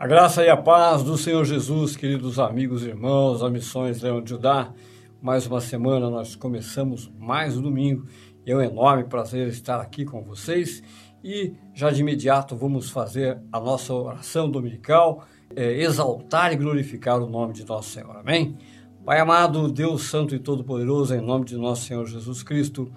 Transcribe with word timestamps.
A 0.00 0.06
graça 0.06 0.42
e 0.42 0.48
a 0.48 0.56
paz 0.56 1.02
do 1.02 1.18
Senhor 1.18 1.44
Jesus, 1.44 1.94
queridos 1.94 2.38
amigos 2.38 2.82
e 2.82 2.88
irmãos, 2.88 3.42
a 3.42 3.50
Missões 3.50 4.00
Leão 4.00 4.22
de 4.22 4.30
Judá. 4.30 4.72
Mais 5.20 5.46
uma 5.46 5.60
semana 5.60 6.08
nós 6.08 6.34
começamos 6.34 7.12
mais 7.18 7.58
um 7.58 7.60
domingo 7.60 8.06
é 8.46 8.56
um 8.56 8.62
enorme 8.62 9.04
prazer 9.04 9.46
estar 9.48 9.78
aqui 9.78 10.06
com 10.06 10.24
vocês. 10.24 10.82
E 11.22 11.52
já 11.74 11.90
de 11.90 12.00
imediato 12.00 12.56
vamos 12.56 12.88
fazer 12.88 13.42
a 13.52 13.60
nossa 13.60 13.92
oração 13.92 14.50
dominical, 14.50 15.22
é, 15.54 15.82
exaltar 15.82 16.50
e 16.50 16.56
glorificar 16.56 17.20
o 17.20 17.28
nome 17.28 17.52
de 17.52 17.66
nosso 17.66 17.90
Senhor. 17.90 18.16
Amém? 18.16 18.56
Pai 19.04 19.20
amado, 19.20 19.70
Deus 19.70 20.04
Santo 20.04 20.34
e 20.34 20.38
Todo-Poderoso, 20.38 21.14
em 21.14 21.20
nome 21.20 21.44
de 21.44 21.58
nosso 21.58 21.84
Senhor 21.84 22.06
Jesus 22.06 22.42
Cristo, 22.42 22.90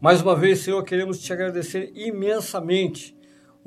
mais 0.00 0.20
uma 0.20 0.34
vez, 0.34 0.60
Senhor, 0.60 0.82
queremos 0.84 1.18
te 1.18 1.32
agradecer 1.32 1.92
imensamente 1.94 3.15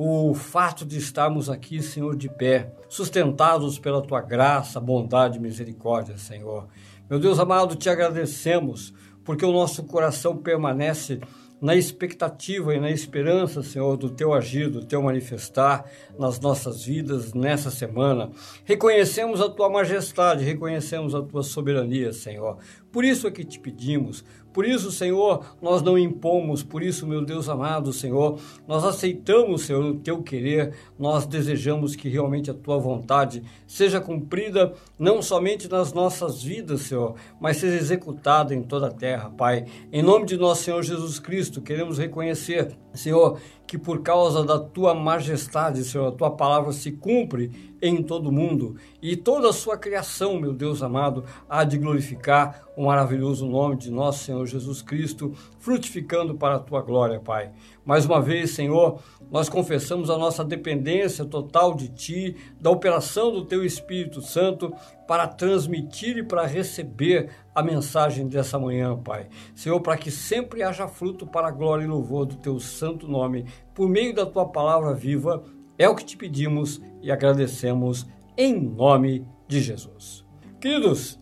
o 0.01 0.33
fato 0.33 0.85
de 0.85 0.97
estarmos 0.97 1.49
aqui, 1.49 1.83
Senhor, 1.83 2.15
de 2.15 2.29
pé, 2.29 2.71
sustentados 2.87 3.77
pela 3.77 4.01
tua 4.01 4.21
graça, 4.21 4.79
bondade 4.79 5.37
e 5.37 5.41
misericórdia, 5.41 6.17
Senhor. 6.17 6.69
Meu 7.09 7.19
Deus 7.19 7.37
amado, 7.37 7.75
te 7.75 7.89
agradecemos 7.89 8.93
porque 9.25 9.43
o 9.43 9.51
nosso 9.51 9.83
coração 9.83 10.37
permanece 10.37 11.19
na 11.59 11.75
expectativa 11.75 12.73
e 12.73 12.79
na 12.79 12.89
esperança, 12.89 13.61
Senhor, 13.61 13.97
do 13.97 14.09
teu 14.09 14.33
agir, 14.33 14.69
do 14.69 14.85
teu 14.85 15.01
manifestar 15.01 15.83
nas 16.19 16.39
nossas 16.39 16.83
vidas 16.83 17.33
nessa 17.33 17.71
semana. 17.71 18.29
Reconhecemos 18.65 19.41
a 19.41 19.49
tua 19.49 19.69
majestade, 19.69 20.43
reconhecemos 20.43 21.15
a 21.15 21.21
tua 21.21 21.41
soberania, 21.41 22.11
Senhor. 22.11 22.57
Por 22.91 23.05
isso 23.05 23.27
é 23.27 23.31
que 23.31 23.45
te 23.45 23.59
pedimos, 23.59 24.23
por 24.51 24.65
isso, 24.65 24.91
Senhor, 24.91 25.45
nós 25.61 25.81
não 25.83 25.97
impomos, 25.97 26.63
por 26.63 26.81
isso, 26.81 27.05
meu 27.05 27.23
Deus 27.23 27.47
amado, 27.47 27.93
Senhor, 27.93 28.39
nós 28.67 28.83
aceitamos, 28.83 29.61
Senhor, 29.61 29.83
o 29.83 29.99
teu 29.99 30.23
querer, 30.23 30.73
nós 30.97 31.27
desejamos 31.27 31.95
que 31.95 32.09
realmente 32.09 32.49
a 32.49 32.53
tua 32.53 32.79
vontade 32.79 33.43
seja 33.67 34.01
cumprida 34.01 34.73
não 34.97 35.21
somente 35.21 35.69
nas 35.69 35.93
nossas 35.93 36.41
vidas, 36.41 36.81
Senhor, 36.81 37.15
mas 37.39 37.57
seja 37.57 37.77
executada 37.77 38.53
em 38.53 38.63
toda 38.63 38.87
a 38.87 38.91
terra, 38.91 39.29
Pai. 39.29 39.65
Em 39.91 40.01
nome 40.01 40.25
de 40.25 40.35
nosso 40.35 40.63
Senhor 40.63 40.81
Jesus 40.81 41.19
Cristo, 41.19 41.61
queremos 41.61 41.99
reconhecer, 41.99 42.75
Senhor, 42.91 43.39
que 43.67 43.77
por 43.77 44.01
causa 44.01 44.43
da 44.43 44.57
tua 44.57 44.95
majestade, 44.95 45.83
Senhor, 45.83 46.08
a 46.09 46.11
tua 46.11 46.31
palavra 46.31 46.71
se 46.71 46.91
cumpre 46.91 47.69
em 47.81 48.03
todo 48.03 48.27
o 48.27 48.31
mundo 48.31 48.75
e 49.01 49.15
toda 49.15 49.49
a 49.49 49.53
sua 49.53 49.77
criação, 49.77 50.39
meu 50.39 50.53
Deus 50.53 50.83
amado, 50.83 51.23
há 51.47 51.63
de 51.63 51.77
glorificar 51.77 52.63
o 52.75 52.85
maravilhoso 52.85 53.45
nome 53.45 53.75
de 53.75 53.91
nosso 53.91 54.23
Senhor 54.23 54.45
Jesus 54.45 54.81
Cristo, 54.81 55.33
frutificando 55.59 56.35
para 56.35 56.55
a 56.55 56.59
tua 56.59 56.81
glória, 56.81 57.19
Pai. 57.19 57.51
Mais 57.85 58.05
uma 58.05 58.21
vez, 58.21 58.51
Senhor, 58.51 59.01
nós 59.31 59.49
confessamos 59.49 60.09
a 60.09 60.17
nossa 60.17 60.43
dependência 60.45 61.25
total 61.25 61.73
de 61.75 61.89
Ti, 61.89 62.35
da 62.59 62.69
operação 62.69 63.31
do 63.31 63.45
Teu 63.45 63.65
Espírito 63.65 64.21
Santo 64.21 64.73
para 65.07 65.27
transmitir 65.27 66.17
e 66.17 66.23
para 66.23 66.45
receber 66.45 67.29
a 67.53 67.63
mensagem 67.63 68.27
dessa 68.27 68.59
manhã, 68.59 68.97
Pai. 68.97 69.27
Senhor, 69.55 69.79
para 69.81 69.97
que 69.97 70.11
sempre 70.11 70.63
haja 70.63 70.87
fruto 70.87 71.27
para 71.27 71.47
a 71.47 71.51
glória 71.51 71.83
e 71.83 71.87
louvor 71.87 72.25
do 72.25 72.35
Teu 72.35 72.59
santo 72.59 73.07
nome, 73.07 73.45
por 73.73 73.89
meio 73.89 74.13
da 74.13 74.25
Tua 74.25 74.47
palavra 74.47 74.93
viva, 74.93 75.43
é 75.79 75.87
o 75.87 75.95
que 75.95 76.03
te 76.03 76.17
pedimos 76.17 76.81
e 77.01 77.09
agradecemos 77.09 78.05
em 78.37 78.59
nome 78.59 79.25
de 79.47 79.61
Jesus. 79.61 80.25
Queridos, 80.59 81.17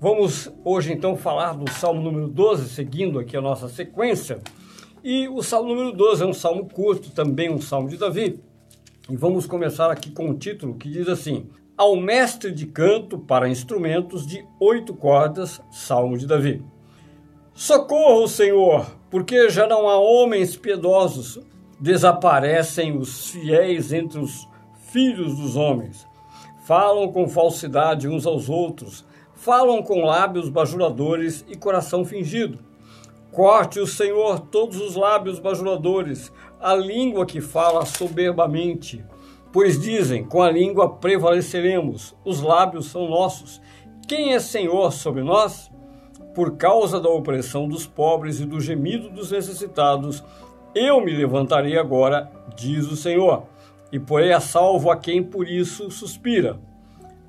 vamos 0.00 0.50
hoje 0.64 0.94
então 0.94 1.14
falar 1.14 1.52
do 1.52 1.70
Salmo 1.70 2.00
número 2.00 2.26
12, 2.26 2.70
seguindo 2.70 3.18
aqui 3.18 3.36
a 3.36 3.42
nossa 3.42 3.68
sequência. 3.68 4.40
E 5.04 5.28
o 5.28 5.42
Salmo 5.42 5.74
número 5.74 5.92
12 5.94 6.22
é 6.22 6.26
um 6.26 6.32
salmo 6.32 6.66
curto, 6.70 7.10
também 7.10 7.50
um 7.50 7.60
salmo 7.60 7.90
de 7.90 7.98
Davi. 7.98 8.40
E 9.10 9.16
vamos 9.16 9.46
começar 9.46 9.90
aqui 9.90 10.10
com 10.10 10.30
um 10.30 10.38
título 10.38 10.76
que 10.76 10.88
diz 10.88 11.06
assim: 11.06 11.46
Ao 11.76 11.94
mestre 11.94 12.50
de 12.50 12.66
canto 12.66 13.18
para 13.18 13.48
instrumentos 13.48 14.26
de 14.26 14.42
oito 14.58 14.94
cordas, 14.94 15.60
Salmo 15.70 16.16
de 16.16 16.26
Davi. 16.26 16.64
Socorro, 17.52 18.26
Senhor, 18.26 18.86
porque 19.10 19.50
já 19.50 19.66
não 19.66 19.88
há 19.88 19.98
homens 19.98 20.56
piedosos, 20.56 21.40
desaparecem 21.80 22.96
os 22.96 23.30
fiéis 23.30 23.92
entre 23.92 24.18
os 24.18 24.48
filhos 24.90 25.36
dos 25.36 25.56
homens. 25.56 26.06
Falam 26.64 27.10
com 27.12 27.28
falsidade 27.28 28.08
uns 28.08 28.26
aos 28.26 28.48
outros, 28.48 29.04
falam 29.34 29.82
com 29.82 30.04
lábios 30.04 30.48
bajuladores 30.48 31.44
e 31.48 31.56
coração 31.56 32.04
fingido. 32.04 32.58
Corte 33.32 33.78
o 33.78 33.86
Senhor 33.86 34.40
todos 34.40 34.80
os 34.80 34.96
lábios 34.96 35.38
bajuladores, 35.38 36.32
a 36.60 36.74
língua 36.74 37.24
que 37.24 37.40
fala 37.40 37.86
soberbamente. 37.86 39.04
Pois 39.52 39.80
dizem: 39.80 40.24
com 40.24 40.42
a 40.42 40.50
língua 40.50 40.96
prevaleceremos, 40.96 42.14
os 42.24 42.40
lábios 42.40 42.86
são 42.86 43.08
nossos. 43.08 43.60
Quem 44.06 44.32
é 44.34 44.40
Senhor 44.40 44.92
sobre 44.92 45.22
nós? 45.22 45.70
Por 46.34 46.56
causa 46.56 47.00
da 47.00 47.08
opressão 47.08 47.68
dos 47.68 47.86
pobres 47.86 48.40
e 48.40 48.44
do 48.44 48.60
gemido 48.60 49.10
dos 49.10 49.30
necessitados, 49.30 50.22
eu 50.74 51.00
me 51.00 51.12
levantarei 51.12 51.78
agora, 51.78 52.30
diz 52.56 52.86
o 52.86 52.96
Senhor, 52.96 53.44
e 53.90 53.98
porei 53.98 54.32
a 54.32 54.40
salvo 54.40 54.90
a 54.90 54.96
quem 54.96 55.22
por 55.22 55.48
isso 55.48 55.90
suspira. 55.90 56.58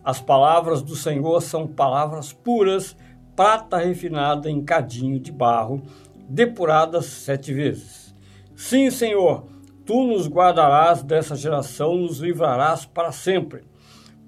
As 0.03 0.21
palavras 0.21 0.81
do 0.81 0.95
Senhor 0.95 1.41
são 1.41 1.67
palavras 1.67 2.33
puras 2.33 2.95
prata 3.35 3.77
refinada 3.77 4.49
em 4.49 4.61
cadinho 4.61 5.19
de 5.19 5.31
barro, 5.31 5.81
depuradas 6.27 7.05
sete 7.05 7.53
vezes. 7.53 8.13
Sim, 8.53 8.91
Senhor, 8.91 9.45
tu 9.85 10.03
nos 10.03 10.27
guardarás 10.27 11.01
dessa 11.01 11.35
geração, 11.35 11.95
nos 11.95 12.19
livrarás 12.19 12.85
para 12.85 13.13
sempre. 13.13 13.63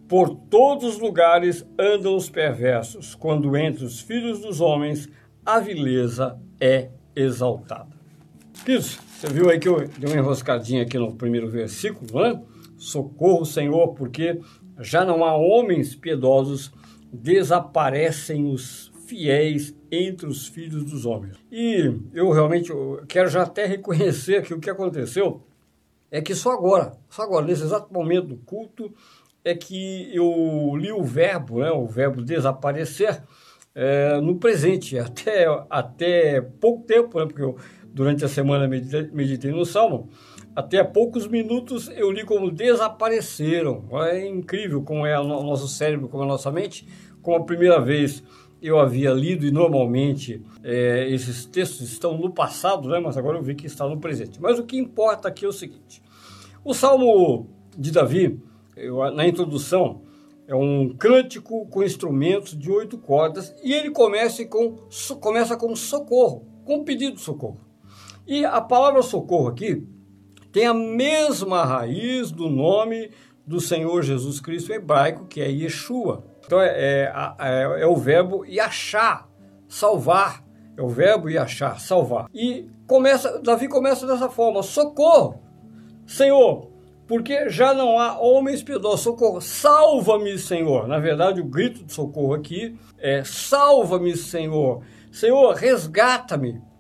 Por 0.08 0.30
todos 0.30 0.96
os 0.96 1.00
lugares 1.00 1.66
andam 1.78 2.16
os 2.16 2.30
perversos, 2.30 3.14
quando 3.14 3.58
entre 3.58 3.84
os 3.84 4.00
filhos 4.00 4.40
dos 4.40 4.62
homens 4.62 5.10
a 5.46 5.60
vileza 5.60 6.40
é 6.60 6.90
exaltada. 7.14 8.01
Queridos, 8.64 9.00
você 9.18 9.28
viu 9.28 9.50
aí 9.50 9.60
que 9.60 9.68
eu 9.68 9.88
dei 9.88 10.08
uma 10.08 10.20
enroscadinha 10.20 10.84
aqui 10.84 10.96
no 10.96 11.16
primeiro 11.16 11.50
versículo, 11.50 12.22
né? 12.22 12.40
Socorro, 12.78 13.44
Senhor, 13.44 13.96
porque 13.96 14.40
já 14.80 15.04
não 15.04 15.26
há 15.26 15.36
homens 15.36 15.96
piedosos, 15.96 16.72
desaparecem 17.12 18.46
os 18.46 18.92
fiéis 19.08 19.76
entre 19.92 20.28
os 20.28 20.48
filhos 20.48 20.84
dos 20.86 21.08
homens. 21.08 21.38
E 21.52 21.92
eu 22.14 22.30
realmente 22.30 22.72
quero 23.08 23.30
já 23.30 23.42
até 23.42 23.66
reconhecer 23.66 24.44
que 24.44 24.54
o 24.54 24.60
que 24.60 24.70
aconteceu 24.70 25.42
é 26.12 26.22
que 26.22 26.36
só 26.36 26.52
agora, 26.52 26.94
só 27.10 27.24
agora, 27.24 27.48
nesse 27.48 27.64
exato 27.64 27.92
momento 27.92 28.28
do 28.28 28.38
culto, 28.38 28.94
é 29.44 29.56
que 29.56 30.16
eu 30.16 30.76
li 30.78 30.92
o 30.92 31.04
verbo, 31.04 31.62
né, 31.62 31.72
o 31.72 31.88
verbo 31.88 32.22
desaparecer, 32.22 33.24
é, 33.74 34.20
no 34.20 34.36
presente, 34.36 35.00
até, 35.00 35.46
até 35.70 36.42
pouco 36.42 36.86
tempo, 36.86 37.20
né, 37.20 37.26
porque 37.26 37.42
eu, 37.42 37.58
durante 37.94 38.24
a 38.24 38.28
semana 38.28 38.68
meditei, 38.68 39.52
no 39.52 39.66
Salmo, 39.66 40.10
até 40.56 40.84
poucos 40.84 41.28
minutos 41.28 41.90
eu 41.96 42.12
li 42.12 42.26
como 42.26 42.52
desapareceram. 42.52 43.86
É 44.08 44.28
incrível 44.28 44.82
como 44.82 45.06
é 45.06 45.20
o 45.20 45.24
nosso 45.24 45.68
cérebro, 45.68 46.08
como 46.08 46.24
é 46.24 46.26
a 46.26 46.30
nossa 46.30 46.52
mente, 46.52 46.88
como 47.22 47.38
a 47.38 47.44
primeira 47.44 47.80
vez 47.80 48.24
eu 48.62 48.80
havia 48.80 49.12
lido 49.12 49.46
e 49.46 49.52
normalmente 49.52 50.42
é, 50.64 51.10
esses 51.10 51.46
textos 51.46 51.92
estão 51.92 52.18
no 52.18 52.32
passado, 52.32 52.90
né? 52.90 53.00
mas 53.00 53.18
agora 53.18 53.38
eu 53.38 53.42
vi 53.42 53.56
que 53.56 53.66
está 53.66 53.88
no 53.88 54.00
presente. 54.00 54.40
Mas 54.40 54.60
o 54.60 54.64
que 54.64 54.78
importa 54.78 55.28
aqui 55.28 55.46
é 55.46 55.48
o 55.48 55.54
seguinte: 55.54 56.02
o 56.64 56.74
Salmo 56.74 57.50
de 57.76 57.92
Davi, 57.92 58.40
eu, 58.76 59.12
na 59.12 59.28
introdução, 59.28 60.02
é 60.48 60.56
um 60.56 60.90
cântico 60.90 61.66
com 61.68 61.82
instrumentos 61.82 62.58
de 62.58 62.70
oito 62.70 62.98
cordas 62.98 63.56
e 63.64 63.74
ele 63.74 63.90
começa 63.90 64.46
com, 64.46 64.78
começa 65.20 65.58
com 65.58 65.76
socorro, 65.76 66.46
com 66.64 66.84
pedido 66.84 67.16
de 67.16 67.22
socorro. 67.22 67.71
E 68.32 68.46
a 68.46 68.62
palavra 68.62 69.02
socorro 69.02 69.50
aqui 69.50 69.86
tem 70.54 70.66
a 70.66 70.74
mesma 70.74 71.66
raiz 71.66 72.32
do 72.32 72.50
nome 72.50 73.12
do 73.46 73.60
Senhor 73.60 74.02
Jesus 74.04 74.40
Cristo 74.40 74.72
hebraico, 74.72 75.26
que 75.26 75.42
é 75.42 75.52
Yeshua. 75.52 76.24
Então 76.46 76.62
é, 76.62 76.70
é, 76.70 77.14
é, 77.40 77.82
é 77.82 77.86
o 77.86 77.98
verbo 77.98 78.46
achar, 78.58 79.28
salvar. 79.68 80.46
É 80.78 80.82
o 80.82 80.88
verbo 80.88 81.28
achar, 81.38 81.78
salvar. 81.78 82.28
E 82.34 82.70
começa, 82.88 83.38
Davi 83.42 83.68
começa 83.68 84.08
dessa 84.08 84.30
forma: 84.30 84.64
socorro, 84.64 85.42
Senhor, 86.08 86.72
porque 87.10 87.50
já 87.50 87.74
não 87.74 88.00
há 88.00 88.18
homens 88.18 88.64
piedosos. 88.64 89.02
Socorro, 89.02 89.42
salva-me, 89.42 90.38
Senhor. 90.40 90.88
Na 90.88 91.00
verdade, 91.00 91.42
o 91.42 91.46
grito 91.46 91.84
de 91.84 91.92
socorro 91.92 92.34
aqui 92.34 92.80
é: 92.98 93.26
salva-me, 93.26 94.16
Senhor. 94.16 94.84
Senhor, 95.12 95.54
resgata-me. 95.54 96.71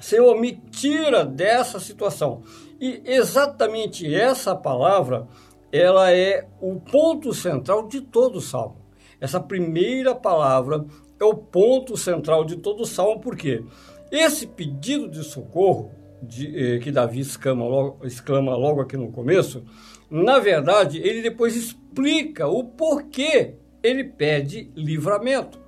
Senhor, 0.00 0.38
me 0.38 0.52
tira 0.70 1.24
dessa 1.24 1.80
situação. 1.80 2.42
E 2.80 3.02
exatamente 3.04 4.12
essa 4.12 4.54
palavra, 4.54 5.26
ela 5.72 6.12
é 6.12 6.46
o 6.60 6.76
ponto 6.80 7.32
central 7.32 7.88
de 7.88 8.00
todo 8.00 8.36
o 8.36 8.40
salmo. 8.40 8.76
Essa 9.20 9.40
primeira 9.40 10.14
palavra 10.14 10.84
é 11.18 11.24
o 11.24 11.34
ponto 11.34 11.96
central 11.96 12.44
de 12.44 12.56
todo 12.56 12.82
o 12.82 12.86
salmo, 12.86 13.20
porque 13.20 13.64
esse 14.10 14.46
pedido 14.46 15.08
de 15.08 15.24
socorro 15.24 15.90
de, 16.22 16.76
eh, 16.76 16.78
que 16.78 16.92
Davi 16.92 17.20
exclama 17.20 17.66
logo, 17.66 18.06
exclama 18.06 18.54
logo 18.56 18.80
aqui 18.80 18.96
no 18.96 19.10
começo 19.10 19.64
na 20.10 20.38
verdade, 20.38 20.98
ele 20.98 21.20
depois 21.20 21.56
explica 21.56 22.46
o 22.46 22.62
porquê 22.62 23.54
ele 23.82 24.04
pede 24.04 24.70
livramento. 24.74 25.58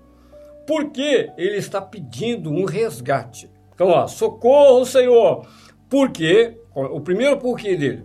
Porque 0.67 1.31
ele 1.37 1.57
está 1.57 1.81
pedindo 1.81 2.51
um 2.51 2.65
resgate. 2.65 3.51
Então, 3.79 3.91
ó, 3.91 4.09
socorro, 4.09 4.85
Senhor. 4.85 5.47
Porque, 5.89 6.59
o 6.75 7.01
primeiro 7.01 7.39
porquê 7.39 7.77
dele, 7.77 8.03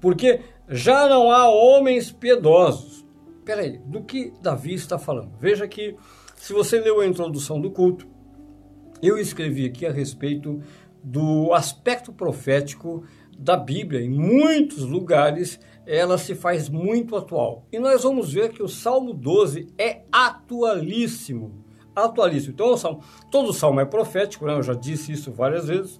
porque 0.00 0.40
já 0.66 1.06
não 1.06 1.30
há 1.30 1.46
homens 1.46 2.10
piedosos. 2.10 3.04
Peraí, 3.44 3.76
do 3.84 4.02
que 4.02 4.32
Davi 4.40 4.72
está 4.72 4.98
falando? 4.98 5.36
Veja 5.38 5.68
que, 5.68 5.94
se 6.36 6.54
você 6.54 6.80
leu 6.80 7.00
a 7.00 7.06
introdução 7.06 7.60
do 7.60 7.70
culto, 7.70 8.06
eu 9.02 9.18
escrevi 9.18 9.66
aqui 9.66 9.84
a 9.84 9.92
respeito 9.92 10.58
do 11.04 11.52
aspecto 11.52 12.10
profético 12.10 13.04
da 13.38 13.58
Bíblia. 13.58 14.00
Em 14.00 14.08
muitos 14.08 14.84
lugares 14.84 15.60
ela 15.84 16.16
se 16.16 16.34
faz 16.34 16.70
muito 16.70 17.14
atual. 17.14 17.66
E 17.70 17.78
nós 17.78 18.04
vamos 18.04 18.32
ver 18.32 18.54
que 18.54 18.62
o 18.62 18.68
Salmo 18.68 19.12
12 19.12 19.68
é 19.76 20.04
atualíssimo. 20.10 21.67
Atualíssimo. 22.04 22.52
Então, 22.54 22.72
o 22.72 22.76
salmo, 22.76 23.00
todo 23.30 23.52
salmo 23.52 23.80
é 23.80 23.84
profético, 23.84 24.46
né? 24.46 24.54
eu 24.54 24.62
já 24.62 24.74
disse 24.74 25.12
isso 25.12 25.32
várias 25.32 25.66
vezes. 25.66 25.98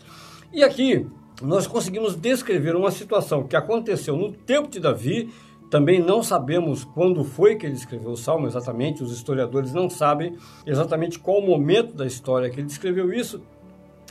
E 0.52 0.62
aqui 0.62 1.06
nós 1.42 1.66
conseguimos 1.66 2.16
descrever 2.16 2.74
uma 2.74 2.90
situação 2.90 3.46
que 3.46 3.54
aconteceu 3.54 4.16
no 4.16 4.32
tempo 4.32 4.68
de 4.68 4.80
Davi. 4.80 5.32
Também 5.70 6.00
não 6.00 6.22
sabemos 6.22 6.82
quando 6.82 7.22
foi 7.22 7.56
que 7.56 7.66
ele 7.66 7.74
escreveu 7.74 8.10
o 8.10 8.16
salmo 8.16 8.46
exatamente, 8.46 9.02
os 9.02 9.12
historiadores 9.12 9.72
não 9.72 9.90
sabem 9.90 10.36
exatamente 10.66 11.18
qual 11.18 11.38
o 11.38 11.46
momento 11.46 11.94
da 11.94 12.06
história 12.06 12.48
que 12.48 12.58
ele 12.58 12.68
escreveu 12.68 13.12
isso, 13.12 13.42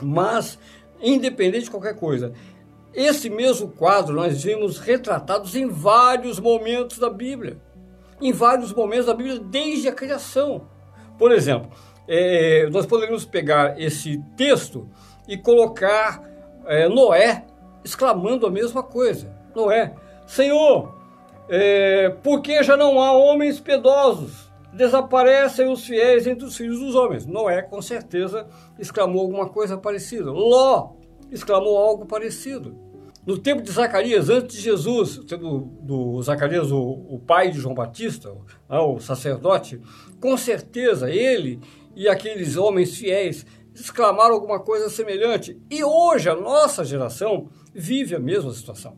mas 0.04 0.60
independente 1.02 1.66
de 1.66 1.72
qualquer 1.72 1.96
coisa, 1.96 2.32
esse 2.94 3.30
mesmo 3.30 3.70
quadro 3.70 4.16
nós 4.16 4.44
vimos 4.44 4.80
retratados 4.80 5.56
em 5.56 5.68
vários 5.68 6.40
momentos 6.40 6.98
da 6.98 7.10
Bíblia. 7.10 7.62
Em 8.22 8.32
vários 8.32 8.74
momentos 8.74 9.06
da 9.06 9.14
Bíblia, 9.14 9.40
desde 9.40 9.88
a 9.88 9.92
criação. 9.92 10.68
Por 11.18 11.32
exemplo, 11.32 11.70
é, 12.08 12.70
nós 12.70 12.86
poderíamos 12.86 13.26
pegar 13.26 13.80
esse 13.80 14.24
texto 14.36 14.88
e 15.28 15.38
colocar 15.38 16.24
é, 16.66 16.88
Noé 16.88 17.46
exclamando 17.84 18.46
a 18.46 18.52
mesma 18.52 18.84
coisa. 18.84 19.36
Noé, 19.56 19.94
Senhor, 20.26 20.96
é, 21.50 22.10
por 22.22 22.42
que 22.42 22.62
já 22.64 22.78
não 22.78 23.02
há 23.02 23.12
homens 23.12 23.60
piedosos? 23.60 24.48
Desaparecem 24.74 25.72
os 25.72 25.86
fiéis 25.86 26.28
entre 26.28 26.46
os 26.46 26.56
filhos 26.56 26.80
dos 26.80 26.94
homens. 26.94 27.26
Noé, 27.26 27.62
com 27.62 27.82
certeza, 27.82 28.48
exclamou 28.78 29.22
alguma 29.22 29.50
coisa 29.50 29.78
parecida. 29.78 30.32
Ló 30.32 30.92
exclamou 31.32 31.78
algo 31.78 32.06
parecido. 32.06 32.78
No 33.28 33.38
tempo 33.38 33.62
de 33.62 33.70
Zacarias, 33.70 34.30
antes 34.30 34.56
de 34.56 34.62
Jesus, 34.64 35.18
do, 35.18 35.60
do 35.82 36.22
Zacarias, 36.22 36.72
o, 36.72 36.80
o, 36.80 37.20
pai 37.20 37.52
de 37.52 37.60
João 37.60 37.76
Batista, 37.76 38.34
né, 38.70 38.80
o 38.80 39.02
sacerdote, 39.02 39.82
com 40.18 40.38
certeza 40.38 41.12
ele 41.12 41.60
e 41.94 42.08
aqueles 42.08 42.56
homens 42.56 42.96
fiéis 42.96 43.46
exclamaram 43.76 44.34
alguma 44.34 44.62
coisa 44.62 44.90
semelhante. 44.90 45.60
E 45.70 45.84
hoje 45.84 46.30
a 46.30 46.36
nossa 46.38 46.86
geração 46.86 47.50
vive 47.76 48.16
a 48.16 48.20
mesma 48.20 48.54
situação. 48.54 48.96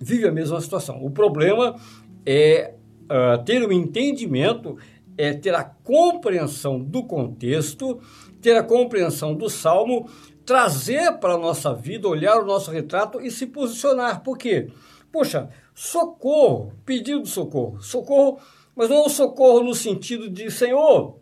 Vive 0.00 0.26
a 0.26 0.32
mesma 0.32 0.58
situação. 0.62 1.04
O 1.04 1.10
problema 1.10 1.76
é 2.24 2.72
uh, 3.02 3.44
ter 3.44 3.62
o 3.62 3.68
um 3.68 3.72
entendimento, 3.72 4.78
é 5.18 5.34
ter 5.34 5.54
a 5.54 5.62
compreensão 5.64 6.82
do 6.82 7.04
contexto, 7.04 8.00
ter 8.40 8.56
a 8.56 8.62
compreensão 8.62 9.34
do 9.34 9.50
salmo 9.50 10.08
trazer 10.44 11.12
para 11.18 11.34
a 11.34 11.38
nossa 11.38 11.74
vida, 11.74 12.08
olhar 12.08 12.38
o 12.40 12.46
nosso 12.46 12.70
retrato 12.70 13.20
e 13.20 13.30
se 13.30 13.46
posicionar. 13.46 14.22
Por 14.22 14.36
quê? 14.36 14.68
Poxa, 15.10 15.48
socorro, 15.74 16.72
pedido 16.84 17.26
socorro. 17.26 17.80
Socorro, 17.80 18.38
mas 18.74 18.90
não 18.90 19.06
é 19.06 19.08
socorro 19.08 19.62
no 19.62 19.74
sentido 19.74 20.28
de, 20.28 20.50
Senhor, 20.50 21.18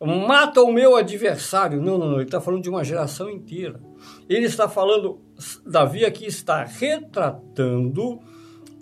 mata 0.00 0.62
o 0.62 0.72
meu 0.72 0.96
adversário. 0.96 1.80
Não, 1.80 1.98
não, 1.98 2.08
não. 2.08 2.14
Ele 2.16 2.24
está 2.24 2.40
falando 2.40 2.62
de 2.62 2.70
uma 2.70 2.84
geração 2.84 3.30
inteira. 3.30 3.80
Ele 4.28 4.46
está 4.46 4.68
falando, 4.68 5.20
Davi 5.64 6.04
aqui 6.04 6.26
está 6.26 6.64
retratando 6.64 8.18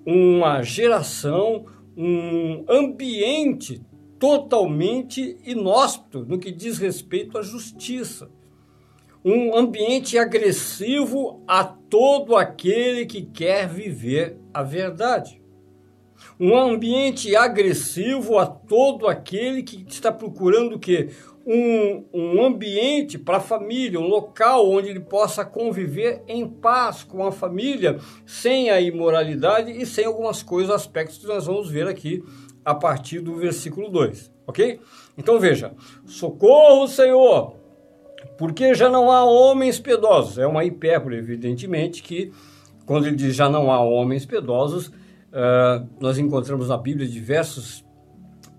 uma 0.05 0.62
geração, 0.62 1.67
um 1.96 2.64
ambiente 2.69 3.82
totalmente 4.19 5.37
inóspito 5.44 6.25
no 6.25 6.38
que 6.38 6.50
diz 6.50 6.79
respeito 6.79 7.37
à 7.37 7.43
justiça 7.43 8.31
um 9.28 9.56
ambiente 9.56 10.17
agressivo 10.17 11.43
a 11.49 11.64
todo 11.64 12.37
aquele 12.37 13.05
que 13.05 13.23
quer 13.23 13.69
viver 13.69 14.38
a 14.55 14.62
verdade. 14.62 15.43
Um 16.38 16.56
ambiente 16.56 17.34
agressivo 17.34 18.38
a 18.38 18.46
todo 18.46 19.08
aquele 19.08 19.64
que 19.64 19.84
está 19.88 20.12
procurando 20.12 20.76
o 20.76 20.78
quê? 20.78 21.11
Um, 21.44 22.05
um 22.14 22.44
ambiente 22.44 23.19
para 23.19 23.38
a 23.38 23.40
família, 23.40 23.99
um 23.99 24.06
local 24.06 24.70
onde 24.70 24.90
ele 24.90 25.00
possa 25.00 25.44
conviver 25.44 26.22
em 26.29 26.49
paz 26.49 27.02
com 27.02 27.26
a 27.26 27.32
família, 27.32 27.99
sem 28.25 28.70
a 28.70 28.81
imoralidade 28.81 29.72
e 29.72 29.84
sem 29.84 30.05
algumas 30.05 30.40
coisas, 30.40 30.72
aspectos 30.72 31.19
que 31.19 31.26
nós 31.26 31.46
vamos 31.46 31.69
ver 31.69 31.88
aqui 31.88 32.22
a 32.64 32.75
partir 32.76 33.19
do 33.20 33.34
versículo 33.34 33.88
2, 33.90 34.32
ok? 34.46 34.81
Então 35.19 35.40
veja: 35.40 35.75
socorro, 36.05 36.87
Senhor, 36.87 37.56
porque 38.38 38.75
já 38.75 38.88
não 38.88 39.11
há 39.11 39.25
homens 39.25 39.79
piedosos. 39.79 40.38
É 40.38 40.47
uma 40.47 40.65
hipérbole, 40.65 41.17
evidentemente, 41.17 42.03
que 42.03 42.33
quando 42.85 43.06
ele 43.06 43.17
diz 43.17 43.35
já 43.35 43.49
não 43.49 43.71
há 43.71 43.81
homens 43.81 44.25
piedosos, 44.25 44.88
uh, 44.88 45.87
nós 46.00 46.19
encontramos 46.19 46.69
na 46.69 46.77
Bíblia 46.77 47.06
diversos, 47.06 47.85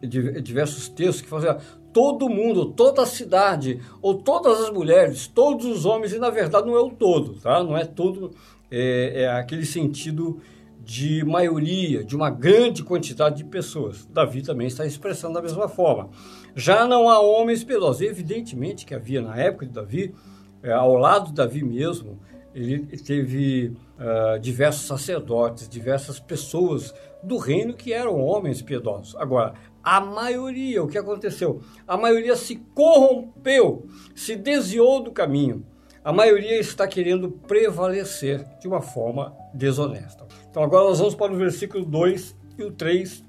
diversos 0.02 0.90
textos 0.90 1.22
que 1.22 1.30
falam 1.30 1.50
assim, 1.50 1.68
todo 1.94 2.30
mundo, 2.30 2.66
toda 2.74 3.02
a 3.02 3.06
cidade, 3.06 3.80
ou 4.02 4.16
todas 4.16 4.62
as 4.62 4.70
mulheres, 4.70 5.28
todos 5.28 5.66
os 5.66 5.86
homens, 5.86 6.14
e 6.14 6.20
na 6.20 6.30
verdade 6.30 6.68
não 6.68 6.76
é 6.76 6.82
o 6.82 6.90
todo, 6.90 7.36
tá? 7.36 7.64
Não 7.64 7.76
é 7.76 7.86
todo, 7.86 8.32
é, 8.70 9.24
é 9.24 9.30
aquele 9.30 9.66
sentido 9.66 10.40
de 10.84 11.24
maioria, 11.26 12.04
de 12.04 12.16
uma 12.16 12.30
grande 12.30 12.82
quantidade 12.84 13.38
de 13.38 13.44
pessoas. 13.44 14.06
Davi 14.06 14.42
também 14.42 14.68
está 14.68 14.86
expressando 14.86 15.34
da 15.34 15.42
mesma 15.42 15.68
forma. 15.68 16.10
Já 16.58 16.88
não 16.88 17.08
há 17.08 17.20
homens 17.20 17.64
piedosos. 17.64 18.02
Evidentemente 18.02 18.84
que 18.84 18.96
havia 18.96 19.22
na 19.22 19.38
época 19.38 19.68
de 19.68 19.72
Davi, 19.72 20.16
é, 20.64 20.72
ao 20.72 20.98
lado 20.98 21.28
de 21.28 21.34
Davi 21.34 21.64
mesmo, 21.64 22.20
ele 22.52 22.80
teve 22.98 23.78
uh, 24.00 24.40
diversos 24.40 24.88
sacerdotes, 24.88 25.70
diversas 25.70 26.20
pessoas 26.20 26.96
do 27.22 27.38
reino 27.38 27.76
que 27.76 27.94
eram 27.94 28.20
homens 28.20 28.64
piedosos. 28.64 29.16
Agora, 29.18 29.54
a 29.84 30.02
maioria, 30.02 30.84
o 30.84 30.88
que 30.88 30.98
aconteceu? 30.98 31.62
A 31.88 31.96
maioria 31.96 32.36
se 32.36 32.56
corrompeu, 32.74 33.86
se 34.16 34.36
desviou 34.36 35.04
do 35.04 35.12
caminho. 35.12 35.64
A 36.04 36.12
maioria 36.12 36.60
está 36.60 36.88
querendo 36.88 37.30
prevalecer 37.30 38.44
de 38.60 38.68
uma 38.68 38.82
forma 38.82 39.32
desonesta. 39.54 40.26
Então 40.50 40.64
agora 40.64 40.86
nós 40.86 40.98
vamos 40.98 41.14
para 41.14 41.32
o 41.32 41.38
versículo 41.38 41.86
2 41.86 42.36
e 42.58 42.64
o 42.64 42.72
3, 42.72 43.24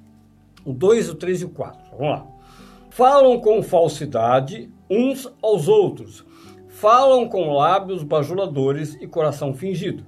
o 0.64 0.72
2, 0.72 1.10
o 1.10 1.14
3 1.14 1.42
e 1.42 1.44
o 1.44 1.50
4. 1.50 1.90
Vamos 1.90 2.08
lá. 2.08 2.37
Falam 2.98 3.38
com 3.38 3.62
falsidade 3.62 4.72
uns 4.90 5.32
aos 5.40 5.68
outros, 5.68 6.26
falam 6.66 7.28
com 7.28 7.52
lábios 7.52 8.02
bajuladores 8.02 8.96
e 9.00 9.06
coração 9.06 9.54
fingido. 9.54 10.04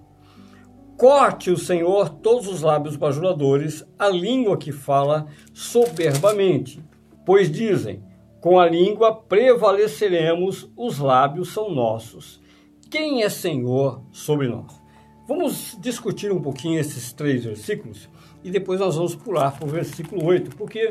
Corte 0.97 1.53
o 1.53 1.57
Senhor 1.57 2.09
todos 2.09 2.49
os 2.49 2.63
lábios 2.63 2.97
bajuladores, 2.97 3.87
a 3.97 4.09
língua 4.09 4.57
que 4.57 4.73
fala 4.73 5.29
soberbamente, 5.55 6.83
pois 7.25 7.49
dizem: 7.49 8.03
com 8.41 8.59
a 8.59 8.69
língua 8.69 9.15
prevaleceremos, 9.15 10.69
os 10.77 10.99
lábios 10.99 11.53
são 11.53 11.73
nossos. 11.73 12.43
Quem 12.91 13.23
é 13.23 13.29
Senhor 13.29 14.03
sobre 14.11 14.49
nós? 14.49 14.83
Vamos 15.29 15.79
discutir 15.81 16.33
um 16.33 16.43
pouquinho 16.43 16.81
esses 16.81 17.13
três 17.13 17.45
versículos 17.45 18.11
e 18.43 18.51
depois 18.51 18.81
nós 18.81 18.97
vamos 18.97 19.15
pular 19.15 19.53
para 19.53 19.65
o 19.65 19.71
versículo 19.71 20.25
8, 20.25 20.57
porque 20.57 20.91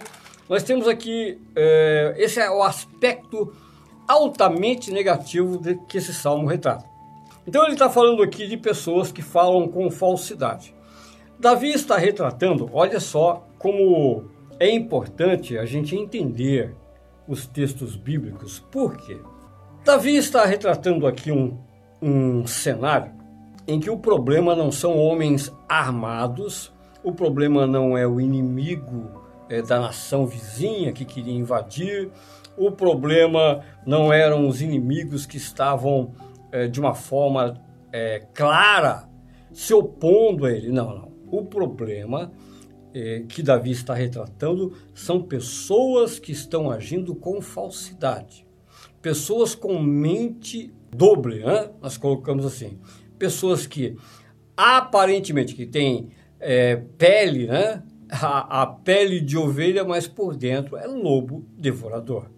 nós 0.49 0.63
temos 0.63 0.87
aqui, 0.87 1.39
é, 1.55 2.15
esse 2.17 2.39
é 2.39 2.49
o 2.49 2.63
aspecto 2.63 3.53
altamente 4.07 4.91
negativo 4.91 5.59
de 5.59 5.75
que 5.87 5.99
esse 5.99 6.11
salmo 6.11 6.47
retrata. 6.47 6.83
Então 7.45 7.63
ele 7.63 7.73
está 7.73 7.87
falando 7.87 8.23
aqui 8.23 8.47
de 8.47 8.57
pessoas 8.57 9.11
que 9.11 9.21
falam 9.21 9.67
com 9.67 9.91
falsidade. 9.91 10.73
Davi 11.39 11.69
está 11.69 11.97
retratando, 11.97 12.67
olha 12.73 12.99
só 12.99 13.47
como 13.59 14.25
é 14.59 14.71
importante 14.71 15.55
a 15.55 15.65
gente 15.65 15.95
entender 15.95 16.75
os 17.27 17.45
textos 17.45 17.95
bíblicos. 17.95 18.59
Por 18.71 18.97
quê? 18.97 19.21
Davi 19.85 20.17
está 20.17 20.45
retratando 20.45 21.05
aqui 21.05 21.31
um, 21.31 21.57
um 22.01 22.47
cenário 22.47 23.11
em 23.67 23.79
que 23.79 23.89
o 23.89 23.97
problema 23.97 24.55
não 24.55 24.71
são 24.71 24.97
homens 24.97 25.53
armados, 25.67 26.73
o 27.03 27.13
problema 27.13 27.67
não 27.67 27.95
é 27.95 28.07
o 28.07 28.19
inimigo 28.19 29.28
é, 29.49 29.61
da 29.61 29.79
nação 29.79 30.25
vizinha 30.25 30.93
que 30.93 31.03
queria 31.03 31.33
invadir, 31.33 32.09
o 32.57 32.71
problema 32.71 33.63
não 33.85 34.11
eram 34.13 34.47
os 34.47 34.61
inimigos 34.61 35.25
que 35.25 35.37
estavam 35.37 36.13
é, 36.51 36.67
de 36.67 36.79
uma 36.79 36.93
forma 36.93 37.61
é, 37.91 38.25
clara 38.33 39.09
se 39.51 39.73
opondo 39.73 40.45
a 40.45 40.51
ele, 40.51 40.71
não, 40.71 40.95
não. 40.95 41.11
o 41.31 41.43
problema 41.45 42.31
é, 42.93 43.23
que 43.27 43.41
Davi 43.41 43.71
está 43.71 43.93
retratando 43.93 44.73
são 44.93 45.21
pessoas 45.21 46.19
que 46.19 46.31
estão 46.31 46.69
agindo 46.69 47.15
com 47.15 47.41
falsidade. 47.41 48.45
Pessoas 49.01 49.55
com 49.55 49.79
mente 49.79 50.73
doble, 50.95 51.39
né? 51.39 51.71
nós 51.81 51.97
colocamos 51.97 52.45
assim. 52.45 52.79
Pessoas 53.17 53.65
que 53.65 53.95
aparentemente 54.55 55.55
que 55.55 55.65
têm 55.65 56.09
é, 56.39 56.75
pele, 56.97 57.47
né? 57.47 57.83
A, 58.11 58.63
a, 58.63 58.65
pele 58.65 59.19
de 59.19 59.37
ovelha, 59.37 59.83
mas 59.83 60.07
por 60.07 60.35
dentro 60.35 60.75
é 60.75 60.87
lobo 60.87 61.45
devorador. 61.55 62.29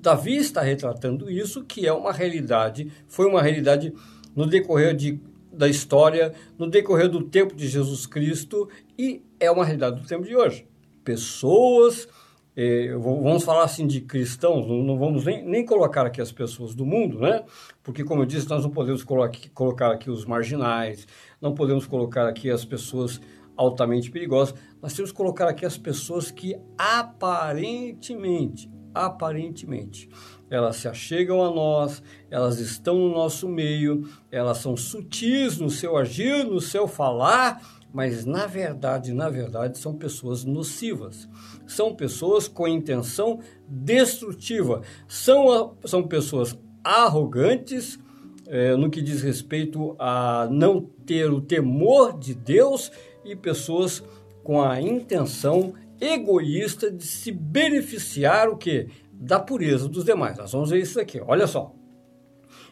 Davi 0.00 0.36
está 0.36 0.60
retratando 0.60 1.30
isso, 1.30 1.62
que 1.62 1.86
é 1.86 1.92
uma 1.92 2.12
realidade, 2.12 2.90
foi 3.06 3.26
uma 3.26 3.40
realidade 3.40 3.94
no 4.34 4.46
decorrer 4.46 4.96
de, 4.96 5.20
da 5.52 5.68
história, 5.68 6.32
no 6.58 6.68
decorrer 6.68 7.08
do 7.08 7.22
tempo 7.22 7.54
de 7.54 7.68
Jesus 7.68 8.04
Cristo 8.04 8.68
e 8.98 9.22
é 9.38 9.48
uma 9.48 9.64
realidade 9.64 10.00
do 10.00 10.06
tempo 10.06 10.24
de 10.24 10.34
hoje. 10.34 10.66
Pessoas, 11.04 12.08
eh, 12.56 12.92
vamos 12.96 13.44
falar 13.44 13.64
assim 13.64 13.86
de 13.86 14.00
cristãos, 14.00 14.66
não, 14.66 14.82
não, 14.82 14.98
vamos 14.98 15.24
nem, 15.24 15.44
nem 15.44 15.64
colocar 15.64 16.04
aqui 16.04 16.20
as 16.20 16.32
pessoas 16.32 16.74
do 16.74 16.84
mundo, 16.84 17.20
né? 17.20 17.44
Porque, 17.82 18.02
como 18.02 18.22
eu 18.22 18.26
disse, 18.26 18.48
nós 18.48 18.64
não 18.64 18.70
podemos 18.70 19.04
colocar, 19.04 19.38
colocar 19.54 19.92
aqui 19.92 20.10
os 20.10 20.24
marginais, 20.24 21.06
não 21.40 21.54
podemos 21.54 21.86
colocar 21.86 22.26
aqui 22.28 22.50
as 22.50 22.64
pessoas 22.64 23.20
altamente 23.62 24.10
perigosas, 24.10 24.54
nós 24.80 24.92
temos 24.92 25.10
que 25.10 25.16
colocar 25.16 25.48
aqui 25.48 25.64
as 25.64 25.78
pessoas 25.78 26.30
que 26.30 26.56
aparentemente, 26.76 28.70
aparentemente, 28.94 30.08
elas 30.50 30.76
se 30.76 30.88
achegam 30.88 31.42
a 31.42 31.50
nós, 31.50 32.02
elas 32.30 32.58
estão 32.58 32.96
no 32.96 33.10
nosso 33.10 33.48
meio, 33.48 34.06
elas 34.30 34.58
são 34.58 34.76
sutis 34.76 35.58
no 35.58 35.70
seu 35.70 35.96
agir, 35.96 36.44
no 36.44 36.60
seu 36.60 36.86
falar, 36.86 37.62
mas 37.92 38.24
na 38.24 38.46
verdade, 38.46 39.12
na 39.12 39.28
verdade, 39.28 39.78
são 39.78 39.94
pessoas 39.94 40.44
nocivas. 40.44 41.28
São 41.66 41.94
pessoas 41.94 42.48
com 42.48 42.66
intenção 42.66 43.40
destrutiva. 43.66 44.82
São, 45.06 45.76
são 45.84 46.02
pessoas 46.02 46.58
arrogantes 46.82 47.98
é, 48.46 48.76
no 48.76 48.90
que 48.90 49.00
diz 49.00 49.22
respeito 49.22 49.94
a 49.98 50.48
não 50.50 50.82
ter 51.06 51.30
o 51.30 51.40
temor 51.40 52.18
de 52.18 52.34
Deus 52.34 52.90
e 53.24 53.36
pessoas 53.36 54.02
com 54.42 54.62
a 54.62 54.80
intenção 54.80 55.74
egoísta 56.00 56.90
de 56.90 57.04
se 57.04 57.30
beneficiar 57.30 58.48
o 58.48 58.56
que 58.56 58.88
da 59.12 59.38
pureza 59.38 59.88
dos 59.88 60.04
demais. 60.04 60.36
Nós 60.36 60.50
vamos 60.50 60.70
ver 60.70 60.80
isso 60.80 61.00
aqui, 61.00 61.20
olha 61.20 61.46
só. 61.46 61.72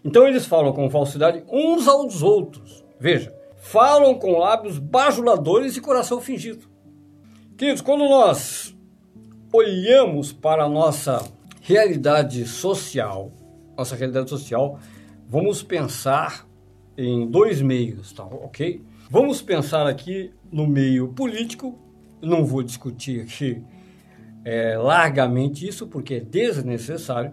Então 0.04 0.26
eles 0.26 0.47
falam 0.47 0.73
com 0.73 0.90
falsidade 0.90 1.45
uns 1.49 1.87
aos 1.87 2.23
outros. 2.23 2.85
Veja, 2.99 3.33
falam 3.59 4.19
com 4.19 4.38
lábios 4.38 4.78
bajuladores 4.78 5.76
e 5.76 5.80
coração 5.80 6.21
fingido. 6.21 6.69
Queridos, 7.57 7.83
quando 7.83 8.09
nós 8.09 8.75
olhamos 9.52 10.33
para 10.33 10.64
a 10.64 10.69
nossa 10.69 11.23
realidade 11.61 12.47
social, 12.47 13.30
nossa 13.76 13.95
realidade 13.95 14.30
social, 14.30 14.78
vamos 15.28 15.62
pensar 15.62 16.47
em 16.97 17.26
dois 17.28 17.61
meios, 17.61 18.12
tá 18.12 18.25
ok? 18.25 18.83
Vamos 19.11 19.42
pensar 19.42 19.87
aqui 19.87 20.33
no 20.52 20.66
meio 20.66 21.09
político, 21.09 21.78
não 22.21 22.45
vou 22.45 22.62
discutir 22.62 23.23
aqui 23.23 23.62
é, 24.45 24.76
largamente 24.76 25.66
isso, 25.66 25.87
porque 25.87 26.14
é 26.14 26.21
desnecessário. 26.21 27.33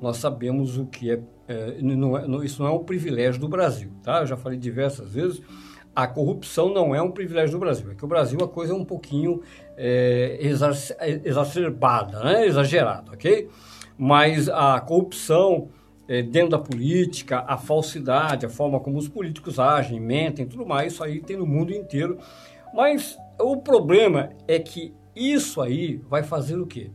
Nós 0.00 0.18
sabemos 0.18 0.76
o 0.76 0.86
que 0.86 1.10
é, 1.10 1.20
é, 1.48 1.78
não 1.80 2.16
é 2.16 2.26
não, 2.26 2.42
isso 2.42 2.62
não 2.62 2.68
é 2.68 2.72
um 2.72 2.84
privilégio 2.84 3.40
do 3.40 3.48
Brasil, 3.48 3.90
tá? 4.02 4.20
Eu 4.20 4.26
já 4.26 4.36
falei 4.36 4.58
diversas 4.58 5.12
vezes, 5.12 5.40
a 5.94 6.06
corrupção 6.06 6.72
não 6.72 6.94
é 6.94 7.00
um 7.00 7.10
privilégio 7.10 7.52
do 7.52 7.58
Brasil, 7.58 7.90
é 7.90 7.94
que 7.94 8.04
o 8.04 8.08
Brasil 8.08 8.38
a 8.42 8.48
coisa 8.48 8.74
é 8.74 8.76
um 8.76 8.84
pouquinho 8.84 9.40
é, 9.76 10.38
exacerbada, 11.24 12.22
né? 12.22 12.46
exagerada, 12.46 13.12
ok? 13.12 13.48
Mas 13.96 14.48
a 14.48 14.78
corrupção 14.80 15.68
é, 16.08 16.22
dentro 16.22 16.50
da 16.50 16.58
política, 16.58 17.44
a 17.46 17.56
falsidade, 17.56 18.46
a 18.46 18.48
forma 18.48 18.78
como 18.78 18.98
os 18.98 19.08
políticos 19.08 19.58
agem, 19.58 19.98
mentem, 19.98 20.46
tudo 20.46 20.66
mais, 20.66 20.92
isso 20.92 21.02
aí 21.02 21.20
tem 21.20 21.36
no 21.36 21.46
mundo 21.46 21.72
inteiro. 21.72 22.18
Mas 22.76 23.18
o 23.40 23.56
problema 23.56 24.28
é 24.46 24.58
que 24.58 24.94
isso 25.14 25.62
aí 25.62 25.96
vai 26.10 26.22
fazer 26.22 26.58
o 26.58 26.66
quê? 26.66 26.90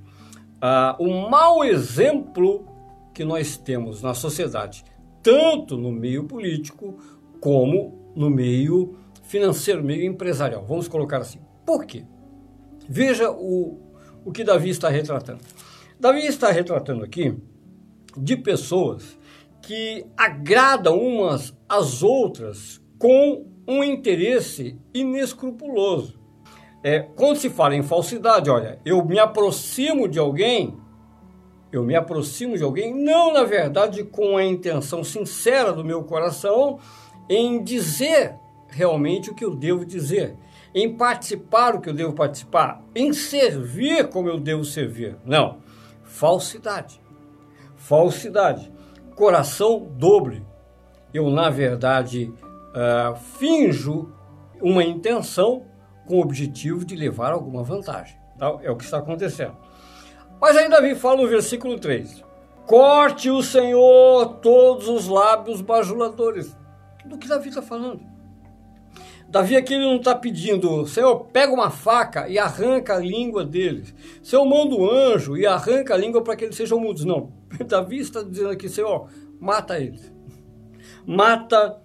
Ah, 0.61 0.95
o 1.00 1.27
mau 1.27 1.63
exemplo 1.63 2.67
que 3.15 3.25
nós 3.25 3.57
temos 3.57 4.00
na 4.03 4.13
sociedade, 4.13 4.85
tanto 5.23 5.75
no 5.75 5.91
meio 5.91 6.25
político 6.25 7.00
como 7.39 8.13
no 8.15 8.29
meio 8.29 8.95
financeiro, 9.23 9.83
meio 9.83 10.05
empresarial. 10.05 10.63
Vamos 10.63 10.88
colocar 10.88 11.17
assim. 11.17 11.39
Por 11.65 11.83
quê? 11.83 12.05
Veja 12.88 13.31
o, 13.31 13.79
o 14.23 14.31
que 14.31 14.43
Davi 14.43 14.69
está 14.69 14.88
retratando. 14.88 15.41
Davi 16.00 16.27
está 16.27 16.51
retratando 16.51 17.03
aqui 17.03 17.35
de 18.15 18.38
pessoas 18.38 19.17
que 19.63 20.05
agradam 20.15 21.00
umas 21.00 21.57
às 21.67 22.03
outras 22.03 22.79
com 23.00 23.50
um 23.71 23.83
interesse 23.83 24.77
inescrupuloso. 24.93 26.19
É, 26.83 26.99
quando 26.99 27.37
se 27.37 27.49
fala 27.49 27.75
em 27.75 27.83
falsidade, 27.83 28.49
olha, 28.49 28.79
eu 28.83 29.05
me 29.05 29.17
aproximo 29.17 30.09
de 30.09 30.19
alguém, 30.19 30.75
eu 31.71 31.83
me 31.83 31.95
aproximo 31.95 32.57
de 32.57 32.63
alguém, 32.63 32.93
não 32.93 33.31
na 33.31 33.43
verdade 33.43 34.03
com 34.03 34.35
a 34.35 34.43
intenção 34.43 35.03
sincera 35.03 35.71
do 35.71 35.85
meu 35.85 36.03
coração 36.03 36.79
em 37.29 37.63
dizer 37.63 38.35
realmente 38.67 39.29
o 39.29 39.35
que 39.35 39.45
eu 39.45 39.55
devo 39.55 39.85
dizer, 39.85 40.35
em 40.75 40.97
participar 40.97 41.75
o 41.75 41.79
que 41.79 41.89
eu 41.89 41.93
devo 41.93 42.13
participar, 42.13 42.83
em 42.93 43.13
servir 43.13 44.09
como 44.09 44.27
eu 44.27 44.39
devo 44.39 44.65
servir. 44.65 45.15
Não, 45.23 45.59
falsidade. 46.03 46.99
Falsidade. 47.77 48.71
Coração 49.15 49.87
dobre. 49.97 50.45
Eu, 51.13 51.29
na 51.29 51.49
verdade, 51.49 52.33
uh, 52.71 53.15
finjo 53.15 54.11
uma 54.61 54.83
intenção 54.83 55.65
com 56.05 56.17
o 56.17 56.21
objetivo 56.21 56.85
de 56.85 56.95
levar 56.95 57.31
alguma 57.31 57.63
vantagem. 57.63 58.17
Tá? 58.37 58.57
É 58.61 58.71
o 58.71 58.75
que 58.75 58.83
está 58.83 58.97
acontecendo. 58.97 59.55
Mas 60.39 60.57
aí 60.57 60.69
Davi 60.69 60.95
fala 60.95 61.21
no 61.21 61.27
versículo 61.27 61.79
3: 61.79 62.23
Corte 62.65 63.29
o 63.29 63.41
Senhor 63.41 64.39
todos 64.41 64.87
os 64.87 65.07
lábios 65.07 65.61
bajuladores. 65.61 66.57
Do 67.05 67.17
que 67.17 67.27
Davi 67.27 67.49
está 67.49 67.61
falando? 67.61 68.11
Davi 69.27 69.55
aqui 69.55 69.73
ele 69.73 69.85
não 69.85 69.95
está 69.95 70.13
pedindo, 70.13 70.85
Senhor, 70.85 71.25
pega 71.31 71.53
uma 71.53 71.69
faca 71.69 72.27
e 72.27 72.37
arranca 72.37 72.95
a 72.95 72.99
língua 72.99 73.45
deles. 73.45 73.95
Senhor, 74.21 74.43
manda 74.45 74.75
um 74.75 74.89
anjo 74.89 75.37
e 75.37 75.47
arranca 75.47 75.93
a 75.93 75.97
língua 75.97 76.21
para 76.21 76.35
que 76.35 76.43
eles 76.43 76.55
sejam 76.57 76.77
mudos. 76.77 77.05
Não. 77.05 77.31
Davi 77.65 77.99
está 77.99 78.21
dizendo 78.21 78.49
aqui, 78.49 78.67
Senhor, 78.67 79.07
mata 79.39 79.79
eles. 79.79 80.11
Mata 81.05 81.81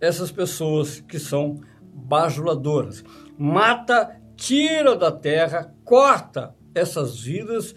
essas 0.00 0.30
pessoas 0.30 1.00
que 1.00 1.18
são 1.18 1.60
bajuladoras 1.92 3.02
mata, 3.38 4.20
tira 4.36 4.96
da 4.96 5.10
terra, 5.10 5.74
corta 5.84 6.54
essas 6.74 7.18
vidas. 7.18 7.74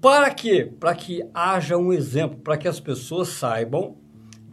Para 0.00 0.30
quê? 0.32 0.70
Para 0.78 0.94
que 0.94 1.22
haja 1.34 1.76
um 1.76 1.92
exemplo, 1.92 2.38
para 2.38 2.56
que 2.56 2.66
as 2.66 2.80
pessoas 2.80 3.28
saibam 3.28 3.96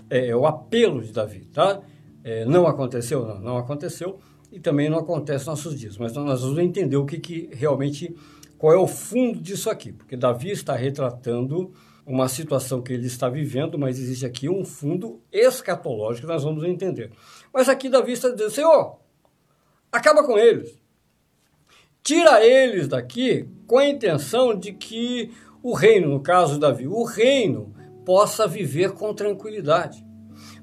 é, 0.09 0.35
o 0.35 0.45
apelo 0.45 1.01
de 1.01 1.11
Davi, 1.11 1.45
tá? 1.45 1.81
É, 2.23 2.45
não 2.45 2.67
aconteceu? 2.67 3.25
Não, 3.25 3.39
não 3.39 3.57
aconteceu 3.57 4.19
e 4.51 4.59
também 4.59 4.89
não 4.89 4.99
acontece 4.99 5.47
nos 5.47 5.63
nossos 5.63 5.79
dias. 5.79 5.97
Mas 5.97 6.13
nós 6.13 6.41
vamos 6.41 6.57
entender 6.59 6.97
o 6.97 7.05
que, 7.05 7.19
que 7.19 7.49
realmente, 7.53 8.13
qual 8.57 8.73
é 8.73 8.77
o 8.77 8.87
fundo 8.87 9.39
disso 9.39 9.69
aqui, 9.69 9.93
porque 9.93 10.17
Davi 10.17 10.51
está 10.51 10.75
retratando 10.75 11.71
uma 12.07 12.29
situação 12.29 12.81
que 12.81 12.93
ele 12.93 13.05
está 13.05 13.27
vivendo, 13.27 13.77
mas 13.77 13.99
existe 13.99 14.25
aqui 14.25 14.47
um 14.47 14.63
fundo 14.63 15.21
escatológico 15.29 16.25
que 16.25 16.33
nós 16.33 16.41
vamos 16.41 16.63
entender. 16.63 17.11
Mas 17.53 17.67
aqui 17.67 17.89
Davi 17.89 18.13
está 18.13 18.29
dizendo, 18.29 18.49
Senhor, 18.49 18.97
acaba 19.91 20.23
com 20.23 20.39
eles. 20.39 20.81
Tira 22.01 22.41
eles 22.45 22.87
daqui 22.87 23.45
com 23.67 23.77
a 23.77 23.85
intenção 23.85 24.57
de 24.57 24.71
que 24.71 25.33
o 25.61 25.73
reino, 25.73 26.07
no 26.07 26.21
caso 26.21 26.57
Davi, 26.57 26.87
o 26.87 27.03
reino 27.03 27.75
possa 28.05 28.47
viver 28.47 28.93
com 28.93 29.13
tranquilidade. 29.13 30.05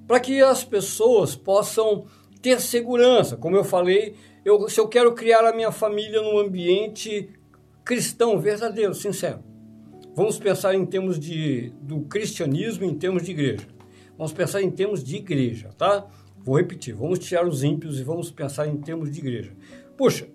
Para 0.07 0.21
que 0.21 0.41
as 0.41 0.65
pessoas 0.65 1.37
possam 1.37 2.07
ter 2.41 2.59
segurança. 2.59 3.37
Como 3.37 3.55
eu 3.55 3.65
falei, 3.65 4.15
eu, 4.43 4.67
se 4.67 4.81
eu 4.81 4.89
quero 4.89 5.13
criar 5.13 5.47
a 5.47 5.55
minha 5.55 5.71
família 5.71 6.23
num 6.23 6.39
ambiente 6.39 7.29
cristão, 7.85 8.41
verdadeiro, 8.41 8.95
sincero. 8.95 9.45
Vamos 10.15 10.39
pensar 10.39 10.75
em 10.75 10.87
termos 10.87 11.19
de, 11.19 11.73
do 11.81 12.03
cristianismo, 12.03 12.85
em 12.85 12.95
termos 12.95 13.25
de 13.25 13.33
igreja. 13.33 13.67
Vamos 14.17 14.33
pensar 14.33 14.63
em 14.63 14.71
termos 14.71 15.03
de 15.03 15.17
igreja, 15.17 15.71
tá? 15.77 16.07
Vou 16.39 16.57
repetir, 16.57 16.95
vamos 16.95 17.19
tirar 17.19 17.47
os 17.47 17.65
ímpios 17.65 17.99
e 17.99 18.05
vamos 18.05 18.31
pensar 18.31 18.69
em 18.69 18.77
termos 18.77 19.11
de 19.11 19.19
igreja. 19.19 19.53
Puxa, 19.97 20.29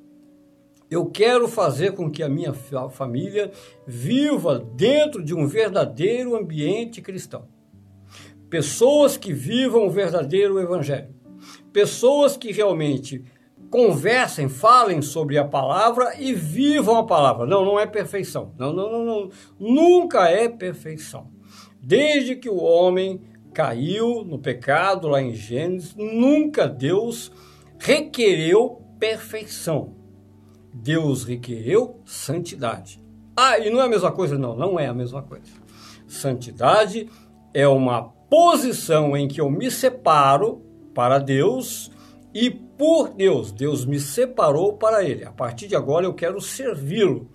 eu 0.91 1.05
quero 1.05 1.47
fazer 1.47 1.93
com 1.93 2.09
que 2.09 2.21
a 2.21 2.27
minha 2.27 2.51
família 2.51 3.51
viva 3.87 4.59
dentro 4.75 5.23
de 5.23 5.33
um 5.33 5.47
verdadeiro 5.47 6.35
ambiente 6.35 7.01
cristão. 7.01 7.47
Pessoas 8.49 9.15
que 9.15 9.31
vivam 9.31 9.85
o 9.85 9.91
verdadeiro 9.91 10.59
evangelho. 10.59 11.13
Pessoas 11.71 12.35
que 12.35 12.51
realmente 12.51 13.23
conversem, 13.69 14.49
falem 14.49 15.01
sobre 15.01 15.37
a 15.37 15.45
palavra 15.45 16.13
e 16.19 16.33
vivam 16.33 16.97
a 16.97 17.05
palavra. 17.05 17.45
Não, 17.45 17.63
não 17.63 17.79
é 17.79 17.85
perfeição. 17.85 18.53
Não, 18.57 18.73
não, 18.73 18.91
não, 18.91 19.05
não. 19.05 19.29
Nunca 19.59 20.27
é 20.27 20.49
perfeição. 20.49 21.27
Desde 21.81 22.35
que 22.35 22.49
o 22.49 22.57
homem 22.57 23.21
caiu 23.53 24.23
no 24.23 24.39
pecado 24.39 25.07
lá 25.07 25.21
em 25.21 25.33
Gênesis, 25.33 25.95
nunca 25.95 26.67
Deus 26.67 27.31
requereu 27.77 28.81
perfeição. 28.99 29.95
Deus 30.73 31.23
requereu 31.23 32.01
santidade. 32.05 33.01
Ah, 33.35 33.57
e 33.57 33.69
não 33.69 33.81
é 33.81 33.85
a 33.85 33.89
mesma 33.89 34.11
coisa? 34.11 34.37
Não, 34.37 34.55
não 34.55 34.79
é 34.79 34.87
a 34.87 34.93
mesma 34.93 35.21
coisa. 35.21 35.51
Santidade 36.07 37.09
é 37.53 37.67
uma 37.67 38.03
posição 38.03 39.15
em 39.15 39.27
que 39.27 39.41
eu 39.41 39.49
me 39.49 39.71
separo 39.71 40.61
para 40.93 41.19
Deus 41.19 41.91
e 42.33 42.68
por 42.79 43.09
Deus. 43.09 43.51
Deus 43.51 43.85
me 43.85 43.99
separou 43.99 44.77
para 44.77 45.03
Ele. 45.03 45.25
A 45.25 45.31
partir 45.33 45.67
de 45.67 45.75
agora 45.75 46.05
eu 46.05 46.13
quero 46.13 46.39
servi-lo. 46.39 47.29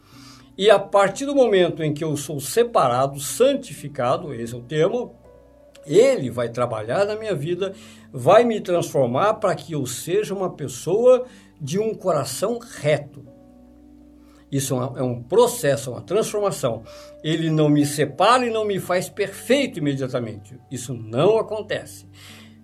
E 0.57 0.71
a 0.71 0.79
partir 0.79 1.27
do 1.27 1.35
momento 1.35 1.83
em 1.83 1.93
que 1.93 2.03
eu 2.03 2.17
sou 2.17 2.41
separado, 2.41 3.21
santificado, 3.21 4.33
esse 4.33 4.55
é 4.55 4.57
o 4.57 4.63
termo, 4.63 5.15
ele 5.85 6.31
vai 6.31 6.49
trabalhar 6.49 7.05
na 7.05 7.15
minha 7.15 7.35
vida, 7.35 7.75
vai 8.11 8.43
me 8.43 8.59
transformar 8.59 9.35
para 9.35 9.55
que 9.55 9.75
eu 9.75 9.85
seja 9.85 10.33
uma 10.33 10.49
pessoa 10.49 11.27
de 11.61 11.79
um 11.79 11.93
coração 11.93 12.59
reto. 12.59 13.27
Isso 14.51 14.75
é, 14.75 15.01
é 15.01 15.03
um 15.03 15.23
processo, 15.23 15.91
uma 15.91 16.01
transformação. 16.01 16.85
Ele 17.23 17.51
não 17.51 17.69
me 17.69 17.85
separa 17.85 18.47
e 18.47 18.51
não 18.51 18.65
me 18.65 18.81
faz 18.81 19.11
perfeito 19.11 19.79
imediatamente. 19.79 20.59
Isso 20.71 20.95
não 20.95 21.39
acontece. 21.39 22.09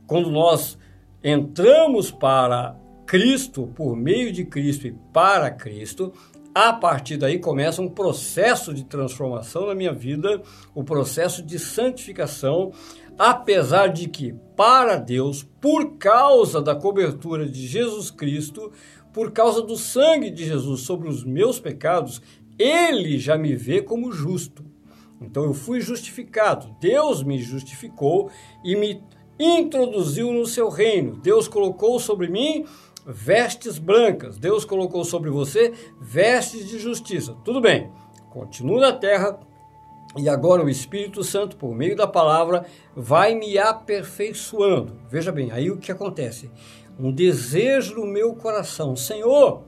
Quando 0.07 0.31
nós 0.31 0.79
entramos 1.23 2.11
para 2.11 2.77
Cristo, 3.07 3.67
por 3.75 3.97
meio 3.97 4.33
de 4.33 4.45
Cristo 4.45 4.87
e 4.87 4.93
para 5.13 5.51
Cristo, 5.51 6.13
a 6.55 6.73
partir 6.73 7.17
daí 7.17 7.39
começa 7.39 7.81
um 7.81 7.89
processo 7.89 8.75
de 8.75 8.85
transformação 8.85 9.67
na 9.67 9.75
minha 9.75 9.93
vida, 9.93 10.43
o 10.75 10.83
processo 10.83 11.43
de 11.43 11.59
santificação, 11.59 12.73
apesar 13.19 13.89
de 13.89 14.09
que, 14.09 14.35
para 14.57 14.97
Deus, 14.97 15.43
por 15.61 15.97
causa 15.97 16.61
da 16.61 16.75
cobertura 16.75 17.49
de 17.49 17.67
Jesus 17.67 18.11
Cristo, 18.11 18.73
por 19.13 19.33
causa 19.33 19.63
do 19.63 19.77
sangue 19.77 20.31
de 20.31 20.45
Jesus 20.45 20.81
sobre 20.83 21.09
os 21.09 21.25
meus 21.25 21.61
pecados, 21.61 22.21
ele 22.59 23.19
já 23.19 23.37
me 23.39 23.55
vê 23.55 23.81
como 23.81 24.13
justo. 24.13 24.65
Então 25.21 25.45
eu 25.45 25.53
fui 25.53 25.81
justificado, 25.81 26.75
Deus 26.81 27.23
me 27.23 27.39
justificou 27.39 28.31
e 28.65 28.75
me 28.75 29.03
introduziu 29.41 30.33
no 30.33 30.45
seu 30.45 30.69
reino. 30.69 31.17
Deus 31.17 31.49
colocou 31.49 31.99
sobre 31.99 32.29
mim 32.29 32.67
vestes 33.07 33.79
brancas. 33.79 34.37
Deus 34.37 34.65
colocou 34.65 35.05
sobre 35.05 35.31
você 35.31 35.73
vestes 35.99 36.69
de 36.69 36.79
justiça. 36.79 37.35
Tudo 37.43 37.61
bem, 37.61 37.91
continua 38.31 38.81
na 38.81 38.93
terra 38.93 39.41
e 40.17 40.29
agora 40.29 40.65
o 40.65 40.69
Espírito 40.69 41.23
Santo, 41.23 41.57
por 41.57 41.75
meio 41.75 41.95
da 41.97 42.07
palavra, 42.07 42.67
vai 42.97 43.35
me 43.35 43.57
aperfeiçoando. 43.57 45.01
Veja 45.09 45.31
bem, 45.31 45.53
aí 45.53 45.71
o 45.71 45.79
que 45.79 45.93
acontece? 45.93 46.51
Um 46.99 47.13
desejo 47.13 47.95
no 47.95 48.07
meu 48.07 48.35
coração. 48.35 48.97
Senhor, 48.97 49.63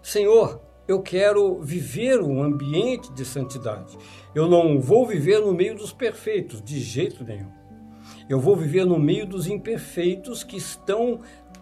Senhor, 0.00 0.60
eu 0.86 1.02
quero 1.02 1.60
viver 1.60 2.22
um 2.22 2.42
ambiente 2.42 3.12
de 3.12 3.24
santidade. 3.24 3.98
Eu 4.34 4.48
não 4.48 4.80
vou 4.80 5.04
viver 5.06 5.40
no 5.40 5.52
meio 5.52 5.76
dos 5.76 5.92
perfeitos, 5.92 6.62
de 6.62 6.78
jeito 6.78 7.24
nenhum. 7.24 7.59
Eu 8.30 8.38
vou 8.38 8.54
viver 8.54 8.86
no 8.86 8.96
meio 8.96 9.26
dos 9.26 9.48
imperfeitos 9.48 10.44
que 10.44 10.56
estão 10.56 11.18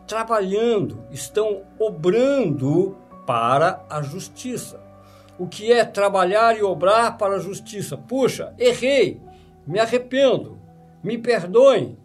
trabalhando, 0.06 1.02
estão 1.10 1.62
obrando 1.78 2.94
para 3.26 3.86
a 3.88 4.02
justiça. 4.02 4.78
O 5.38 5.46
que 5.46 5.72
é 5.72 5.82
trabalhar 5.82 6.58
e 6.58 6.62
obrar 6.62 7.16
para 7.16 7.36
a 7.36 7.38
justiça? 7.38 7.96
Puxa, 7.96 8.52
errei, 8.58 9.18
me 9.66 9.78
arrependo, 9.78 10.58
me 11.02 11.16
perdoem. 11.16 11.96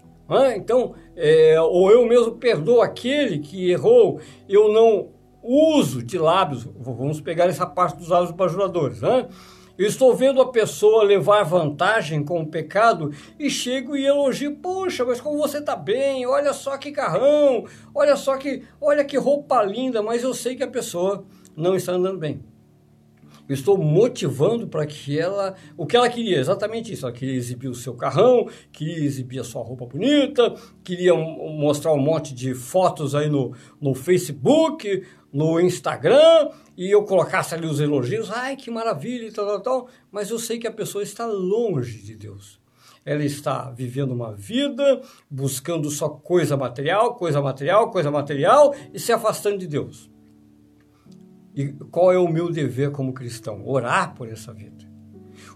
Então, 0.55 0.93
é, 1.13 1.59
ou 1.59 1.91
eu 1.91 2.07
mesmo 2.07 2.31
perdoo 2.31 2.81
aquele 2.81 3.39
que 3.39 3.69
errou, 3.69 4.21
eu 4.47 4.71
não 4.71 5.09
uso 5.43 6.01
de 6.01 6.17
lábios, 6.17 6.63
vamos 6.79 7.19
pegar 7.19 7.47
essa 7.47 7.65
parte 7.65 7.97
dos 7.97 8.07
lábios 8.07 8.31
bajuladores, 8.31 9.01
né? 9.01 9.27
Estou 9.77 10.15
vendo 10.15 10.39
a 10.39 10.51
pessoa 10.51 11.03
levar 11.03 11.41
vantagem 11.43 12.23
com 12.23 12.41
o 12.41 12.47
pecado 12.47 13.11
e 13.39 13.49
chego 13.49 13.97
e 13.97 14.05
elogio, 14.05 14.55
poxa, 14.57 15.03
mas 15.03 15.19
como 15.19 15.39
você 15.39 15.57
está 15.57 15.75
bem, 15.75 16.27
olha 16.27 16.53
só 16.53 16.77
que 16.77 16.91
carrão, 16.91 17.65
olha 17.93 18.15
só 18.15 18.37
que, 18.37 18.61
olha 18.79 19.03
que 19.03 19.17
roupa 19.17 19.63
linda, 19.63 20.03
mas 20.03 20.21
eu 20.21 20.31
sei 20.31 20.55
que 20.55 20.61
a 20.61 20.67
pessoa 20.67 21.25
não 21.55 21.75
está 21.75 21.93
andando 21.93 22.19
bem. 22.19 22.43
Estou 23.49 23.75
motivando 23.75 24.67
para 24.67 24.85
que 24.85 25.19
ela, 25.19 25.55
o 25.75 25.87
que 25.87 25.97
ela 25.97 26.07
queria, 26.07 26.39
exatamente 26.39 26.93
isso, 26.93 27.05
ela 27.05 27.13
queria 27.13 27.35
exibir 27.35 27.67
o 27.67 27.75
seu 27.75 27.95
carrão, 27.95 28.47
queria 28.71 29.03
exibir 29.03 29.39
a 29.39 29.43
sua 29.43 29.63
roupa 29.63 29.87
bonita, 29.87 30.53
queria 30.83 31.15
mostrar 31.15 31.93
um 31.93 31.99
monte 31.99 32.33
de 32.33 32.53
fotos 32.53 33.15
aí 33.15 33.27
no, 33.27 33.53
no 33.81 33.95
Facebook, 33.95 35.03
no 35.31 35.59
Instagram 35.59 36.51
e 36.75 36.89
eu 36.89 37.03
colocasse 37.03 37.53
ali 37.53 37.67
os 37.67 37.79
elogios, 37.79 38.31
ai 38.31 38.55
que 38.55 38.71
maravilha 38.71 39.27
e 39.27 39.31
tal, 39.31 39.45
tal, 39.45 39.61
tal, 39.61 39.87
mas 40.11 40.29
eu 40.29 40.39
sei 40.39 40.57
que 40.57 40.67
a 40.67 40.71
pessoa 40.71 41.03
está 41.03 41.25
longe 41.25 42.01
de 42.01 42.15
Deus. 42.15 42.59
Ela 43.05 43.23
está 43.23 43.69
vivendo 43.69 44.11
uma 44.11 44.33
vida 44.33 45.01
buscando 45.29 45.89
só 45.91 46.07
coisa 46.09 46.55
material, 46.55 47.15
coisa 47.15 47.41
material, 47.41 47.91
coisa 47.91 48.09
material 48.09 48.73
e 48.93 48.99
se 48.99 49.11
afastando 49.11 49.57
de 49.57 49.67
Deus. 49.67 50.09
E 51.55 51.67
qual 51.91 52.11
é 52.11 52.17
o 52.17 52.31
meu 52.31 52.49
dever 52.49 52.91
como 52.91 53.13
cristão? 53.13 53.67
Orar 53.67 54.15
por 54.15 54.27
essa 54.27 54.53
vida. 54.53 54.91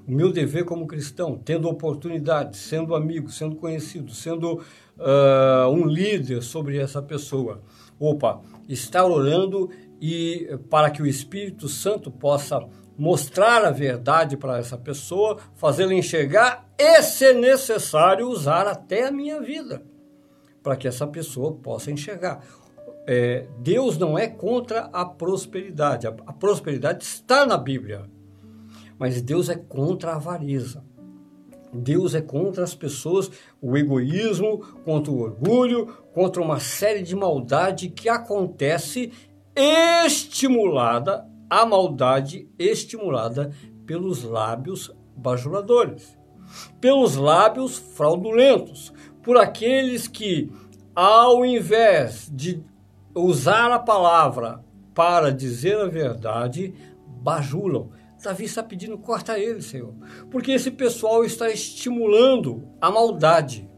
O 0.05 0.11
meu 0.11 0.31
dever 0.31 0.65
como 0.65 0.87
cristão, 0.87 1.37
tendo 1.43 1.67
oportunidade, 1.67 2.57
sendo 2.57 2.95
amigo, 2.95 3.31
sendo 3.31 3.55
conhecido, 3.55 4.13
sendo 4.13 4.61
uh, 4.97 5.69
um 5.69 5.85
líder 5.85 6.43
sobre 6.43 6.77
essa 6.77 7.01
pessoa. 7.01 7.61
Opa, 7.99 8.41
estar 8.69 9.05
orando 9.05 9.69
e 10.01 10.57
para 10.69 10.89
que 10.89 11.01
o 11.01 11.07
Espírito 11.07 11.67
Santo 11.67 12.11
possa 12.11 12.59
mostrar 12.97 13.63
a 13.63 13.71
verdade 13.71 14.35
para 14.35 14.57
essa 14.57 14.77
pessoa, 14.77 15.37
fazê-la 15.55 15.93
enxergar 15.93 16.67
e, 16.77 17.01
se 17.03 17.33
necessário, 17.33 18.27
usar 18.27 18.67
até 18.67 19.07
a 19.07 19.11
minha 19.11 19.39
vida 19.39 19.83
para 20.67 20.75
que 20.75 20.85
essa 20.85 21.07
pessoa 21.07 21.53
possa 21.53 21.89
enxergar. 21.89 22.43
É, 23.07 23.47
Deus 23.59 23.97
não 23.97 24.19
é 24.19 24.27
contra 24.27 24.89
a 24.91 25.05
prosperidade. 25.05 26.05
A, 26.05 26.09
a 26.09 26.33
prosperidade 26.33 27.05
está 27.05 27.45
na 27.45 27.57
Bíblia, 27.57 28.03
mas 28.99 29.21
Deus 29.21 29.47
é 29.47 29.55
contra 29.55 30.11
a 30.11 30.15
avareza. 30.15 30.83
Deus 31.73 32.13
é 32.13 32.21
contra 32.21 32.65
as 32.65 32.75
pessoas, 32.75 33.31
o 33.61 33.77
egoísmo, 33.77 34.59
contra 34.83 35.09
o 35.09 35.21
orgulho, 35.21 35.87
contra 36.13 36.41
uma 36.41 36.59
série 36.59 37.01
de 37.01 37.15
maldade 37.15 37.87
que 37.87 38.09
acontece 38.09 39.13
estimulada, 39.57 41.27
a 41.49 41.65
maldade 41.65 42.49
estimulada 42.57 43.51
pelos 43.85 44.23
lábios 44.23 44.93
bajuladores, 45.15 46.17
pelos 46.79 47.15
lábios 47.15 47.77
fraudulentos, 47.77 48.93
por 49.23 49.37
aqueles 49.37 50.07
que, 50.07 50.51
ao 50.95 51.45
invés 51.45 52.29
de 52.31 52.63
usar 53.15 53.71
a 53.71 53.79
palavra 53.79 54.63
para 54.93 55.31
dizer 55.31 55.77
a 55.79 55.87
verdade, 55.87 56.73
bajulam 57.05 57.89
Davi 58.27 58.45
está 58.45 58.61
pedindo, 58.61 58.97
corta 58.97 59.39
ele, 59.39 59.61
Senhor. 59.61 59.93
Porque 60.29 60.51
esse 60.51 60.71
pessoal 60.71 61.23
está 61.23 61.49
estimulando 61.49 62.67
a 62.81 62.91
maldade. 62.91 63.69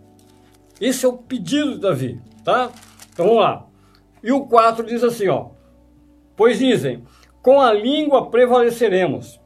Esse 0.80 1.06
é 1.06 1.10
o 1.10 1.18
pedido 1.18 1.76
de 1.76 1.82
Davi, 1.82 2.22
tá? 2.44 2.72
Então 3.12 3.28
vamos 3.28 3.44
lá. 3.44 3.68
E 4.24 4.32
o 4.32 4.46
4 4.48 4.86
diz 4.86 5.04
assim, 5.04 5.28
ó. 5.28 5.52
Pois 6.40 6.58
dizem, 6.58 7.04
com 7.42 7.60
a 7.60 7.74
língua 7.74 8.30
prevaleceremos. 8.30 9.42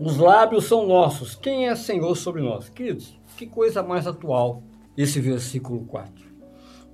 Os 0.00 0.16
lábios 0.16 0.64
são 0.64 0.86
nossos. 0.86 1.34
Quem 1.34 1.68
é 1.68 1.76
Senhor 1.76 2.16
sobre 2.16 2.40
nós? 2.40 2.70
Queridos, 2.70 3.20
que 3.36 3.46
coisa 3.46 3.82
mais 3.82 4.06
atual 4.06 4.62
esse 4.96 5.20
versículo 5.20 5.84
4. 5.84 6.10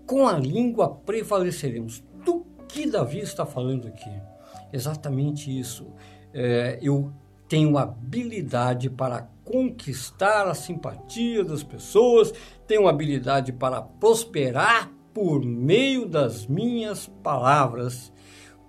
Com 0.05 0.27
a 0.27 0.33
língua 0.33 0.91
prevaleceremos. 1.07 2.03
Do 2.25 2.45
que 2.67 2.91
Davi 2.91 3.21
está 3.21 3.47
falando 3.47 3.87
aqui? 3.87 4.11
Exatamente 4.73 5.57
isso. 5.57 5.87
É, 6.35 6.81
eu 6.83 7.13
tenho 7.49 7.79
habilidade 7.79 8.91
para 8.91 9.31
conquistar 9.45 10.49
a 10.49 10.55
simpatia 10.55 11.45
das 11.45 11.63
pessoas, 11.63 12.35
tenho 12.67 12.89
habilidade 12.89 13.53
para 13.53 13.83
prosperar 13.83 14.91
por 15.15 15.45
meio 15.45 16.07
das 16.07 16.45
minhas 16.45 17.07
palavras. 17.23 18.13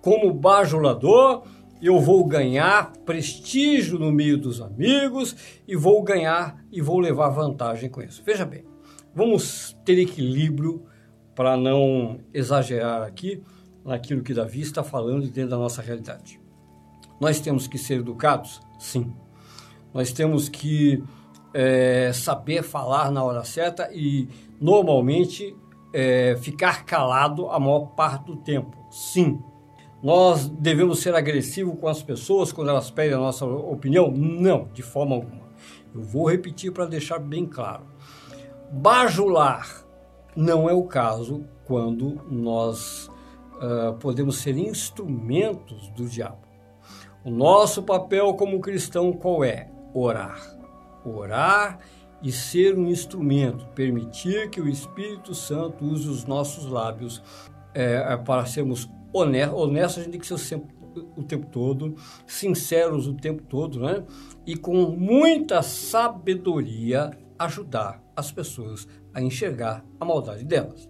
Como 0.00 0.32
bajulador, 0.32 1.44
eu 1.80 1.98
vou 2.00 2.24
ganhar 2.24 2.92
prestígio 3.04 3.98
no 3.98 4.12
meio 4.12 4.36
dos 4.36 4.60
amigos 4.60 5.34
e 5.66 5.76
vou 5.76 6.02
ganhar 6.02 6.62
e 6.70 6.80
vou 6.80 6.98
levar 6.98 7.30
vantagem 7.30 7.88
com 7.88 8.02
isso. 8.02 8.22
Veja 8.24 8.44
bem, 8.44 8.64
vamos 9.14 9.76
ter 9.84 9.98
equilíbrio 9.98 10.84
para 11.34 11.56
não 11.56 12.20
exagerar 12.32 13.02
aqui. 13.02 13.42
naquilo 13.84 14.22
que 14.22 14.34
Davi 14.34 14.60
está 14.60 14.84
falando 14.84 15.26
dentro 15.28 15.50
da 15.50 15.56
nossa 15.56 15.80
realidade. 15.80 16.38
Nós 17.20 17.40
temos 17.40 17.66
que 17.66 17.78
ser 17.78 18.00
educados? 18.00 18.60
Sim. 18.78 19.12
Nós 19.92 20.12
temos 20.12 20.48
que 20.48 21.02
é, 21.52 22.12
saber 22.12 22.62
falar 22.62 23.10
na 23.10 23.24
hora 23.24 23.44
certa 23.44 23.90
e, 23.92 24.28
normalmente, 24.60 25.56
é, 25.92 26.36
ficar 26.40 26.84
calado 26.84 27.48
a 27.50 27.58
maior 27.58 27.86
parte 27.96 28.26
do 28.26 28.36
tempo. 28.36 28.76
Sim. 28.90 29.42
Nós 30.02 30.48
devemos 30.48 31.00
ser 31.00 31.14
agressivos 31.14 31.78
com 31.78 31.86
as 31.86 32.02
pessoas 32.02 32.52
quando 32.52 32.70
elas 32.70 32.90
pedem 32.90 33.14
a 33.14 33.20
nossa 33.20 33.44
opinião? 33.44 34.10
Não, 34.10 34.68
de 34.72 34.82
forma 34.82 35.14
alguma. 35.14 35.50
Eu 35.94 36.02
vou 36.02 36.30
repetir 36.30 36.72
para 36.72 36.86
deixar 36.86 37.18
bem 37.18 37.44
claro. 37.44 37.84
Bajular 38.72 39.84
não 40.34 40.70
é 40.70 40.72
o 40.72 40.84
caso 40.84 41.44
quando 41.64 42.20
nós 42.30 43.10
uh, 43.56 43.92
podemos 43.98 44.38
ser 44.38 44.56
instrumentos 44.56 45.88
do 45.90 46.06
diabo. 46.06 46.48
O 47.24 47.30
nosso 47.30 47.82
papel 47.82 48.32
como 48.34 48.60
cristão 48.60 49.12
qual 49.12 49.44
é? 49.44 49.70
Orar. 49.92 50.40
Orar 51.04 51.78
e 52.22 52.32
ser 52.32 52.76
um 52.78 52.88
instrumento, 52.88 53.66
permitir 53.74 54.48
que 54.50 54.60
o 54.60 54.68
Espírito 54.68 55.34
Santo 55.34 55.84
use 55.84 56.08
os 56.08 56.24
nossos 56.24 56.66
lábios 56.66 57.22
é, 57.74 58.16
para 58.18 58.44
sermos 58.46 58.88
honestos. 59.12 59.98
A 59.98 60.02
gente 60.02 60.12
tem 60.12 60.20
que 60.20 60.26
ser 60.26 60.38
sempre, 60.38 60.68
o 61.16 61.22
tempo 61.22 61.46
todo, 61.46 61.94
sinceros 62.26 63.06
o 63.06 63.14
tempo 63.14 63.42
todo, 63.42 63.80
né? 63.80 64.04
E 64.46 64.56
com 64.56 64.74
muita 64.90 65.62
sabedoria 65.62 67.10
ajudar 67.38 68.02
as 68.14 68.30
pessoas 68.30 68.86
a 69.14 69.22
enxergar 69.22 69.84
a 69.98 70.04
maldade 70.04 70.44
delas. 70.44 70.88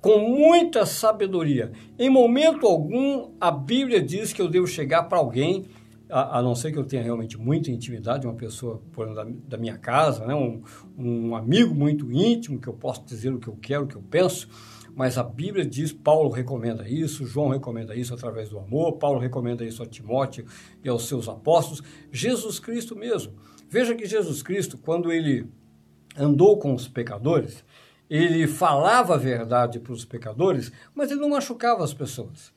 Com 0.00 0.18
muita 0.18 0.86
sabedoria. 0.86 1.72
Em 1.98 2.08
momento 2.08 2.66
algum, 2.66 3.32
a 3.40 3.50
Bíblia 3.50 4.00
diz 4.00 4.32
que 4.32 4.40
eu 4.40 4.48
devo 4.48 4.66
chegar 4.66 5.04
para 5.04 5.18
alguém, 5.18 5.64
a, 6.08 6.38
a, 6.38 6.42
não 6.42 6.54
ser 6.54 6.70
que 6.70 6.78
eu 6.78 6.84
tenha 6.84 7.02
realmente 7.02 7.36
muita 7.36 7.70
intimidade, 7.70 8.26
uma 8.26 8.36
pessoa 8.36 8.80
por 8.92 9.12
da, 9.12 9.24
da 9.24 9.56
minha 9.56 9.76
casa, 9.76 10.24
né? 10.24 10.34
um, 10.34 10.62
um 10.96 11.34
amigo 11.34 11.74
muito 11.74 12.10
íntimo, 12.12 12.60
que 12.60 12.68
eu 12.68 12.74
posso 12.74 13.04
dizer 13.04 13.32
o 13.32 13.40
que 13.40 13.48
eu 13.48 13.56
quero, 13.60 13.84
o 13.84 13.86
que 13.88 13.96
eu 13.96 14.02
penso, 14.02 14.48
mas 14.96 15.18
a 15.18 15.22
Bíblia 15.22 15.66
diz, 15.66 15.92
Paulo 15.92 16.30
recomenda 16.30 16.88
isso, 16.88 17.26
João 17.26 17.50
recomenda 17.50 17.94
isso 17.94 18.14
através 18.14 18.48
do 18.48 18.58
amor, 18.58 18.96
Paulo 18.96 19.20
recomenda 19.20 19.62
isso 19.62 19.82
a 19.82 19.86
Timóteo 19.86 20.46
e 20.82 20.88
aos 20.88 21.06
seus 21.06 21.28
apóstolos, 21.28 21.82
Jesus 22.10 22.58
Cristo 22.58 22.96
mesmo. 22.96 23.34
Veja 23.68 23.94
que 23.94 24.06
Jesus 24.06 24.42
Cristo, 24.42 24.78
quando 24.78 25.12
ele 25.12 25.46
andou 26.16 26.58
com 26.58 26.72
os 26.72 26.88
pecadores, 26.88 27.62
ele 28.08 28.46
falava 28.46 29.16
a 29.16 29.18
verdade 29.18 29.78
para 29.78 29.92
os 29.92 30.06
pecadores, 30.06 30.72
mas 30.94 31.10
ele 31.10 31.20
não 31.20 31.28
machucava 31.28 31.84
as 31.84 31.92
pessoas. 31.92 32.50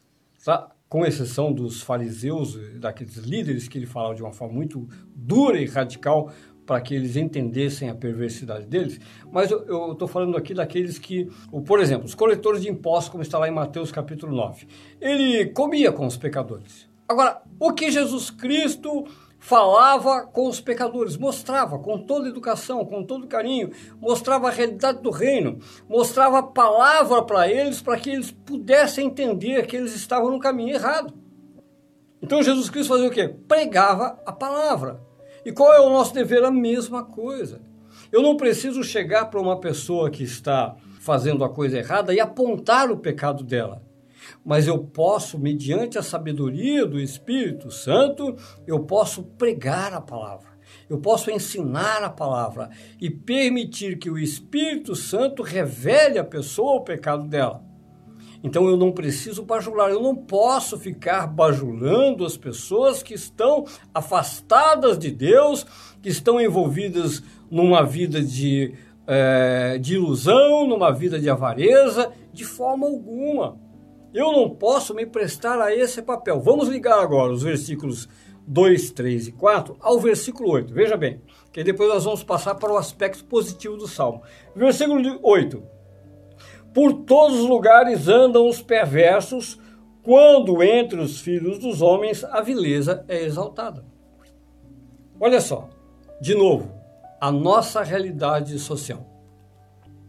Tá? 0.46 0.72
Com 0.88 1.06
exceção 1.06 1.52
dos 1.52 1.82
fariseus, 1.82 2.58
daqueles 2.80 3.18
líderes 3.18 3.68
que 3.68 3.78
ele 3.78 3.86
falava 3.86 4.16
de 4.16 4.24
uma 4.24 4.32
forma 4.32 4.54
muito 4.54 4.88
dura 5.14 5.60
e 5.60 5.66
radical 5.66 6.32
para 6.70 6.80
que 6.82 6.94
eles 6.94 7.16
entendessem 7.16 7.90
a 7.90 7.96
perversidade 7.96 8.68
deles. 8.68 9.00
Mas 9.32 9.50
eu 9.50 9.94
estou 9.94 10.08
falando 10.08 10.38
aqui 10.38 10.54
daqueles 10.54 11.00
que, 11.00 11.28
por 11.66 11.80
exemplo, 11.80 12.06
os 12.06 12.14
coletores 12.14 12.62
de 12.62 12.70
impostos, 12.70 13.10
como 13.10 13.24
está 13.24 13.40
lá 13.40 13.48
em 13.48 13.52
Mateus 13.52 13.92
capítulo 13.92 14.36
9. 14.36 14.68
Ele 15.02 15.48
comia 15.48 15.92
com 15.92 16.06
os 16.06 16.16
pecadores. 16.16 16.88
Agora, 17.08 17.42
o 17.60 17.74
que 17.74 17.90
Jesus 17.90 18.30
Cristo 18.30 19.04
falava 19.40 20.28
com 20.28 20.48
os 20.48 20.62
pecadores, 20.62 21.18
mostrava 21.18 21.80
com 21.80 21.98
toda 21.98 22.30
educação, 22.30 22.86
com 22.86 23.04
todo 23.04 23.26
carinho, 23.26 23.72
mostrava 24.00 24.50
a 24.50 24.52
realidade 24.52 25.02
do 25.02 25.10
reino, 25.10 25.58
mostrava 25.90 26.38
a 26.38 26.44
palavra 26.44 27.24
para 27.24 27.50
eles, 27.50 27.82
para 27.82 27.98
que 27.98 28.12
eles 28.12 28.30
pudessem 28.30 29.08
entender 29.08 29.66
que 29.66 29.76
eles 29.76 29.96
estavam 29.96 30.30
no 30.30 30.40
caminho 30.40 30.76
errado. 30.76 31.16
Então 32.22 32.44
Jesus 32.44 32.70
Cristo 32.70 32.90
fazia 32.90 33.08
o 33.08 33.12
quê? 33.12 33.28
Pregava 33.48 34.22
a 34.24 34.32
palavra. 34.32 35.09
E 35.50 35.52
qual 35.52 35.74
é 35.74 35.80
o 35.80 35.90
nosso 35.90 36.14
dever? 36.14 36.44
A 36.44 36.52
mesma 36.52 37.04
coisa. 37.04 37.60
Eu 38.12 38.22
não 38.22 38.38
preciso 38.38 38.84
chegar 38.84 39.26
para 39.26 39.42
uma 39.42 39.60
pessoa 39.60 40.12
que 40.12 40.24
está 40.24 40.76
fazendo 41.02 41.44
a 41.44 41.50
coisa 41.50 41.80
errada 41.80 42.14
e 42.14 42.20
apontar 42.20 42.92
o 42.92 42.98
pecado 42.98 43.44
dela 43.44 43.82
mas 44.46 44.68
eu 44.68 44.78
posso, 44.78 45.40
mediante 45.40 45.98
a 45.98 46.04
sabedoria 46.04 46.86
do 46.86 47.00
Espírito 47.00 47.72
Santo, 47.72 48.36
eu 48.68 48.82
posso 48.82 49.24
pregar 49.24 49.92
a 49.94 50.00
palavra. 50.00 50.50
Eu 50.88 51.00
posso 51.00 51.32
ensinar 51.32 52.04
a 52.04 52.10
palavra 52.10 52.70
e 53.02 53.10
permitir 53.10 53.98
que 53.98 54.10
o 54.10 54.20
Espírito 54.20 54.96
Santo 54.96 55.42
revele 55.42 56.20
à 56.20 56.24
pessoa 56.24 56.76
o 56.76 56.84
pecado 56.84 57.28
dela. 57.28 57.64
Então 58.44 58.68
eu 58.68 58.78
não 58.78 58.92
preciso 58.92 59.44
bajular, 59.44 59.90
eu 59.90 60.02
não 60.02 60.16
posso 60.16 60.78
ficar 60.78 61.28
bajulando 61.28 62.26
as 62.26 62.38
pessoas 62.38 63.04
que 63.04 63.14
estão 63.14 63.66
afastadas 63.94 64.98
de 64.98 65.12
Deus, 65.12 65.66
que 66.02 66.10
estão 66.10 66.40
envolvidas 66.40 67.22
numa 67.52 67.84
vida 67.84 68.22
de, 68.22 68.74
é, 69.06 69.78
de 69.78 69.96
ilusão, 69.96 70.66
numa 70.66 70.92
vida 70.92 71.20
de 71.20 71.30
avareza, 71.30 72.12
de 72.32 72.46
forma 72.46 72.88
alguma. 72.88 73.58
Eu 74.14 74.32
não 74.32 74.50
posso 74.50 74.94
me 74.96 75.06
prestar 75.06 75.62
a 75.62 75.76
esse 75.76 76.02
papel. 76.02 76.40
Vamos 76.40 76.70
ligar 76.70 77.00
agora 77.00 77.34
os 77.34 77.44
versículos 77.44 78.08
2, 78.48 78.92
3 78.92 79.28
e 79.28 79.32
4 79.34 79.76
ao 79.80 80.00
versículo 80.00 80.50
8. 80.50 80.74
Veja 80.74 80.98
bem, 80.98 81.22
que 81.52 81.64
depois 81.64 81.90
nós 81.90 82.06
vamos 82.06 82.24
passar 82.24 82.56
para 82.56 82.72
o 82.72 82.78
aspecto 82.78 83.24
positivo 83.26 83.78
do 83.78 83.88
salmo. 83.88 84.24
Versículo 84.56 85.20
8. 85.22 85.79
Por 86.74 86.94
todos 87.04 87.40
os 87.40 87.48
lugares 87.48 88.08
andam 88.08 88.48
os 88.48 88.62
perversos, 88.62 89.60
quando 90.04 90.64
entre 90.64 91.00
os 91.00 91.20
filhos 91.20 91.60
dos 91.60 91.82
homens 91.82 92.24
a 92.24 92.42
vileza 92.42 93.04
é 93.08 93.24
exaltada. 93.24 93.86
Olha 95.20 95.42
só, 95.42 95.70
de 96.22 96.36
novo, 96.36 96.72
a 97.20 97.32
nossa 97.32 97.84
realidade 97.84 98.58
social. 98.60 99.06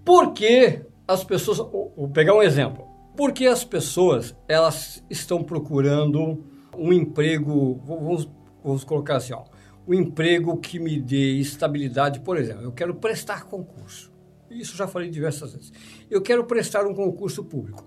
Por 0.04 0.32
que 0.32 0.82
as 1.10 1.24
pessoas. 1.24 1.58
Vou 1.58 2.08
pegar 2.12 2.34
um 2.34 2.42
exemplo. 2.42 2.88
Porque 3.16 3.46
as 3.46 3.64
pessoas 3.64 4.34
elas 4.48 5.04
estão 5.10 5.42
procurando 5.42 6.44
um 6.78 6.92
emprego, 6.92 7.80
vamos, 7.84 8.30
vamos 8.62 8.84
colocar 8.84 9.16
assim, 9.16 9.32
ó, 9.32 9.42
um 9.86 9.92
emprego 9.92 10.56
que 10.58 10.78
me 10.78 10.98
dê 11.00 11.32
estabilidade, 11.32 12.20
por 12.20 12.36
exemplo, 12.36 12.62
eu 12.62 12.72
quero 12.72 12.94
prestar 12.94 13.44
concurso. 13.46 14.10
Isso 14.50 14.76
já 14.76 14.86
falei 14.86 15.08
diversas 15.08 15.52
vezes. 15.52 15.72
Eu 16.10 16.20
quero 16.20 16.44
prestar 16.44 16.86
um 16.86 16.94
concurso 16.94 17.44
público. 17.44 17.84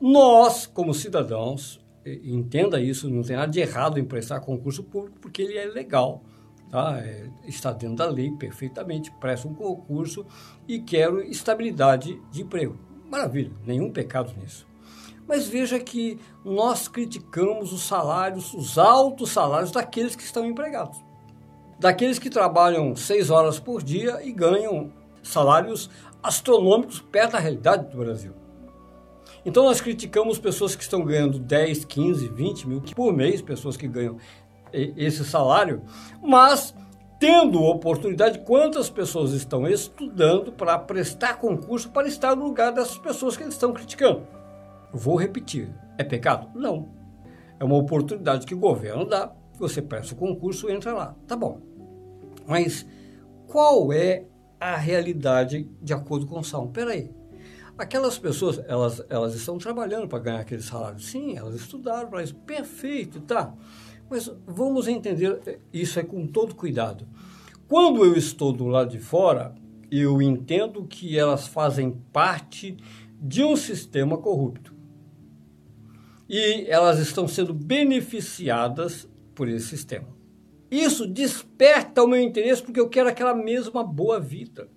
Nós, 0.00 0.66
como 0.66 0.92
cidadãos, 0.92 1.80
entenda 2.04 2.80
isso, 2.80 3.08
não 3.08 3.22
tem 3.22 3.36
nada 3.36 3.50
de 3.50 3.60
errado 3.60 3.98
em 3.98 4.04
prestar 4.04 4.40
concurso 4.40 4.82
público, 4.82 5.18
porque 5.20 5.42
ele 5.42 5.56
é 5.56 5.66
legal, 5.66 6.22
tá? 6.70 6.98
É, 6.98 7.28
está 7.46 7.72
dentro 7.72 7.96
da 7.96 8.06
lei 8.06 8.30
perfeitamente, 8.32 9.12
presto 9.20 9.48
um 9.48 9.54
concurso 9.54 10.26
e 10.66 10.80
quero 10.80 11.22
estabilidade 11.22 12.20
de 12.30 12.42
emprego. 12.42 12.76
Maravilha, 13.08 13.52
nenhum 13.64 13.92
pecado 13.92 14.32
nisso. 14.40 14.66
Mas 15.28 15.46
veja 15.46 15.78
que 15.78 16.18
nós 16.44 16.88
criticamos 16.88 17.72
os 17.72 17.82
salários, 17.82 18.52
os 18.54 18.78
altos 18.78 19.30
salários 19.30 19.70
daqueles 19.70 20.16
que 20.16 20.22
estão 20.22 20.44
empregados. 20.44 21.00
Daqueles 21.78 22.18
que 22.18 22.28
trabalham 22.28 22.94
seis 22.96 23.30
horas 23.30 23.60
por 23.60 23.82
dia 23.82 24.20
e 24.24 24.32
ganham 24.32 24.92
salários 25.22 25.90
astronômicos 26.22 27.00
perto 27.00 27.32
da 27.32 27.38
realidade 27.38 27.90
do 27.90 27.98
Brasil. 27.98 28.32
Então 29.44 29.64
nós 29.64 29.80
criticamos 29.80 30.38
pessoas 30.38 30.76
que 30.76 30.82
estão 30.82 31.04
ganhando 31.04 31.38
10, 31.38 31.84
15, 31.84 32.28
20 32.28 32.68
mil 32.68 32.80
por 32.94 33.12
mês, 33.12 33.42
pessoas 33.42 33.76
que 33.76 33.88
ganham 33.88 34.16
esse 34.72 35.24
salário, 35.24 35.82
mas 36.22 36.74
tendo 37.18 37.62
oportunidade, 37.62 38.40
quantas 38.40 38.88
pessoas 38.88 39.32
estão 39.32 39.66
estudando 39.68 40.50
para 40.50 40.78
prestar 40.78 41.38
concurso 41.38 41.90
para 41.90 42.08
estar 42.08 42.34
no 42.34 42.44
lugar 42.44 42.72
dessas 42.72 42.98
pessoas 42.98 43.36
que 43.36 43.42
eles 43.42 43.54
estão 43.54 43.72
criticando? 43.72 44.26
Vou 44.92 45.16
repetir: 45.16 45.72
é 45.98 46.04
pecado? 46.04 46.48
Não. 46.54 46.88
É 47.60 47.64
uma 47.64 47.76
oportunidade 47.76 48.46
que 48.46 48.54
o 48.54 48.58
governo 48.58 49.04
dá, 49.04 49.32
você 49.56 49.80
presta 49.80 50.14
o 50.14 50.16
concurso 50.16 50.68
e 50.68 50.72
entra 50.72 50.92
lá. 50.92 51.14
Tá 51.28 51.36
bom. 51.36 51.60
Mas 52.46 52.84
qual 53.46 53.92
é 53.92 54.24
a 54.62 54.76
realidade 54.76 55.68
de 55.80 55.92
acordo 55.92 56.26
com 56.26 56.38
o 56.38 56.44
Salmo? 56.44 56.70
Peraí. 56.70 57.10
Aquelas 57.76 58.18
pessoas, 58.18 58.60
elas, 58.68 59.02
elas 59.08 59.34
estão 59.34 59.58
trabalhando 59.58 60.06
para 60.06 60.18
ganhar 60.18 60.40
aquele 60.40 60.62
salário. 60.62 61.00
Sim, 61.00 61.36
elas 61.36 61.54
estudaram 61.54 62.08
para 62.08 62.22
isso. 62.22 62.34
Perfeito, 62.34 63.20
tá. 63.20 63.54
Mas 64.08 64.30
vamos 64.46 64.88
entender 64.88 65.60
isso 65.72 65.98
é 65.98 66.02
com 66.02 66.26
todo 66.26 66.54
cuidado. 66.54 67.08
Quando 67.66 68.04
eu 68.04 68.14
estou 68.14 68.52
do 68.52 68.66
lado 68.66 68.90
de 68.90 68.98
fora, 68.98 69.54
eu 69.90 70.20
entendo 70.20 70.84
que 70.84 71.18
elas 71.18 71.46
fazem 71.46 71.90
parte 72.12 72.76
de 73.20 73.42
um 73.42 73.56
sistema 73.56 74.18
corrupto. 74.18 74.74
E 76.28 76.66
elas 76.68 76.98
estão 76.98 77.26
sendo 77.26 77.52
beneficiadas 77.52 79.08
por 79.34 79.48
esse 79.48 79.68
sistema. 79.68 80.08
Isso 80.72 81.06
desperta 81.06 82.02
o 82.02 82.08
meu 82.08 82.18
interesse 82.18 82.62
porque 82.62 82.80
eu 82.80 82.88
quero 82.88 83.06
aquela 83.06 83.34
mesma 83.34 83.84
boa 83.84 84.18
vida. 84.18 84.70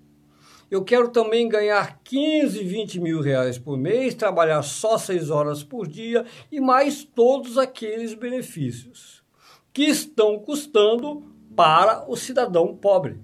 eu 0.69 0.84
quero 0.84 1.08
também 1.08 1.47
ganhar 1.47 2.01
15, 2.03 2.62
20 2.62 2.99
mil 2.99 3.21
reais 3.21 3.58
por 3.58 3.77
mês, 3.77 4.13
trabalhar 4.13 4.62
só 4.62 4.97
6 4.97 5.29
horas 5.29 5.63
por 5.63 5.88
dia 5.88 6.25
e 6.51 6.60
mais 6.60 7.05
todos 7.05 7.58
aqueles 7.58 8.13
benefícios 8.13 9.23
que 9.71 9.84
estão 9.84 10.38
custando 10.38 11.31
para 11.55 12.03
o 12.12 12.17
cidadão 12.17 12.75
pobre, 12.75 13.21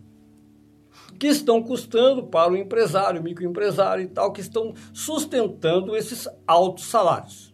que 1.20 1.28
estão 1.28 1.62
custando 1.62 2.28
para 2.28 2.54
o 2.54 2.56
empresário, 2.56 3.22
microempresário 3.22 4.06
e 4.06 4.08
tal, 4.08 4.32
que 4.32 4.40
estão 4.40 4.74
sustentando 4.94 5.94
esses 5.94 6.26
altos 6.48 6.86
salários. 6.86 7.54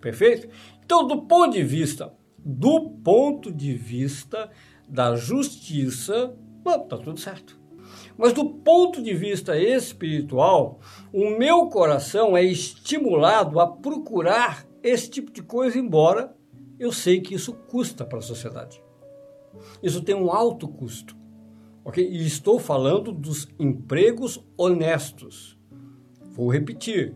Perfeito? 0.00 0.48
Então, 0.84 1.04
do 1.08 1.22
ponto 1.22 1.54
de 1.54 1.62
vista, 1.64 2.12
do 2.44 2.90
ponto 3.02 3.50
de 3.50 3.74
vista 3.74 4.50
da 4.88 5.16
justiça, 5.16 6.36
está 6.58 6.98
tudo 6.98 7.18
certo. 7.18 7.58
Mas 8.16 8.32
do 8.32 8.44
ponto 8.50 9.02
de 9.02 9.14
vista 9.14 9.58
espiritual, 9.58 10.80
o 11.12 11.30
meu 11.30 11.68
coração 11.68 12.36
é 12.36 12.42
estimulado 12.44 13.58
a 13.58 13.66
procurar 13.66 14.66
esse 14.82 15.10
tipo 15.10 15.32
de 15.32 15.42
coisa, 15.42 15.78
embora 15.78 16.34
eu 16.78 16.92
sei 16.92 17.20
que 17.20 17.34
isso 17.34 17.52
custa 17.52 18.04
para 18.04 18.18
a 18.18 18.22
sociedade. 18.22 18.82
Isso 19.82 20.02
tem 20.02 20.14
um 20.14 20.30
alto 20.30 20.68
custo. 20.68 21.16
Okay? 21.84 22.06
E 22.06 22.26
estou 22.26 22.58
falando 22.58 23.12
dos 23.12 23.48
empregos 23.58 24.44
honestos. 24.56 25.58
Vou 26.32 26.50
repetir. 26.50 27.14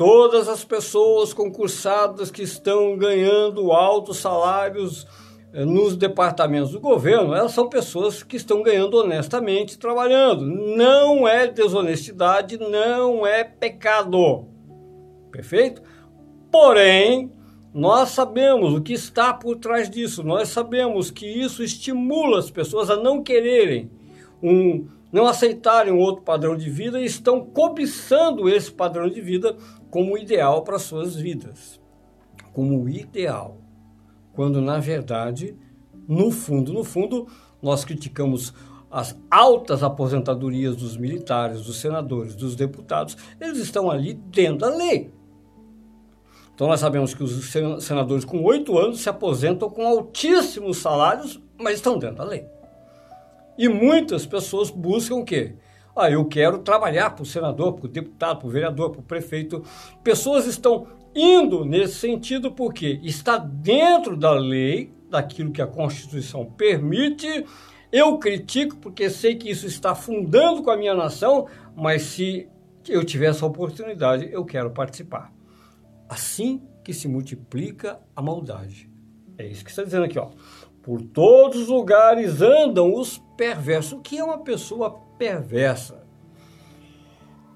Todas 0.00 0.48
as 0.48 0.64
pessoas 0.64 1.34
concursadas 1.34 2.30
que 2.30 2.40
estão 2.40 2.96
ganhando 2.96 3.70
altos 3.70 4.16
salários 4.16 5.06
eh, 5.52 5.62
nos 5.62 5.94
departamentos 5.94 6.70
do 6.70 6.80
governo, 6.80 7.34
elas 7.34 7.52
são 7.52 7.68
pessoas 7.68 8.22
que 8.22 8.38
estão 8.38 8.62
ganhando 8.62 8.96
honestamente 8.96 9.78
trabalhando. 9.78 10.46
Não 10.46 11.28
é 11.28 11.46
desonestidade, 11.46 12.56
não 12.56 13.26
é 13.26 13.44
pecado. 13.44 14.46
Perfeito? 15.30 15.82
Porém, 16.50 17.30
nós 17.74 18.08
sabemos 18.08 18.72
o 18.72 18.80
que 18.80 18.94
está 18.94 19.34
por 19.34 19.56
trás 19.56 19.90
disso. 19.90 20.22
Nós 20.22 20.48
sabemos 20.48 21.10
que 21.10 21.26
isso 21.26 21.62
estimula 21.62 22.38
as 22.38 22.50
pessoas 22.50 22.88
a 22.88 22.96
não 22.96 23.22
quererem 23.22 23.90
um 24.42 24.88
não 25.12 25.26
aceitarem 25.26 25.92
um 25.92 25.98
outro 25.98 26.22
padrão 26.22 26.56
de 26.56 26.70
vida 26.70 27.00
e 27.00 27.04
estão 27.04 27.44
cobiçando 27.44 28.48
esse 28.48 28.70
padrão 28.70 29.08
de 29.08 29.20
vida 29.20 29.56
como 29.90 30.16
ideal 30.16 30.62
para 30.62 30.78
suas 30.78 31.16
vidas. 31.16 31.80
Como 32.52 32.88
ideal 32.88 33.60
quando 34.32 34.60
na 34.60 34.78
verdade, 34.78 35.56
no 36.08 36.30
fundo, 36.30 36.72
no 36.72 36.84
fundo, 36.84 37.26
nós 37.60 37.84
criticamos 37.84 38.54
as 38.90 39.16
altas 39.30 39.82
aposentadorias 39.82 40.74
dos 40.76 40.96
militares, 40.96 41.62
dos 41.62 41.76
senadores, 41.76 42.34
dos 42.34 42.56
deputados, 42.56 43.16
eles 43.40 43.58
estão 43.58 43.90
ali 43.90 44.14
dentro 44.14 44.58
da 44.58 44.74
lei. 44.74 45.12
Então 46.54 46.66
nós 46.66 46.80
sabemos 46.80 47.14
que 47.14 47.22
os 47.22 47.52
senadores 47.80 48.24
com 48.24 48.42
oito 48.42 48.78
anos 48.78 49.00
se 49.00 49.08
aposentam 49.08 49.70
com 49.70 49.86
altíssimos 49.86 50.78
salários, 50.78 51.40
mas 51.58 51.76
estão 51.76 51.98
dentro 51.98 52.16
da 52.16 52.24
lei. 52.24 52.46
E 53.56 53.68
muitas 53.68 54.26
pessoas 54.26 54.70
buscam 54.70 55.16
o 55.16 55.24
quê? 55.24 55.54
Ah, 55.94 56.10
eu 56.10 56.24
quero 56.24 56.58
trabalhar 56.58 57.10
para 57.10 57.22
o 57.22 57.26
senador, 57.26 57.74
para 57.74 57.86
o 57.86 57.88
deputado, 57.88 58.38
para 58.38 58.48
o 58.48 58.50
vereador, 58.50 58.90
para 58.90 59.00
o 59.00 59.04
prefeito. 59.04 59.62
Pessoas 60.02 60.46
estão 60.46 60.86
indo 61.14 61.64
nesse 61.64 61.94
sentido 61.94 62.52
porque 62.52 63.00
está 63.02 63.36
dentro 63.36 64.16
da 64.16 64.32
lei, 64.32 64.92
daquilo 65.08 65.50
que 65.50 65.60
a 65.60 65.66
Constituição 65.66 66.44
permite. 66.44 67.44
Eu 67.90 68.18
critico 68.18 68.76
porque 68.76 69.10
sei 69.10 69.34
que 69.34 69.50
isso 69.50 69.66
está 69.66 69.94
fundando 69.94 70.62
com 70.62 70.70
a 70.70 70.76
minha 70.76 70.94
nação, 70.94 71.48
mas 71.74 72.02
se 72.02 72.48
eu 72.88 73.04
tiver 73.04 73.26
essa 73.26 73.44
oportunidade, 73.44 74.28
eu 74.32 74.44
quero 74.44 74.70
participar. 74.70 75.32
Assim 76.08 76.62
que 76.84 76.92
se 76.92 77.08
multiplica 77.08 78.00
a 78.14 78.22
maldade. 78.22 78.88
É 79.36 79.46
isso 79.46 79.64
que 79.64 79.70
está 79.70 79.82
dizendo 79.82 80.04
aqui, 80.04 80.18
ó. 80.18 80.30
Por 80.82 81.02
todos 81.02 81.62
os 81.62 81.68
lugares 81.68 82.40
andam 82.40 82.94
os 82.94 83.18
perversos. 83.36 83.92
O 83.92 84.00
que 84.00 84.18
é 84.18 84.24
uma 84.24 84.38
pessoa 84.38 85.00
perversa? 85.20 86.02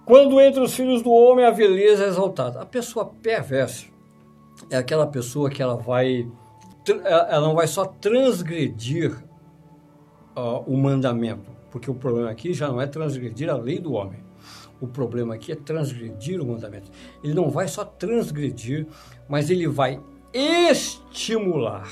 Quando 0.04 0.38
entre 0.38 0.60
os 0.60 0.74
filhos 0.74 1.00
do 1.00 1.10
homem 1.10 1.46
a 1.46 1.50
beleza 1.50 2.04
é 2.04 2.08
exaltada. 2.08 2.60
A 2.60 2.66
pessoa 2.66 3.06
perversa 3.06 3.86
é 4.68 4.76
aquela 4.76 5.06
pessoa 5.06 5.48
que 5.48 5.62
ela 5.62 5.76
vai 5.76 6.30
ela 7.02 7.40
não 7.40 7.54
vai 7.54 7.66
só 7.66 7.86
transgredir 7.86 9.16
uh, 10.36 10.62
o 10.66 10.76
mandamento, 10.76 11.50
porque 11.70 11.90
o 11.90 11.94
problema 11.94 12.30
aqui 12.30 12.52
já 12.52 12.68
não 12.68 12.78
é 12.78 12.86
transgredir 12.86 13.48
a 13.48 13.56
lei 13.56 13.78
do 13.78 13.94
homem. 13.94 14.22
O 14.78 14.86
problema 14.86 15.34
aqui 15.34 15.52
é 15.52 15.56
transgredir 15.56 16.42
o 16.42 16.46
mandamento. 16.46 16.90
Ele 17.22 17.32
não 17.32 17.48
vai 17.48 17.66
só 17.68 17.86
transgredir, 17.86 18.86
mas 19.26 19.48
ele 19.48 19.66
vai 19.66 19.98
estimular. 20.34 21.88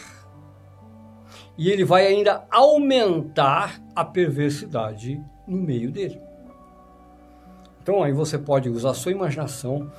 E 1.57 1.71
ele 1.71 1.87
vai 1.87 2.07
ainda 2.07 2.45
aumentar 2.51 3.83
a 3.97 4.05
perversidade 4.05 5.19
no 5.47 5.59
meio 5.59 5.91
dele. 5.91 6.21
Então 7.83 8.03
aí 8.03 8.13
você 8.13 8.39
pode 8.39 8.69
usar 8.69 8.91
a 8.91 8.95
sua 8.95 9.13
imaginação 9.13 9.91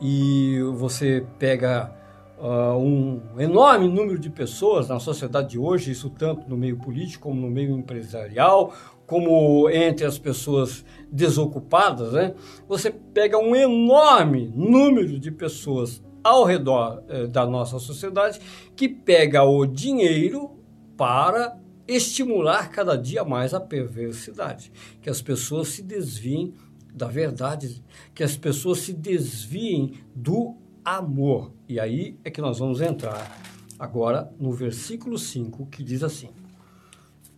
e 0.00 0.60
você 0.76 1.26
pega 1.38 1.92
uh, 2.38 2.76
um 2.78 3.20
enorme 3.38 3.88
número 3.88 4.18
de 4.18 4.30
pessoas 4.30 4.88
na 4.88 5.00
sociedade 5.00 5.50
de 5.50 5.58
hoje, 5.58 5.90
isso 5.90 6.10
tanto 6.10 6.48
no 6.48 6.56
meio 6.56 6.76
político 6.76 7.28
como 7.28 7.40
no 7.40 7.50
meio 7.50 7.76
empresarial, 7.76 8.72
como 9.06 9.68
entre 9.68 10.06
as 10.06 10.18
pessoas 10.18 10.84
desocupadas, 11.10 12.12
né? 12.12 12.34
Você 12.68 12.90
pega 12.90 13.36
um 13.36 13.54
enorme 13.54 14.50
número 14.54 15.18
de 15.18 15.30
pessoas 15.30 16.02
ao 16.22 16.44
redor 16.44 17.02
eh, 17.08 17.26
da 17.26 17.44
nossa 17.44 17.78
sociedade 17.78 18.40
que 18.74 18.88
pega 18.88 19.44
o 19.44 19.66
dinheiro 19.66 20.52
para 20.96 21.58
estimular 21.86 22.70
cada 22.70 22.96
dia 22.96 23.24
mais 23.24 23.52
a 23.54 23.60
perversidade, 23.60 24.72
que 25.02 25.10
as 25.10 25.20
pessoas 25.20 25.68
se 25.68 25.82
desviem 25.82 26.54
da 26.92 27.06
verdade, 27.06 27.82
que 28.14 28.22
as 28.22 28.36
pessoas 28.36 28.78
se 28.78 28.92
desviem 28.92 29.94
do 30.14 30.56
amor. 30.84 31.52
E 31.68 31.80
aí 31.80 32.16
é 32.24 32.30
que 32.30 32.40
nós 32.40 32.58
vamos 32.58 32.80
entrar 32.80 33.40
agora 33.78 34.32
no 34.38 34.52
versículo 34.52 35.18
5, 35.18 35.66
que 35.66 35.82
diz 35.82 36.02
assim: 36.02 36.30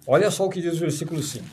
Olha 0.06 0.30
só 0.30 0.44
o 0.44 0.50
que 0.50 0.61
diz 0.61 0.76
o 0.76 0.80
versículo 0.80 1.22
5. 1.22 1.44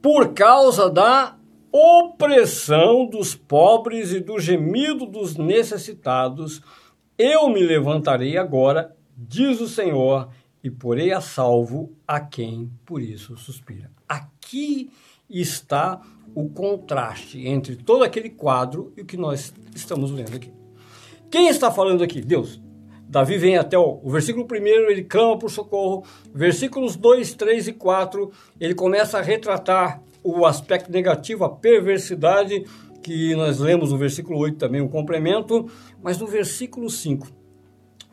Por 0.00 0.32
causa 0.32 0.90
da 0.90 1.36
opressão 1.70 3.06
dos 3.06 3.34
pobres 3.34 4.12
e 4.12 4.20
do 4.20 4.38
gemido 4.38 5.06
dos 5.06 5.36
necessitados, 5.36 6.60
eu 7.16 7.48
me 7.48 7.62
levantarei 7.62 8.36
agora, 8.36 8.94
diz 9.16 9.60
o 9.60 9.68
Senhor, 9.68 10.28
e 10.62 10.70
porei 10.70 11.12
a 11.12 11.20
salvo 11.20 11.92
a 12.06 12.20
quem 12.20 12.70
por 12.84 13.02
isso 13.02 13.36
suspira. 13.36 13.90
Aqui 14.08 14.90
está 15.28 16.00
o 16.34 16.48
contraste 16.48 17.46
entre 17.46 17.76
todo 17.76 18.04
aquele 18.04 18.30
quadro 18.30 18.92
e 18.96 19.02
o 19.02 19.04
que 19.04 19.16
nós 19.16 19.52
estamos 19.74 20.10
lendo 20.10 20.36
aqui. 20.36 20.52
Quem 21.30 21.48
está 21.48 21.70
falando 21.70 22.02
aqui? 22.04 22.20
Deus. 22.20 22.60
Davi 23.08 23.36
vem 23.36 23.58
até 23.58 23.76
o, 23.76 24.00
o 24.02 24.10
versículo 24.10 24.46
1, 24.50 24.56
ele 24.90 25.04
clama 25.04 25.38
por 25.38 25.50
socorro. 25.50 26.04
Versículos 26.32 26.96
2, 26.96 27.34
3 27.34 27.68
e 27.68 27.72
4, 27.72 28.30
ele 28.60 28.74
começa 28.74 29.18
a 29.18 29.22
retratar 29.22 30.02
o 30.22 30.46
aspecto 30.46 30.90
negativo, 30.90 31.44
a 31.44 31.50
perversidade, 31.50 32.64
que 33.02 33.34
nós 33.34 33.58
lemos 33.58 33.92
no 33.92 33.98
versículo 33.98 34.38
8 34.38 34.56
também, 34.56 34.80
um 34.80 34.88
complemento. 34.88 35.68
Mas 36.02 36.18
no 36.18 36.26
versículo 36.26 36.88
5, 36.88 37.28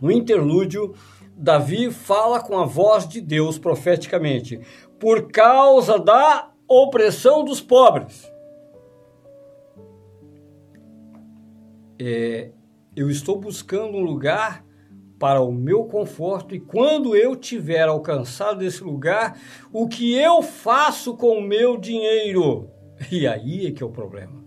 no 0.02 0.12
interlúdio, 0.12 0.94
Davi 1.42 1.90
fala 1.90 2.42
com 2.42 2.60
a 2.60 2.66
voz 2.66 3.08
de 3.08 3.22
Deus 3.22 3.58
profeticamente: 3.58 4.60
por 5.00 5.32
causa 5.32 5.98
da 5.98 6.52
opressão 6.68 7.46
dos 7.46 7.62
pobres. 7.62 8.30
É, 11.98 12.52
eu 12.94 13.10
estou 13.10 13.40
buscando 13.40 13.98
um 13.98 14.04
lugar 14.04 14.66
para 15.18 15.42
o 15.42 15.52
meu 15.52 15.86
conforto 15.86 16.54
e 16.54 16.60
quando 16.60 17.16
eu 17.16 17.38
tiver 17.38 17.88
alcançado 17.88 18.62
esse 18.62 18.84
lugar, 18.84 19.40
o 19.72 19.88
que 19.88 20.14
eu 20.14 20.42
faço 20.42 21.16
com 21.16 21.38
o 21.38 21.42
meu 21.42 21.78
dinheiro? 21.78 22.70
E 23.10 23.26
aí 23.26 23.66
é 23.66 23.72
que 23.72 23.82
é 23.82 23.86
o 23.86 23.92
problema. 23.92 24.44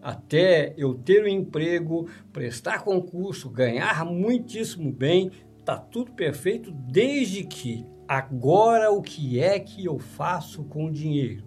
Até 0.00 0.74
eu 0.76 0.94
ter 0.94 1.24
um 1.24 1.28
emprego, 1.28 2.08
prestar 2.32 2.84
concurso, 2.84 3.50
ganhar 3.50 4.04
muitíssimo 4.04 4.92
bem, 4.92 5.32
tá 5.74 5.76
tudo 5.76 6.12
perfeito 6.12 6.70
desde 6.72 7.44
que 7.44 7.86
Agora 8.08 8.90
o 8.90 9.02
que 9.02 9.38
é 9.38 9.60
que 9.60 9.84
eu 9.84 9.98
faço 9.98 10.64
com 10.64 10.86
o 10.86 10.90
dinheiro? 10.90 11.44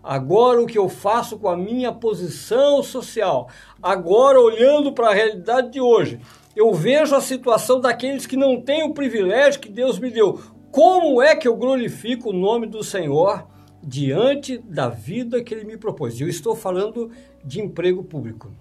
Agora 0.00 0.62
o 0.62 0.66
que 0.66 0.78
eu 0.78 0.88
faço 0.88 1.36
com 1.36 1.48
a 1.48 1.56
minha 1.56 1.92
posição 1.92 2.80
social? 2.80 3.48
Agora 3.82 4.40
olhando 4.40 4.92
para 4.92 5.08
a 5.08 5.14
realidade 5.14 5.72
de 5.72 5.80
hoje, 5.80 6.20
eu 6.54 6.72
vejo 6.72 7.16
a 7.16 7.20
situação 7.20 7.80
daqueles 7.80 8.24
que 8.24 8.36
não 8.36 8.60
têm 8.60 8.84
o 8.84 8.94
privilégio 8.94 9.60
que 9.60 9.68
Deus 9.68 9.98
me 9.98 10.08
deu. 10.08 10.40
Como 10.70 11.20
é 11.20 11.34
que 11.34 11.48
eu 11.48 11.56
glorifico 11.56 12.30
o 12.30 12.32
nome 12.32 12.68
do 12.68 12.84
Senhor 12.84 13.48
diante 13.82 14.58
da 14.58 14.88
vida 14.88 15.42
que 15.42 15.52
ele 15.52 15.64
me 15.64 15.76
propôs. 15.76 16.20
Eu 16.20 16.28
estou 16.28 16.54
falando 16.54 17.10
de 17.44 17.60
emprego 17.60 18.04
público. 18.04 18.52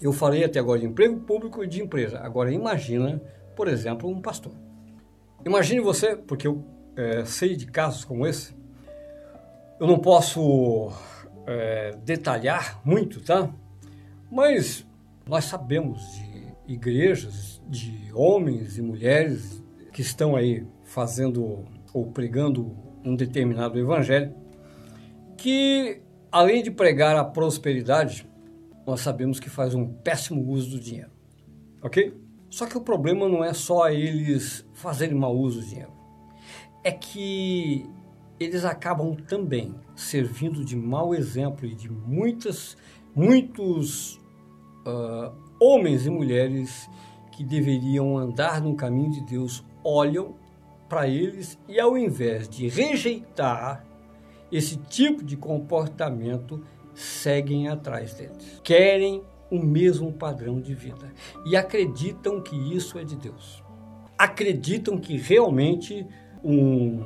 Eu 0.00 0.14
falei 0.14 0.44
até 0.44 0.58
agora 0.58 0.80
de 0.80 0.86
emprego 0.86 1.20
público 1.20 1.62
e 1.62 1.66
de 1.66 1.82
empresa. 1.82 2.20
Agora 2.20 2.50
imagina, 2.50 3.20
por 3.60 3.68
exemplo, 3.68 4.08
um 4.08 4.22
pastor. 4.22 4.54
Imagine 5.44 5.80
você, 5.80 6.16
porque 6.16 6.46
eu 6.46 6.64
é, 6.96 7.26
sei 7.26 7.54
de 7.54 7.66
casos 7.66 8.06
como 8.06 8.26
esse. 8.26 8.56
Eu 9.78 9.86
não 9.86 9.98
posso 9.98 10.90
é, 11.46 11.94
detalhar 12.02 12.80
muito, 12.82 13.20
tá? 13.20 13.52
Mas 14.32 14.86
nós 15.28 15.44
sabemos 15.44 16.00
de 16.14 16.72
igrejas, 16.72 17.60
de 17.68 18.10
homens 18.14 18.78
e 18.78 18.80
mulheres 18.80 19.62
que 19.92 20.00
estão 20.00 20.34
aí 20.34 20.66
fazendo 20.82 21.62
ou 21.92 22.06
pregando 22.06 22.74
um 23.04 23.14
determinado 23.14 23.78
evangelho, 23.78 24.34
que 25.36 26.00
além 26.32 26.62
de 26.62 26.70
pregar 26.70 27.14
a 27.14 27.24
prosperidade, 27.24 28.26
nós 28.86 29.00
sabemos 29.00 29.38
que 29.38 29.50
faz 29.50 29.74
um 29.74 29.86
péssimo 29.86 30.50
uso 30.50 30.70
do 30.70 30.80
dinheiro. 30.80 31.10
Ok? 31.82 32.29
Só 32.50 32.66
que 32.66 32.76
o 32.76 32.80
problema 32.80 33.28
não 33.28 33.44
é 33.44 33.54
só 33.54 33.88
eles 33.88 34.66
fazerem 34.74 35.14
mau 35.14 35.34
uso 35.36 35.60
do 35.60 35.66
dinheiro. 35.66 35.92
É 36.82 36.90
que 36.90 37.88
eles 38.40 38.64
acabam 38.64 39.14
também 39.14 39.74
servindo 39.94 40.64
de 40.64 40.74
mau 40.76 41.14
exemplo 41.14 41.64
e 41.66 41.74
de 41.74 41.90
muitas, 41.90 42.76
muitos 43.14 44.16
uh, 44.86 45.32
homens 45.60 46.06
e 46.06 46.10
mulheres 46.10 46.90
que 47.30 47.44
deveriam 47.44 48.18
andar 48.18 48.60
no 48.60 48.74
caminho 48.74 49.10
de 49.10 49.20
Deus 49.20 49.64
olham 49.84 50.34
para 50.88 51.06
eles 51.06 51.56
e, 51.68 51.78
ao 51.78 51.96
invés 51.96 52.48
de 52.48 52.68
rejeitar 52.68 53.84
esse 54.50 54.76
tipo 54.76 55.22
de 55.22 55.36
comportamento, 55.36 56.60
seguem 56.92 57.68
atrás 57.68 58.14
deles. 58.14 58.60
Querem 58.64 59.22
o 59.50 59.58
mesmo 59.58 60.12
padrão 60.12 60.60
de 60.60 60.74
vida 60.74 61.12
e 61.44 61.56
acreditam 61.56 62.40
que 62.40 62.56
isso 62.74 62.98
é 62.98 63.04
de 63.04 63.16
Deus. 63.16 63.62
Acreditam 64.16 64.98
que 64.98 65.16
realmente 65.16 66.06
um 66.44 67.02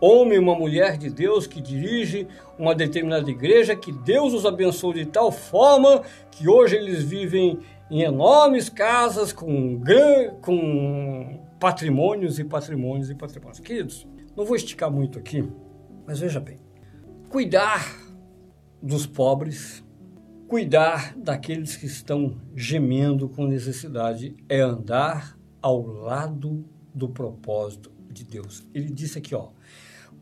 homem, 0.00 0.38
uma 0.38 0.54
mulher 0.54 0.96
de 0.96 1.10
Deus 1.10 1.46
que 1.46 1.60
dirige 1.60 2.26
uma 2.58 2.74
determinada 2.74 3.28
igreja, 3.30 3.74
que 3.74 3.92
Deus 3.92 4.32
os 4.32 4.46
abençoou 4.46 4.92
de 4.92 5.06
tal 5.06 5.32
forma 5.32 6.02
que 6.30 6.48
hoje 6.48 6.76
eles 6.76 7.02
vivem 7.02 7.58
em 7.90 8.02
enormes 8.02 8.68
casas 8.68 9.32
com, 9.32 9.80
com 10.40 11.40
patrimônios 11.58 12.38
e 12.38 12.44
patrimônios 12.44 13.10
e 13.10 13.14
patrimônios. 13.14 13.60
Queridos, 13.60 14.06
não 14.36 14.44
vou 14.44 14.56
esticar 14.56 14.90
muito 14.90 15.18
aqui, 15.18 15.48
mas 16.06 16.20
veja 16.20 16.38
bem: 16.38 16.58
cuidar 17.28 17.96
dos 18.80 19.06
pobres, 19.06 19.82
cuidar 20.48 21.14
daqueles 21.14 21.76
que 21.76 21.84
estão 21.84 22.34
gemendo 22.56 23.28
com 23.28 23.46
necessidade, 23.46 24.34
é 24.48 24.60
andar 24.60 25.38
ao 25.60 25.82
lado 25.82 26.64
do 26.94 27.06
propósito 27.06 27.92
de 28.10 28.24
Deus. 28.24 28.66
Ele 28.74 28.88
disse 28.88 29.18
aqui, 29.18 29.34
ó, 29.34 29.50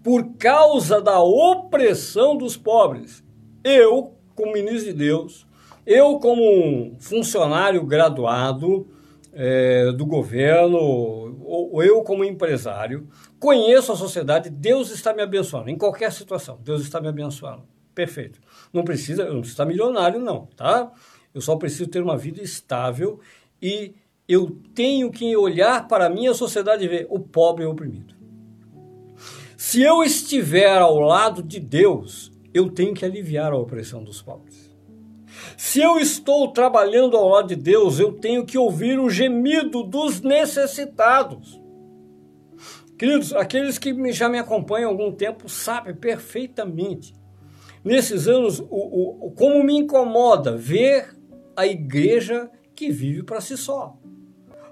por 0.02 0.34
causa 0.36 1.00
da 1.00 1.20
opressão 1.22 2.36
dos 2.36 2.56
pobres, 2.56 3.24
eu, 3.62 4.16
como 4.34 4.52
ministro 4.52 4.92
de 4.92 4.98
Deus, 4.98 5.46
eu, 5.86 6.18
como 6.18 6.42
um 6.42 6.96
funcionário 6.98 7.86
graduado 7.86 8.88
é, 9.32 9.92
do 9.92 10.04
governo, 10.04 10.76
ou 10.76 11.82
eu, 11.84 12.02
como 12.02 12.24
empresário, 12.24 13.08
conheço 13.38 13.92
a 13.92 13.96
sociedade, 13.96 14.50
Deus 14.50 14.90
está 14.90 15.14
me 15.14 15.22
abençoando, 15.22 15.70
em 15.70 15.78
qualquer 15.78 16.10
situação, 16.10 16.58
Deus 16.64 16.82
está 16.82 17.00
me 17.00 17.06
abençoando. 17.06 17.62
Perfeito. 17.94 18.40
Não 18.76 18.84
precisa, 18.84 19.22
eu 19.22 19.32
não 19.32 19.40
preciso 19.40 19.54
estar 19.54 19.64
milionário, 19.64 20.20
não, 20.20 20.44
tá? 20.54 20.92
Eu 21.32 21.40
só 21.40 21.56
preciso 21.56 21.88
ter 21.88 22.02
uma 22.02 22.14
vida 22.14 22.42
estável 22.42 23.18
e 23.60 23.94
eu 24.28 24.50
tenho 24.74 25.10
que 25.10 25.34
olhar 25.34 25.88
para 25.88 26.04
a 26.04 26.10
minha 26.10 26.34
sociedade 26.34 26.84
e 26.84 26.88
ver 26.88 27.06
o 27.08 27.18
pobre 27.18 27.64
e 27.64 27.66
o 27.66 27.70
oprimido. 27.70 28.14
Se 29.56 29.80
eu 29.80 30.02
estiver 30.02 30.76
ao 30.76 30.98
lado 30.98 31.42
de 31.42 31.58
Deus, 31.58 32.30
eu 32.52 32.68
tenho 32.70 32.92
que 32.92 33.02
aliviar 33.02 33.50
a 33.50 33.56
opressão 33.56 34.04
dos 34.04 34.20
pobres. 34.20 34.70
Se 35.56 35.80
eu 35.80 35.98
estou 35.98 36.52
trabalhando 36.52 37.16
ao 37.16 37.30
lado 37.30 37.48
de 37.48 37.56
Deus, 37.56 37.98
eu 37.98 38.12
tenho 38.12 38.44
que 38.44 38.58
ouvir 38.58 38.98
o 38.98 39.08
gemido 39.08 39.82
dos 39.82 40.20
necessitados. 40.20 41.58
Queridos, 42.98 43.32
aqueles 43.32 43.78
que 43.78 44.12
já 44.12 44.28
me 44.28 44.38
acompanham 44.38 44.90
há 44.90 44.92
algum 44.92 45.12
tempo 45.12 45.48
sabem 45.48 45.94
perfeitamente. 45.94 47.14
Nesses 47.86 48.26
anos, 48.26 48.58
o, 48.58 49.26
o, 49.26 49.30
como 49.30 49.62
me 49.62 49.78
incomoda 49.78 50.56
ver 50.56 51.16
a 51.54 51.64
igreja 51.64 52.50
que 52.74 52.90
vive 52.90 53.22
para 53.22 53.40
si 53.40 53.56
só. 53.56 53.94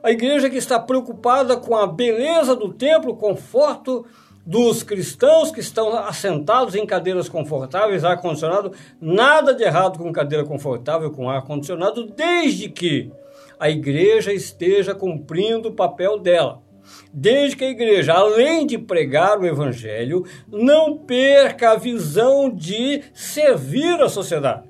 A 0.03 0.11
igreja 0.11 0.50
que 0.50 0.57
está 0.57 0.81
preocupada 0.81 1.57
com 1.57 1.77
a 1.77 1.87
beleza 1.87 2.57
do 2.57 2.74
templo, 2.74 3.12
o 3.12 3.16
conforto 3.16 4.05
dos 4.44 4.83
cristãos 4.83 5.53
que 5.53 5.61
estão 5.61 5.96
assentados 5.96 6.74
em 6.74 6.85
cadeiras 6.85 7.29
confortáveis, 7.29 8.03
ar-condicionado. 8.03 8.72
Nada 9.00 9.55
de 9.55 9.62
errado 9.62 9.96
com 9.96 10.12
cadeira 10.12 10.44
confortável, 10.44 11.12
com 11.12 11.31
ar-condicionado, 11.31 12.07
desde 12.07 12.68
que 12.68 13.12
a 13.61 13.70
igreja 13.70 14.33
esteja 14.33 14.92
cumprindo 14.92 15.68
o 15.68 15.74
papel 15.74 16.18
dela. 16.18 16.63
Desde 17.12 17.57
que 17.57 17.64
a 17.64 17.70
igreja, 17.70 18.12
além 18.12 18.66
de 18.66 18.79
pregar 18.79 19.38
o 19.38 19.47
evangelho, 19.47 20.25
não 20.49 20.99
perca 20.99 21.73
a 21.73 21.77
visão 21.77 22.51
de 22.51 23.03
servir 23.12 24.01
a 24.01 24.09
sociedade. 24.09 24.68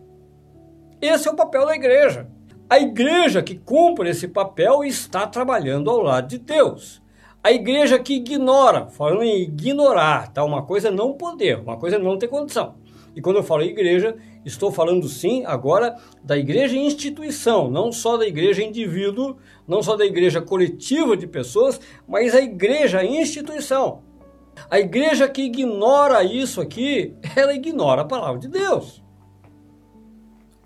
Esse 1.01 1.29
é 1.29 1.31
o 1.31 1.37
papel 1.37 1.67
da 1.67 1.75
igreja. 1.75 2.29
A 2.69 2.79
igreja 2.79 3.43
que 3.43 3.57
cumpre 3.57 4.09
esse 4.09 4.29
papel 4.29 4.85
está 4.85 5.27
trabalhando 5.27 5.91
ao 5.91 6.01
lado 6.01 6.29
de 6.29 6.39
Deus. 6.39 7.03
A 7.43 7.53
igreja 7.53 7.99
que 7.99 8.15
ignora, 8.15 8.87
falando 8.87 9.23
em 9.23 9.43
ignorar, 9.43 10.33
tá? 10.33 10.43
Uma 10.43 10.63
coisa 10.63 10.89
é 10.89 10.91
não 10.91 11.13
poder, 11.13 11.59
uma 11.59 11.77
coisa 11.77 11.97
é 11.97 11.99
não 11.99 12.17
ter 12.17 12.29
condição. 12.29 12.77
E 13.15 13.21
quando 13.21 13.37
eu 13.37 13.43
falo 13.43 13.63
igreja, 13.63 14.17
estou 14.45 14.71
falando 14.71 15.09
sim 15.09 15.45
agora 15.47 15.97
da 16.23 16.37
igreja 16.37 16.77
instituição, 16.77 17.71
não 17.71 17.91
só 17.91 18.17
da 18.17 18.27
igreja 18.27 18.63
indivíduo, 18.63 19.37
não 19.67 19.83
só 19.83 19.97
da 19.97 20.05
igreja 20.05 20.41
coletiva 20.41 21.17
de 21.17 21.27
pessoas, 21.27 21.81
mas 22.07 22.35
a 22.35 22.41
igreja 22.41 23.05
instituição. 23.05 24.03
A 24.71 24.79
igreja 24.79 25.29
que 25.29 25.43
ignora 25.43 26.23
isso 26.23 26.61
aqui, 26.61 27.15
ela 27.35 27.55
ignora 27.55 28.03
a 28.03 28.07
palavra 28.07 28.41
de 28.41 28.49
Deus. 28.49 29.03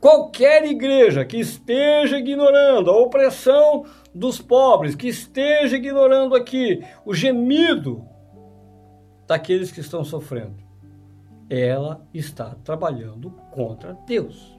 Qualquer 0.01 0.64
igreja 0.64 1.25
que 1.25 1.38
esteja 1.38 2.19
ignorando 2.19 2.91
a 2.91 2.97
opressão 2.97 3.85
dos 4.14 4.41
pobres, 4.41 4.95
que 4.95 5.09
esteja 5.09 5.77
ignorando 5.77 6.37
aqui 6.37 6.85
o 7.05 7.12
gemido 7.12 8.05
daqueles 9.27 9.73
que 9.73 9.81
estão 9.81 10.05
sofrendo, 10.05 10.67
ela 11.49 12.07
está 12.13 12.57
trabalhando 12.65 13.31
contra 13.51 13.95
Deus. 14.07 14.59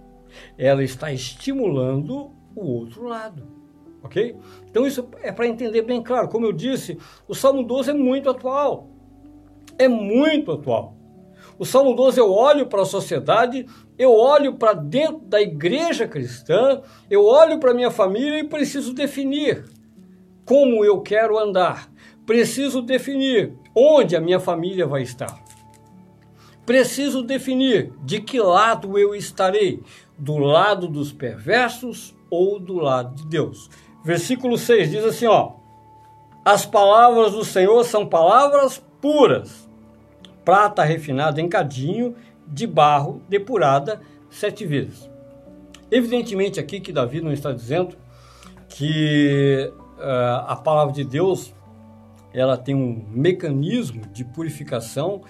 Ela 0.57 0.83
está 0.83 1.11
estimulando 1.11 2.31
o 2.55 2.65
outro 2.65 3.07
lado. 3.07 3.47
Ok? 4.01 4.35
Então, 4.69 4.87
isso 4.87 5.07
é 5.21 5.31
para 5.31 5.47
entender 5.47 5.81
bem 5.81 6.01
claro. 6.01 6.29
Como 6.29 6.45
eu 6.45 6.53
disse, 6.53 6.97
o 7.27 7.35
Salmo 7.35 7.63
12 7.63 7.91
é 7.91 7.93
muito 7.93 8.29
atual. 8.29 8.89
É 9.77 9.87
muito 9.87 10.51
atual. 10.51 10.95
O 11.57 11.65
Salmo 11.65 11.93
12, 11.93 12.19
eu 12.19 12.31
olho 12.31 12.67
para 12.67 12.83
a 12.83 12.85
sociedade, 12.85 13.65
eu 13.97 14.13
olho 14.13 14.55
para 14.55 14.73
dentro 14.73 15.19
da 15.19 15.41
igreja 15.41 16.07
cristã, 16.07 16.81
eu 17.09 17.25
olho 17.25 17.59
para 17.59 17.73
minha 17.73 17.91
família 17.91 18.39
e 18.39 18.45
preciso 18.45 18.93
definir 18.93 19.65
como 20.45 20.85
eu 20.85 21.01
quero 21.01 21.37
andar. 21.37 21.91
Preciso 22.25 22.81
definir 22.81 23.53
onde 23.75 24.15
a 24.15 24.21
minha 24.21 24.39
família 24.39 24.87
vai 24.87 25.01
estar. 25.01 25.48
Preciso 26.69 27.23
definir 27.23 27.93
de 28.03 28.21
que 28.21 28.39
lado 28.39 28.95
eu 28.95 29.15
estarei, 29.15 29.81
do 30.15 30.37
lado 30.37 30.87
dos 30.87 31.11
perversos 31.11 32.15
ou 32.29 32.59
do 32.59 32.75
lado 32.75 33.15
de 33.15 33.25
Deus. 33.25 33.71
Versículo 34.03 34.55
6 34.55 34.91
diz 34.91 35.03
assim, 35.03 35.25
ó: 35.25 35.53
As 36.45 36.67
palavras 36.67 37.31
do 37.31 37.43
Senhor 37.43 37.83
são 37.85 38.05
palavras 38.05 38.77
puras 39.01 39.67
prata 40.45 40.83
refinada 40.83 41.41
em 41.41 41.49
cadinho 41.49 42.13
de 42.45 42.67
barro 42.67 43.23
depurada 43.27 43.99
sete 44.29 44.63
vezes. 44.63 45.09
Evidentemente 45.89 46.59
aqui 46.59 46.79
que 46.79 46.93
Davi 46.93 47.19
não 47.19 47.33
está 47.33 47.51
dizendo 47.51 47.97
que 48.67 49.73
uh, 49.97 50.45
a 50.45 50.55
palavra 50.55 50.93
de 50.93 51.03
Deus 51.03 51.51
ela 52.31 52.55
tem 52.55 52.75
um 52.75 53.07
mecanismo 53.09 54.03
de 54.13 54.23
purificação 54.23 55.23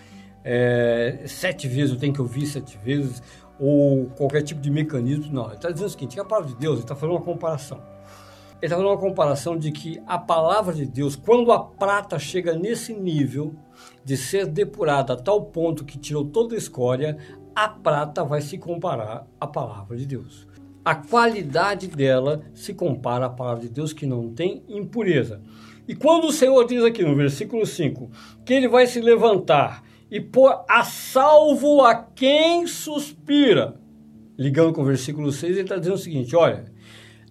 é, 0.43 1.23
sete 1.25 1.67
vezes, 1.67 1.91
eu 1.91 1.99
tenho 1.99 2.13
que 2.13 2.21
ouvir 2.21 2.45
sete 2.45 2.77
vezes, 2.77 3.21
ou 3.59 4.05
qualquer 4.17 4.41
tipo 4.41 4.61
de 4.61 4.71
mecanismo. 4.71 5.31
Não, 5.31 5.45
ele 5.47 5.55
está 5.55 5.69
dizendo 5.69 5.87
o 5.87 5.91
seguinte: 5.91 6.15
que 6.15 6.19
a 6.19 6.25
palavra 6.25 6.49
de 6.49 6.55
Deus, 6.55 6.75
ele 6.75 6.83
está 6.83 6.95
fazendo 6.95 7.15
uma 7.15 7.21
comparação. 7.21 7.77
Ele 7.77 8.65
está 8.65 8.75
fazendo 8.75 8.91
uma 8.91 8.97
comparação 8.97 9.57
de 9.57 9.71
que 9.71 10.01
a 10.05 10.17
palavra 10.17 10.73
de 10.73 10.85
Deus, 10.85 11.15
quando 11.15 11.51
a 11.51 11.59
prata 11.59 12.17
chega 12.19 12.55
nesse 12.55 12.93
nível 12.93 13.53
de 14.03 14.17
ser 14.17 14.45
depurada 14.47 15.13
a 15.13 15.17
tal 15.17 15.43
ponto 15.43 15.85
que 15.85 15.97
tirou 15.97 16.25
toda 16.25 16.55
a 16.55 16.57
escória, 16.57 17.17
a 17.55 17.67
prata 17.67 18.23
vai 18.23 18.41
se 18.41 18.57
comparar 18.57 19.25
à 19.39 19.47
palavra 19.47 19.95
de 19.95 20.05
Deus. 20.05 20.47
A 20.83 20.95
qualidade 20.95 21.87
dela 21.87 22.41
se 22.53 22.73
compara 22.73 23.25
à 23.25 23.29
palavra 23.29 23.61
de 23.61 23.69
Deus 23.69 23.93
que 23.93 24.05
não 24.05 24.29
tem 24.29 24.63
impureza. 24.67 25.41
E 25.87 25.95
quando 25.95 26.25
o 26.25 26.31
Senhor 26.31 26.65
diz 26.65 26.83
aqui 26.83 27.03
no 27.03 27.15
versículo 27.15 27.65
5 27.65 28.09
que 28.45 28.53
ele 28.53 28.67
vai 28.67 28.87
se 28.87 29.01
levantar 29.01 29.83
e 30.09 30.19
pôr 30.19 30.63
a 30.67 30.83
salvo 30.83 31.81
a 31.81 31.95
quem 31.95 32.65
suspira, 32.65 33.79
ligando 34.37 34.73
com 34.73 34.81
o 34.81 34.85
versículo 34.85 35.31
6, 35.31 35.53
ele 35.53 35.61
está 35.61 35.77
dizendo 35.77 35.95
o 35.95 35.99
seguinte: 35.99 36.35
olha, 36.35 36.65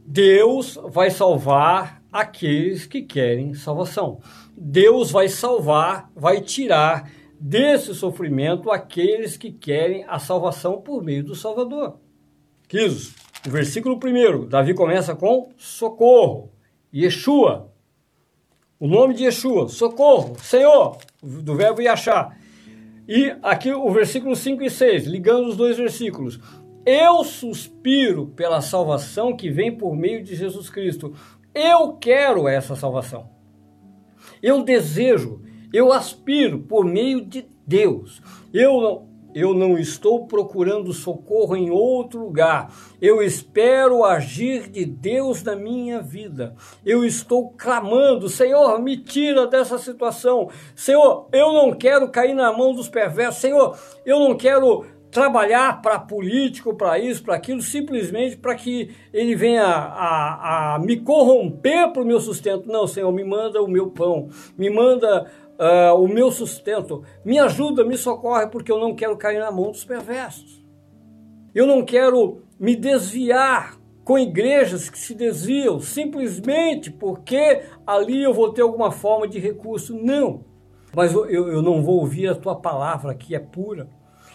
Deus 0.04 0.78
vai 0.90 1.10
salvar 1.10 2.02
aqueles 2.12 2.86
que 2.86 3.02
querem 3.02 3.54
salvação. 3.54 4.20
Deus 4.56 5.10
vai 5.10 5.28
salvar, 5.28 6.10
vai 6.14 6.40
tirar 6.40 7.10
desse 7.40 7.94
sofrimento 7.94 8.70
aqueles 8.70 9.36
que 9.36 9.52
querem 9.52 10.04
a 10.08 10.18
salvação 10.18 10.80
por 10.80 11.02
meio 11.02 11.22
do 11.22 11.34
Salvador. 11.34 11.98
Queridos, 12.66 13.14
o 13.46 13.50
versículo 13.50 13.98
1, 14.02 14.48
Davi 14.48 14.74
começa 14.74 15.14
com 15.14 15.50
socorro, 15.56 16.50
Yeshua. 16.92 17.72
O 18.80 18.86
nome 18.86 19.14
de 19.14 19.24
Yeshua, 19.24 19.68
socorro, 19.68 20.36
Senhor, 20.40 20.98
do 21.22 21.54
verbo 21.54 21.80
Yachá. 21.80 22.36
E 23.08 23.34
aqui 23.42 23.72
o 23.72 23.90
versículo 23.90 24.36
5 24.36 24.62
e 24.62 24.68
6, 24.68 25.06
ligando 25.06 25.48
os 25.48 25.56
dois 25.56 25.78
versículos. 25.78 26.38
Eu 26.84 27.24
suspiro 27.24 28.26
pela 28.28 28.60
salvação 28.60 29.34
que 29.34 29.50
vem 29.50 29.74
por 29.74 29.96
meio 29.96 30.22
de 30.22 30.34
Jesus 30.34 30.68
Cristo. 30.68 31.14
Eu 31.54 31.94
quero 31.94 32.46
essa 32.46 32.76
salvação. 32.76 33.30
Eu 34.42 34.62
desejo, 34.62 35.42
eu 35.72 35.90
aspiro 35.90 36.60
por 36.60 36.84
meio 36.84 37.24
de 37.24 37.46
Deus. 37.66 38.20
Eu 38.52 39.07
eu 39.34 39.54
não 39.54 39.78
estou 39.78 40.26
procurando 40.26 40.92
socorro 40.92 41.56
em 41.56 41.70
outro 41.70 42.20
lugar. 42.20 42.72
Eu 43.00 43.22
espero 43.22 44.04
agir 44.04 44.68
de 44.68 44.84
Deus 44.84 45.42
na 45.42 45.54
minha 45.54 46.00
vida. 46.00 46.54
Eu 46.84 47.04
estou 47.04 47.50
clamando, 47.50 48.28
Senhor, 48.28 48.80
me 48.80 48.96
tira 48.96 49.46
dessa 49.46 49.78
situação. 49.78 50.48
Senhor, 50.74 51.28
eu 51.32 51.52
não 51.52 51.72
quero 51.72 52.08
cair 52.10 52.34
na 52.34 52.52
mão 52.52 52.74
dos 52.74 52.88
perversos. 52.88 53.40
Senhor, 53.40 53.78
eu 54.04 54.18
não 54.18 54.36
quero 54.36 54.84
trabalhar 55.10 55.80
para 55.80 55.98
político, 55.98 56.74
para 56.74 56.98
isso, 56.98 57.22
para 57.22 57.34
aquilo, 57.34 57.62
simplesmente 57.62 58.36
para 58.36 58.54
que 58.54 58.90
ele 59.12 59.34
venha 59.34 59.64
a, 59.64 60.74
a 60.74 60.78
me 60.78 61.00
corromper 61.00 61.92
para 61.92 62.02
o 62.02 62.06
meu 62.06 62.20
sustento. 62.20 62.68
Não, 62.68 62.86
Senhor, 62.86 63.10
me 63.12 63.24
manda 63.24 63.62
o 63.62 63.68
meu 63.68 63.90
pão, 63.90 64.28
me 64.56 64.68
manda 64.68 65.30
uh, 65.58 65.94
o 65.94 66.08
meu 66.08 66.30
sustento, 66.30 67.02
me 67.24 67.38
ajuda, 67.38 67.84
me 67.84 67.96
socorre, 67.96 68.46
porque 68.46 68.70
eu 68.70 68.78
não 68.78 68.94
quero 68.94 69.16
cair 69.16 69.40
na 69.40 69.50
mão 69.50 69.70
dos 69.70 69.84
perversos. 69.84 70.64
Eu 71.54 71.66
não 71.66 71.84
quero 71.84 72.42
me 72.58 72.76
desviar 72.76 73.76
com 74.04 74.18
igrejas 74.18 74.88
que 74.88 74.98
se 74.98 75.14
desviam 75.14 75.80
simplesmente 75.80 76.90
porque 76.90 77.62
ali 77.86 78.22
eu 78.22 78.32
vou 78.32 78.52
ter 78.52 78.62
alguma 78.62 78.90
forma 78.90 79.28
de 79.28 79.38
recurso. 79.38 79.94
Não. 79.94 80.44
Mas 80.94 81.12
eu, 81.12 81.26
eu 81.28 81.62
não 81.62 81.82
vou 81.82 82.00
ouvir 82.00 82.28
a 82.28 82.34
tua 82.34 82.56
palavra 82.56 83.14
que 83.14 83.34
é 83.34 83.38
pura 83.38 83.88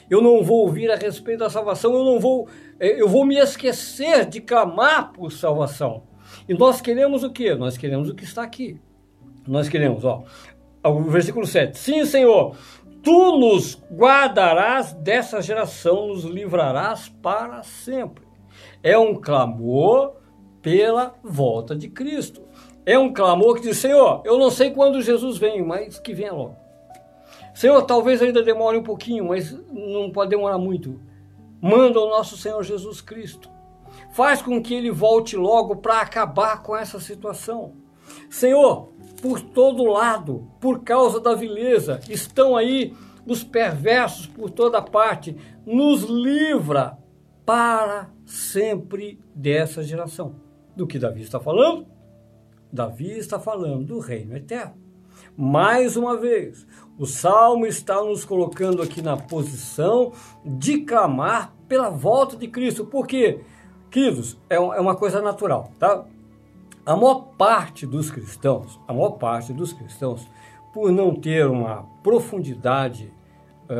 eu 0.09 0.21
não 0.21 0.43
vou 0.43 0.61
ouvir 0.61 0.91
a 0.91 0.95
respeito 0.95 1.39
da 1.39 1.49
salvação, 1.49 1.93
eu 1.93 2.03
não 2.03 2.19
vou, 2.19 2.47
eh, 2.79 3.01
eu 3.01 3.07
vou 3.07 3.25
me 3.25 3.37
esquecer 3.37 4.25
de 4.25 4.41
clamar 4.41 5.11
por 5.11 5.31
salvação. 5.31 6.03
E 6.47 6.53
nós 6.53 6.81
queremos 6.81 7.23
o 7.23 7.31
que? 7.31 7.53
Nós 7.55 7.77
queremos 7.77 8.09
o 8.09 8.15
que 8.15 8.23
está 8.23 8.43
aqui. 8.43 8.79
Nós 9.47 9.67
queremos, 9.67 10.05
ó, 10.05 10.23
o 10.89 11.01
versículo 11.03 11.45
7. 11.45 11.77
Sim, 11.77 12.05
Senhor, 12.05 12.55
tu 13.01 13.37
nos 13.37 13.81
guardarás 13.91 14.93
dessa 14.93 15.41
geração, 15.41 16.07
nos 16.07 16.23
livrarás 16.23 17.09
para 17.21 17.63
sempre. 17.63 18.23
É 18.81 18.97
um 18.97 19.15
clamor 19.15 20.15
pela 20.61 21.15
volta 21.23 21.75
de 21.75 21.89
Cristo. 21.89 22.41
É 22.85 22.97
um 22.97 23.13
clamor 23.13 23.55
que 23.55 23.61
diz: 23.61 23.77
Senhor, 23.77 24.21
eu 24.25 24.37
não 24.37 24.49
sei 24.49 24.71
quando 24.71 25.01
Jesus 25.01 25.37
vem, 25.37 25.63
mas 25.63 25.99
que 25.99 26.13
venha 26.13 26.33
logo. 26.33 26.57
Senhor, 27.53 27.81
talvez 27.83 28.21
ainda 28.21 28.41
demore 28.41 28.77
um 28.77 28.83
pouquinho, 28.83 29.25
mas 29.25 29.51
não 29.71 30.11
pode 30.11 30.31
demorar 30.31 30.57
muito. 30.57 30.99
Manda 31.61 31.99
o 31.99 32.09
nosso 32.09 32.35
Senhor 32.35 32.61
Jesus 32.63 32.99
Cristo. 32.99 33.49
Faz 34.11 34.41
com 34.41 34.61
que 34.61 34.73
ele 34.73 34.91
volte 34.91 35.37
logo 35.37 35.77
para 35.77 36.01
acabar 36.01 36.61
com 36.63 36.75
essa 36.75 36.99
situação. 36.99 37.73
Senhor, 38.29 38.92
por 39.23 39.39
todo 39.39 39.85
lado, 39.85 40.49
por 40.59 40.83
causa 40.83 41.17
da 41.17 41.33
vileza, 41.33 42.01
estão 42.09 42.57
aí 42.57 42.93
os 43.25 43.41
perversos 43.41 44.27
por 44.27 44.49
toda 44.49 44.81
parte. 44.81 45.37
Nos 45.65 46.01
livra 46.01 46.97
para 47.45 48.09
sempre 48.25 49.17
dessa 49.33 49.81
geração. 49.81 50.35
Do 50.75 50.85
que 50.85 50.99
Davi 50.99 51.21
está 51.21 51.39
falando? 51.39 51.87
Davi 52.69 53.17
está 53.17 53.39
falando 53.39 53.85
do 53.85 53.99
reino 53.99 54.35
eterno. 54.35 54.73
Mais 55.37 55.95
uma 55.95 56.17
vez, 56.17 56.67
o 56.99 57.05
salmo 57.05 57.65
está 57.65 58.03
nos 58.03 58.25
colocando 58.25 58.81
aqui 58.81 59.01
na 59.01 59.15
posição 59.15 60.11
de 60.43 60.81
clamar 60.81 61.55
pela 61.69 61.89
volta 61.89 62.35
de 62.35 62.49
Cristo. 62.49 62.85
Porque, 62.87 63.39
queridos, 63.89 64.37
é, 64.49 64.55
é 64.55 64.59
uma 64.59 64.97
coisa 64.97 65.21
natural, 65.21 65.71
tá? 65.79 66.03
A 66.85 66.97
maior 66.97 67.27
parte 67.37 67.87
dos 67.87 68.11
cristãos, 68.11 68.77
a 68.85 68.93
maior 68.93 69.11
parte 69.11 69.53
dos 69.53 69.71
cristãos, 69.71 70.27
por 70.73 70.91
não 70.91 71.15
ter 71.15 71.47
uma 71.47 71.85
profundidade, 72.03 73.09
eh, 73.69 73.75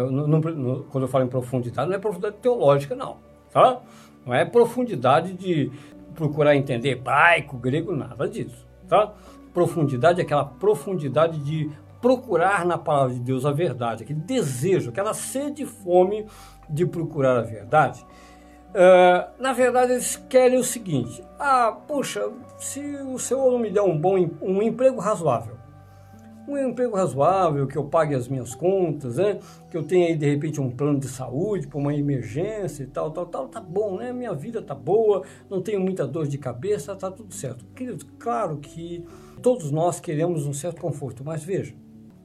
quando 0.89 1.03
eu 1.03 1.07
falo 1.09 1.25
em 1.25 1.27
profundidade, 1.27 1.89
não 1.89 1.97
é 1.97 1.99
profundidade 1.99 2.37
teológica, 2.37 2.95
não, 2.95 3.17
tá? 3.51 3.81
Não 4.25 4.33
é 4.33 4.45
profundidade 4.45 5.33
de 5.33 5.69
procurar 6.15 6.55
entender 6.55 6.91
hebraico, 6.91 7.57
grego, 7.57 7.93
nada 7.93 8.25
disso, 8.25 8.65
tá? 8.87 9.13
Profundidade 9.53 10.21
é 10.21 10.23
aquela 10.23 10.45
profundidade 10.45 11.39
de 11.39 11.69
procurar 12.01 12.65
na 12.65 12.77
palavra 12.77 13.15
de 13.15 13.19
Deus 13.19 13.45
a 13.45 13.51
verdade, 13.51 14.03
aquele 14.03 14.19
desejo, 14.19 14.91
aquela 14.91 15.13
sede 15.13 15.63
e 15.63 15.65
fome 15.65 16.25
de 16.69 16.85
procurar 16.85 17.37
a 17.37 17.41
verdade. 17.41 18.05
Uh, 18.73 19.29
na 19.39 19.53
verdade, 19.53 19.93
eles 19.93 20.15
querem 20.27 20.57
o 20.57 20.63
seguinte: 20.63 21.23
ah, 21.39 21.71
puxa, 21.87 22.27
se 22.57 22.79
o 22.79 23.19
Senhor 23.19 23.51
não 23.51 23.59
me 23.59 23.69
der 23.69 23.81
um 23.81 23.97
bom 23.97 24.17
um 24.41 24.61
emprego 24.63 24.99
razoável, 24.99 25.57
um 26.47 26.57
emprego 26.57 26.95
razoável, 26.95 27.67
que 27.67 27.77
eu 27.77 27.85
pague 27.85 28.15
as 28.15 28.27
minhas 28.27 28.53
contas, 28.53 29.17
né? 29.17 29.39
que 29.69 29.77
eu 29.77 29.83
tenha 29.83 30.07
aí 30.07 30.15
de 30.15 30.29
repente 30.29 30.59
um 30.59 30.69
plano 30.69 30.99
de 30.99 31.07
saúde 31.07 31.67
para 31.67 31.79
uma 31.79 31.93
emergência 31.93 32.83
e 32.83 32.87
tal, 32.87 33.11
tal, 33.11 33.25
tal, 33.25 33.47
tá 33.47 33.59
bom, 33.59 33.97
né? 33.97 34.13
Minha 34.13 34.33
vida 34.33 34.61
tá 34.61 34.75
boa, 34.75 35.23
não 35.49 35.61
tenho 35.61 35.79
muita 35.79 36.05
dor 36.05 36.27
de 36.27 36.37
cabeça, 36.37 36.95
tá 36.95 37.09
tudo 37.09 37.33
certo. 37.33 37.65
Querido, 37.73 38.05
claro 38.19 38.57
que 38.57 39.05
todos 39.41 39.71
nós 39.71 39.99
queremos 39.99 40.45
um 40.45 40.53
certo 40.53 40.79
conforto, 40.79 41.23
mas 41.23 41.43
veja, 41.43 41.73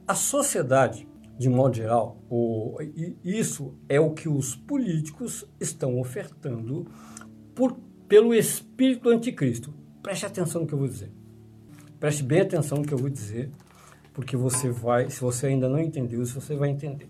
a 0.06 0.14
sociedade, 0.14 1.07
de 1.38 1.48
modo 1.48 1.76
geral, 1.76 2.20
o, 2.28 2.76
isso 3.22 3.78
é 3.88 4.00
o 4.00 4.12
que 4.12 4.28
os 4.28 4.56
políticos 4.56 5.48
estão 5.60 6.00
ofertando 6.00 6.90
por, 7.54 7.78
pelo 8.08 8.34
espírito 8.34 9.08
anticristo. 9.08 9.72
Preste 10.02 10.26
atenção 10.26 10.62
no 10.62 10.66
que 10.66 10.74
eu 10.74 10.78
vou 10.78 10.88
dizer. 10.88 11.12
Preste 12.00 12.24
bem 12.24 12.40
atenção 12.40 12.78
no 12.78 12.84
que 12.84 12.92
eu 12.92 12.98
vou 12.98 13.08
dizer, 13.08 13.52
porque 14.12 14.36
você 14.36 14.68
vai, 14.70 15.10
se 15.10 15.20
você 15.20 15.46
ainda 15.46 15.68
não 15.68 15.78
entendeu 15.78 16.20
isso, 16.20 16.40
você 16.40 16.56
vai 16.56 16.70
entender. 16.70 17.08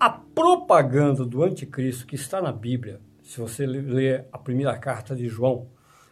A 0.00 0.10
propaganda 0.10 1.24
do 1.24 1.44
anticristo 1.44 2.06
que 2.06 2.16
está 2.16 2.42
na 2.42 2.50
Bíblia, 2.50 3.00
se 3.22 3.38
você 3.38 3.64
ler 3.66 4.26
a 4.32 4.38
primeira 4.38 4.76
carta 4.78 5.14
de 5.14 5.28
João, 5.28 5.68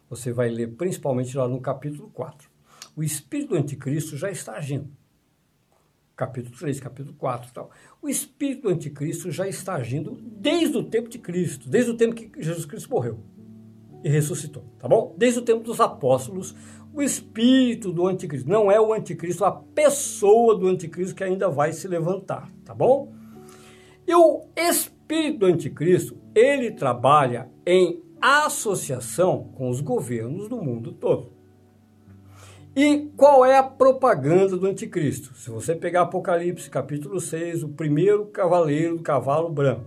você 0.08 0.32
vai 0.32 0.48
ler 0.48 0.76
principalmente 0.76 1.36
lá 1.36 1.48
no 1.48 1.60
capítulo 1.60 2.08
4. 2.10 2.48
O 2.94 3.02
espírito 3.02 3.48
do 3.50 3.56
anticristo 3.56 4.16
já 4.16 4.30
está 4.30 4.52
agindo 4.52 4.95
capítulo 6.16 6.56
3, 6.56 6.80
capítulo 6.80 7.14
4 7.14 7.50
e 7.50 7.52
tal. 7.52 7.70
O 8.00 8.08
espírito 8.08 8.62
do 8.62 8.68
anticristo 8.70 9.30
já 9.30 9.46
está 9.46 9.74
agindo 9.74 10.18
desde 10.22 10.76
o 10.78 10.82
tempo 10.82 11.08
de 11.10 11.18
Cristo, 11.18 11.68
desde 11.68 11.90
o 11.90 11.96
tempo 11.96 12.14
que 12.14 12.42
Jesus 12.42 12.64
Cristo 12.64 12.90
morreu 12.90 13.20
e 14.02 14.08
ressuscitou, 14.08 14.64
tá 14.78 14.88
bom? 14.88 15.14
Desde 15.18 15.40
o 15.40 15.42
tempo 15.42 15.62
dos 15.62 15.80
apóstolos, 15.80 16.54
o 16.94 17.02
espírito 17.02 17.92
do 17.92 18.06
anticristo, 18.06 18.48
não 18.48 18.70
é 18.70 18.80
o 18.80 18.92
anticristo, 18.92 19.44
a 19.44 19.52
pessoa 19.52 20.56
do 20.56 20.66
anticristo 20.68 21.14
que 21.14 21.24
ainda 21.24 21.50
vai 21.50 21.72
se 21.72 21.86
levantar, 21.86 22.50
tá 22.64 22.74
bom? 22.74 23.12
E 24.06 24.14
o 24.14 24.46
espírito 24.56 25.40
do 25.40 25.46
anticristo, 25.46 26.16
ele 26.34 26.70
trabalha 26.70 27.50
em 27.66 28.02
associação 28.20 29.50
com 29.54 29.68
os 29.68 29.80
governos 29.80 30.48
do 30.48 30.56
mundo 30.56 30.92
todo. 30.92 31.35
E 32.76 33.10
qual 33.16 33.42
é 33.42 33.56
a 33.56 33.62
propaganda 33.62 34.54
do 34.54 34.66
anticristo? 34.66 35.34
Se 35.34 35.48
você 35.48 35.74
pegar 35.74 36.02
Apocalipse 36.02 36.68
capítulo 36.68 37.18
6, 37.18 37.62
o 37.62 37.70
primeiro 37.70 38.26
cavaleiro 38.26 38.98
do 38.98 39.02
cavalo 39.02 39.48
branco, 39.48 39.86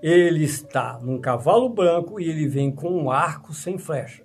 ele 0.00 0.44
está 0.44 1.00
num 1.02 1.20
cavalo 1.20 1.68
branco 1.68 2.20
e 2.20 2.30
ele 2.30 2.46
vem 2.46 2.70
com 2.70 2.90
um 2.90 3.10
arco 3.10 3.52
sem 3.52 3.76
flecha. 3.76 4.22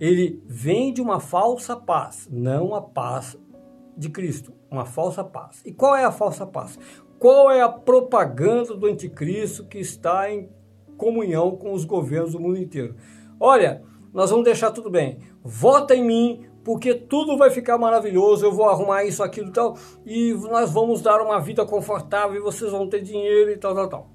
ele 0.00 0.42
vende 0.48 1.00
uma 1.00 1.20
falsa 1.20 1.76
paz, 1.76 2.26
não 2.28 2.74
a 2.74 2.82
paz 2.82 3.38
de 3.96 4.08
Cristo, 4.08 4.52
uma 4.68 4.84
falsa 4.84 5.22
paz. 5.22 5.62
E 5.64 5.72
qual 5.72 5.94
é 5.94 6.04
a 6.04 6.10
falsa 6.10 6.44
paz? 6.44 6.76
Qual 7.20 7.52
é 7.52 7.60
a 7.62 7.68
propaganda 7.68 8.74
do 8.74 8.86
anticristo 8.86 9.64
que 9.64 9.78
está 9.78 10.28
em 10.28 10.48
comunhão 10.96 11.56
com 11.56 11.72
os 11.72 11.84
governos 11.84 12.32
do 12.32 12.40
mundo 12.40 12.58
inteiro? 12.58 12.96
Olha, 13.38 13.80
nós 14.12 14.30
vamos 14.30 14.44
deixar 14.44 14.72
tudo 14.72 14.90
bem. 14.90 15.20
Vota 15.44 15.94
em 15.94 16.04
mim, 16.04 16.47
porque 16.68 16.94
tudo 16.94 17.38
vai 17.38 17.48
ficar 17.48 17.78
maravilhoso, 17.78 18.44
eu 18.44 18.52
vou 18.52 18.68
arrumar 18.68 19.02
isso, 19.02 19.22
aquilo 19.22 19.48
e 19.48 19.52
tal, 19.52 19.74
e 20.04 20.34
nós 20.34 20.70
vamos 20.70 21.00
dar 21.00 21.18
uma 21.22 21.40
vida 21.40 21.64
confortável 21.64 22.36
e 22.36 22.42
vocês 22.42 22.70
vão 22.70 22.86
ter 22.86 23.00
dinheiro 23.00 23.50
e 23.50 23.56
tal, 23.56 23.74
tal, 23.74 23.88
tal. 23.88 24.10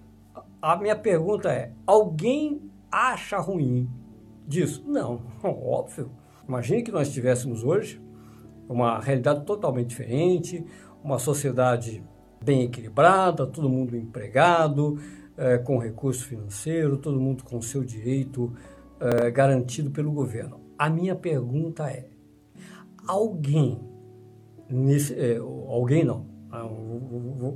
A 0.61 0.75
minha 0.75 0.95
pergunta 0.95 1.51
é: 1.51 1.71
alguém 1.87 2.61
acha 2.91 3.39
ruim 3.39 3.89
disso? 4.47 4.83
Não, 4.85 5.23
óbvio. 5.43 6.11
Imagine 6.47 6.83
que 6.83 6.91
nós 6.91 7.11
tivéssemos 7.11 7.63
hoje 7.63 7.99
uma 8.69 8.99
realidade 8.99 9.43
totalmente 9.45 9.87
diferente, 9.87 10.63
uma 11.03 11.17
sociedade 11.17 12.03
bem 12.39 12.61
equilibrada, 12.61 13.47
todo 13.47 13.67
mundo 13.67 13.97
empregado, 13.97 14.99
é, 15.35 15.57
com 15.57 15.79
recurso 15.79 16.23
financeiro, 16.23 16.99
todo 16.99 17.19
mundo 17.19 17.43
com 17.43 17.59
seu 17.63 17.83
direito 17.83 18.53
é, 18.99 19.31
garantido 19.31 19.89
pelo 19.89 20.11
governo. 20.11 20.61
A 20.77 20.87
minha 20.87 21.15
pergunta 21.15 21.89
é: 21.89 22.12
alguém, 23.07 23.79
nesse, 24.69 25.13
é, 25.13 25.37
alguém 25.37 26.03
não, 26.03 26.25
ah, 26.51 26.67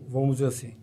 vamos 0.07 0.37
dizer 0.37 0.47
assim, 0.47 0.75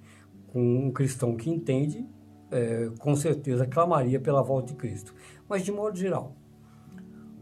um 0.54 0.90
cristão 0.90 1.36
que 1.36 1.50
entende 1.50 2.06
é, 2.50 2.88
com 3.00 3.16
certeza 3.16 3.66
clamaria 3.66 4.20
pela 4.20 4.42
volta 4.42 4.68
de 4.68 4.74
Cristo. 4.74 5.14
Mas 5.48 5.62
de 5.62 5.72
modo 5.72 5.96
geral, 5.96 6.36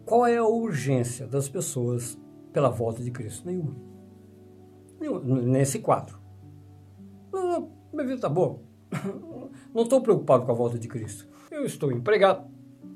qual 0.07 0.27
é 0.27 0.39
a 0.39 0.47
urgência 0.47 1.27
das 1.27 1.49
pessoas 1.49 2.19
pela 2.53 2.71
volta 2.71 3.03
de 3.03 3.11
Cristo? 3.11 3.47
Nenhuma. 3.47 3.77
Nenhuma. 4.99 5.43
Nesse 5.43 5.79
quadro. 5.79 6.19
Não, 7.33 7.71
minha 7.93 8.05
vida 8.05 8.15
está 8.15 8.29
boa. 8.29 8.61
Não 9.75 9.83
estou 9.83 10.01
preocupado 10.01 10.45
com 10.45 10.53
a 10.53 10.55
volta 10.55 10.79
de 10.79 10.89
Cristo. 10.89 11.29
Eu 11.51 11.65
estou 11.65 11.93
empregado, 11.93 12.51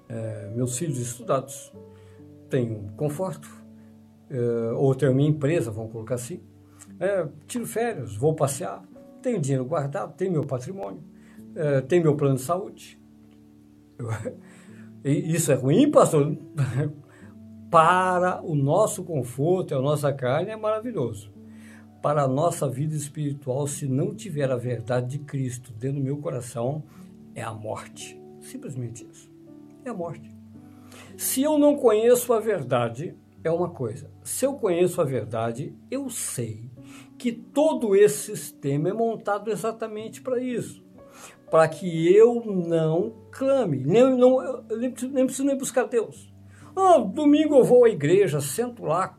é, 0.09 0.51
meus 0.55 0.79
filhos 0.79 0.99
estudados, 0.99 1.73
tenho 2.49 2.91
conforto, 2.97 3.49
ou 4.77 4.95
tenho 4.95 5.15
minha 5.15 5.29
empresa, 5.29 5.71
vamos 5.71 5.93
colocar 5.93 6.17
assim. 6.17 6.41
É, 6.99 7.27
tiro 7.47 7.67
férias, 7.67 8.17
vou 8.17 8.35
passear, 8.35 8.83
tenho 9.23 9.41
dinheiro 9.41 9.65
guardado, 9.65 10.15
tenho 10.17 10.33
meu 10.33 10.45
patrimônio 10.45 11.03
é, 11.57 11.81
tem 11.81 12.01
meu 12.01 12.15
plano 12.15 12.37
de 12.37 12.43
saúde. 12.43 13.01
Isso 15.03 15.51
é 15.51 15.55
ruim, 15.55 15.91
pastor? 15.91 16.37
Para 17.71 18.43
o 18.43 18.55
nosso 18.55 19.03
conforto 19.03 19.73
e 19.73 19.75
a 19.75 19.81
nossa 19.81 20.13
carne 20.13 20.51
é 20.51 20.57
maravilhoso. 20.57 21.33
Para 22.03 22.23
a 22.23 22.29
nossa 22.29 22.69
vida 22.69 22.95
espiritual, 22.95 23.67
se 23.67 23.87
não 23.87 24.15
tiver 24.15 24.51
a 24.51 24.57
verdade 24.57 25.19
de 25.19 25.25
Cristo 25.25 25.73
dentro 25.73 25.99
do 25.99 26.05
meu 26.05 26.19
coração, 26.19 26.85
é 27.35 27.43
a 27.43 27.53
morte. 27.53 28.21
Simplesmente 28.41 29.07
isso. 29.11 29.31
É 29.85 29.89
a 29.89 29.95
morte. 29.95 30.31
Se 31.17 31.43
eu 31.43 31.59
não 31.59 31.77
conheço 31.77 32.33
a 32.33 32.39
verdade, 32.39 33.17
é 33.47 33.51
uma 33.51 33.71
coisa. 33.71 34.11
Se 34.23 34.45
eu 34.45 34.55
conheço 34.55 35.01
a 35.01 35.05
verdade, 35.05 35.75
eu 35.91 36.09
sei 36.11 36.71
que 37.19 37.33
todo 37.33 37.95
esse 37.95 38.37
sistema 38.37 38.91
é 38.91 38.93
montado 38.93 39.51
exatamente 39.51 40.21
para 40.21 40.41
isso 40.41 40.87
para 41.51 41.69
que 41.69 42.15
eu 42.15 42.43
não 42.45 43.15
clame, 43.31 43.79
nem, 43.79 44.17
não, 44.17 44.63
nem, 44.77 44.91
preciso, 44.91 45.13
nem 45.13 45.25
preciso 45.27 45.47
nem 45.47 45.57
buscar 45.57 45.85
Deus. 45.85 46.33
Ah, 46.75 46.99
domingo 46.99 47.57
eu 47.57 47.65
vou 47.65 47.85
à 47.85 47.89
igreja, 47.89 48.41
sento 48.41 48.85
lá 48.85 49.17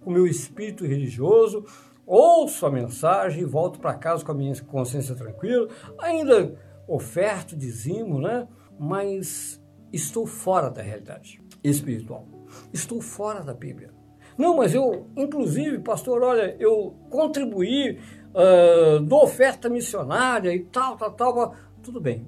com 0.00 0.10
o 0.10 0.12
meu 0.12 0.26
espírito 0.26 0.86
religioso, 0.86 1.64
ouço 2.06 2.66
a 2.66 2.70
mensagem, 2.70 3.44
volto 3.44 3.80
para 3.80 3.94
casa 3.94 4.24
com 4.24 4.32
a 4.32 4.34
minha 4.34 4.54
consciência 4.62 5.14
tranquila, 5.14 5.68
ainda 5.98 6.54
oferto, 6.86 7.56
dizimo, 7.56 8.20
né? 8.20 8.46
mas 8.78 9.60
estou 9.92 10.26
fora 10.26 10.70
da 10.70 10.82
realidade 10.82 11.40
espiritual. 11.62 12.39
Estou 12.72 13.00
fora 13.00 13.42
da 13.42 13.54
Bíblia. 13.54 13.90
Não, 14.36 14.56
mas 14.56 14.74
eu, 14.74 15.06
inclusive, 15.16 15.80
pastor, 15.80 16.22
olha, 16.22 16.56
eu 16.58 16.94
contribuí, 17.10 17.98
uh, 18.30 19.00
dou 19.00 19.24
oferta 19.24 19.68
missionária 19.68 20.54
e 20.54 20.60
tal, 20.60 20.96
tal, 20.96 21.12
tal 21.12 21.54
tudo 21.82 22.00
bem. 22.00 22.26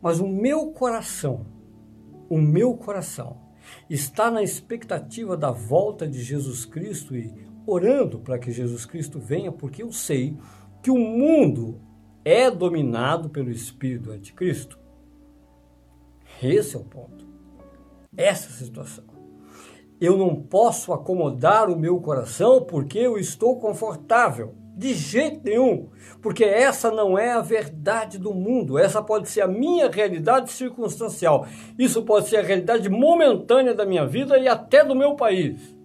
Mas 0.00 0.20
o 0.20 0.28
meu 0.28 0.70
coração, 0.70 1.46
o 2.28 2.38
meu 2.38 2.74
coração, 2.74 3.38
está 3.90 4.30
na 4.30 4.42
expectativa 4.42 5.36
da 5.36 5.50
volta 5.50 6.06
de 6.06 6.22
Jesus 6.22 6.64
Cristo 6.64 7.16
e 7.16 7.34
orando 7.66 8.20
para 8.20 8.38
que 8.38 8.52
Jesus 8.52 8.86
Cristo 8.86 9.18
venha, 9.18 9.50
porque 9.50 9.82
eu 9.82 9.92
sei 9.92 10.38
que 10.82 10.90
o 10.90 10.98
mundo 10.98 11.80
é 12.24 12.50
dominado 12.50 13.28
pelo 13.28 13.50
espírito 13.50 14.10
anticristo. 14.10 14.78
Esse 16.42 16.76
é 16.76 16.78
o 16.78 16.84
ponto. 16.84 17.26
Essa 18.16 18.46
é 18.46 18.50
a 18.50 18.52
situação. 18.52 19.17
Eu 20.00 20.16
não 20.16 20.36
posso 20.36 20.92
acomodar 20.92 21.68
o 21.68 21.78
meu 21.78 22.00
coração 22.00 22.62
porque 22.62 22.98
eu 22.98 23.18
estou 23.18 23.58
confortável. 23.58 24.54
De 24.76 24.94
jeito 24.94 25.40
nenhum, 25.42 25.88
porque 26.22 26.44
essa 26.44 26.88
não 26.88 27.18
é 27.18 27.32
a 27.32 27.40
verdade 27.40 28.16
do 28.16 28.32
mundo, 28.32 28.78
essa 28.78 29.02
pode 29.02 29.28
ser 29.28 29.40
a 29.40 29.48
minha 29.48 29.90
realidade 29.90 30.52
circunstancial, 30.52 31.48
isso 31.76 32.04
pode 32.04 32.28
ser 32.28 32.36
a 32.36 32.42
realidade 32.42 32.88
momentânea 32.88 33.74
da 33.74 33.84
minha 33.84 34.06
vida 34.06 34.38
e 34.38 34.46
até 34.46 34.84
do 34.84 34.94
meu 34.94 35.16
país. 35.16 35.76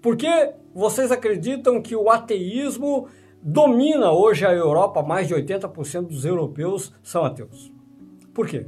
Porque 0.00 0.28
vocês 0.72 1.10
acreditam 1.10 1.82
que 1.82 1.96
o 1.96 2.08
ateísmo 2.08 3.08
domina 3.42 4.12
hoje 4.12 4.46
a 4.46 4.52
Europa, 4.52 5.02
mais 5.02 5.26
de 5.26 5.34
80% 5.34 6.06
dos 6.06 6.24
europeus 6.24 6.92
são 7.02 7.24
ateus. 7.24 7.72
Por 8.32 8.46
quê? 8.46 8.64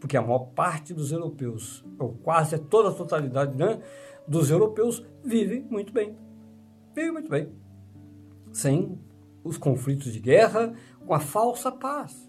Porque 0.00 0.16
a 0.16 0.22
maior 0.22 0.50
parte 0.54 0.94
dos 0.94 1.12
europeus, 1.12 1.84
ou 1.98 2.12
quase 2.22 2.58
toda 2.58 2.90
a 2.90 2.94
totalidade 2.94 3.56
né, 3.56 3.80
dos 4.26 4.50
europeus, 4.50 5.04
vive 5.24 5.64
muito 5.68 5.92
bem. 5.92 6.16
Vive 6.94 7.10
muito 7.10 7.28
bem 7.28 7.52
sem 8.52 8.98
os 9.44 9.56
conflitos 9.56 10.12
de 10.12 10.20
guerra, 10.20 10.74
com 11.06 11.14
a 11.14 11.20
falsa 11.20 11.70
paz. 11.70 12.28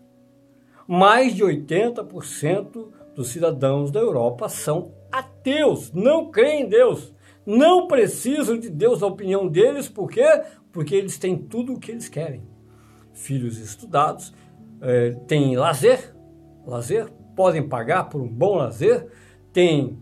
Mais 0.87 1.35
de 1.35 1.43
80% 1.43 2.87
dos 3.15 3.29
cidadãos 3.29 3.91
da 3.91 3.99
Europa 3.99 4.47
são 4.47 4.93
ateus, 5.11 5.91
não 5.91 6.31
creem 6.31 6.63
em 6.63 6.69
Deus, 6.69 7.13
não 7.45 7.87
precisam 7.87 8.57
de 8.57 8.69
Deus, 8.69 9.03
a 9.03 9.07
opinião 9.07 9.47
deles, 9.47 9.89
por 9.89 10.09
quê? 10.09 10.43
Porque 10.71 10.95
eles 10.95 11.17
têm 11.17 11.37
tudo 11.37 11.73
o 11.73 11.79
que 11.79 11.91
eles 11.91 12.07
querem. 12.07 12.43
Filhos 13.11 13.57
estudados, 13.57 14.33
é, 14.81 15.11
têm 15.27 15.57
lazer, 15.57 16.15
lazer, 16.65 17.11
podem 17.39 17.65
pagar 17.65 18.09
por 18.09 18.21
um 18.21 18.27
bom 18.27 18.57
lazer, 18.57 19.07
têm 19.53 19.97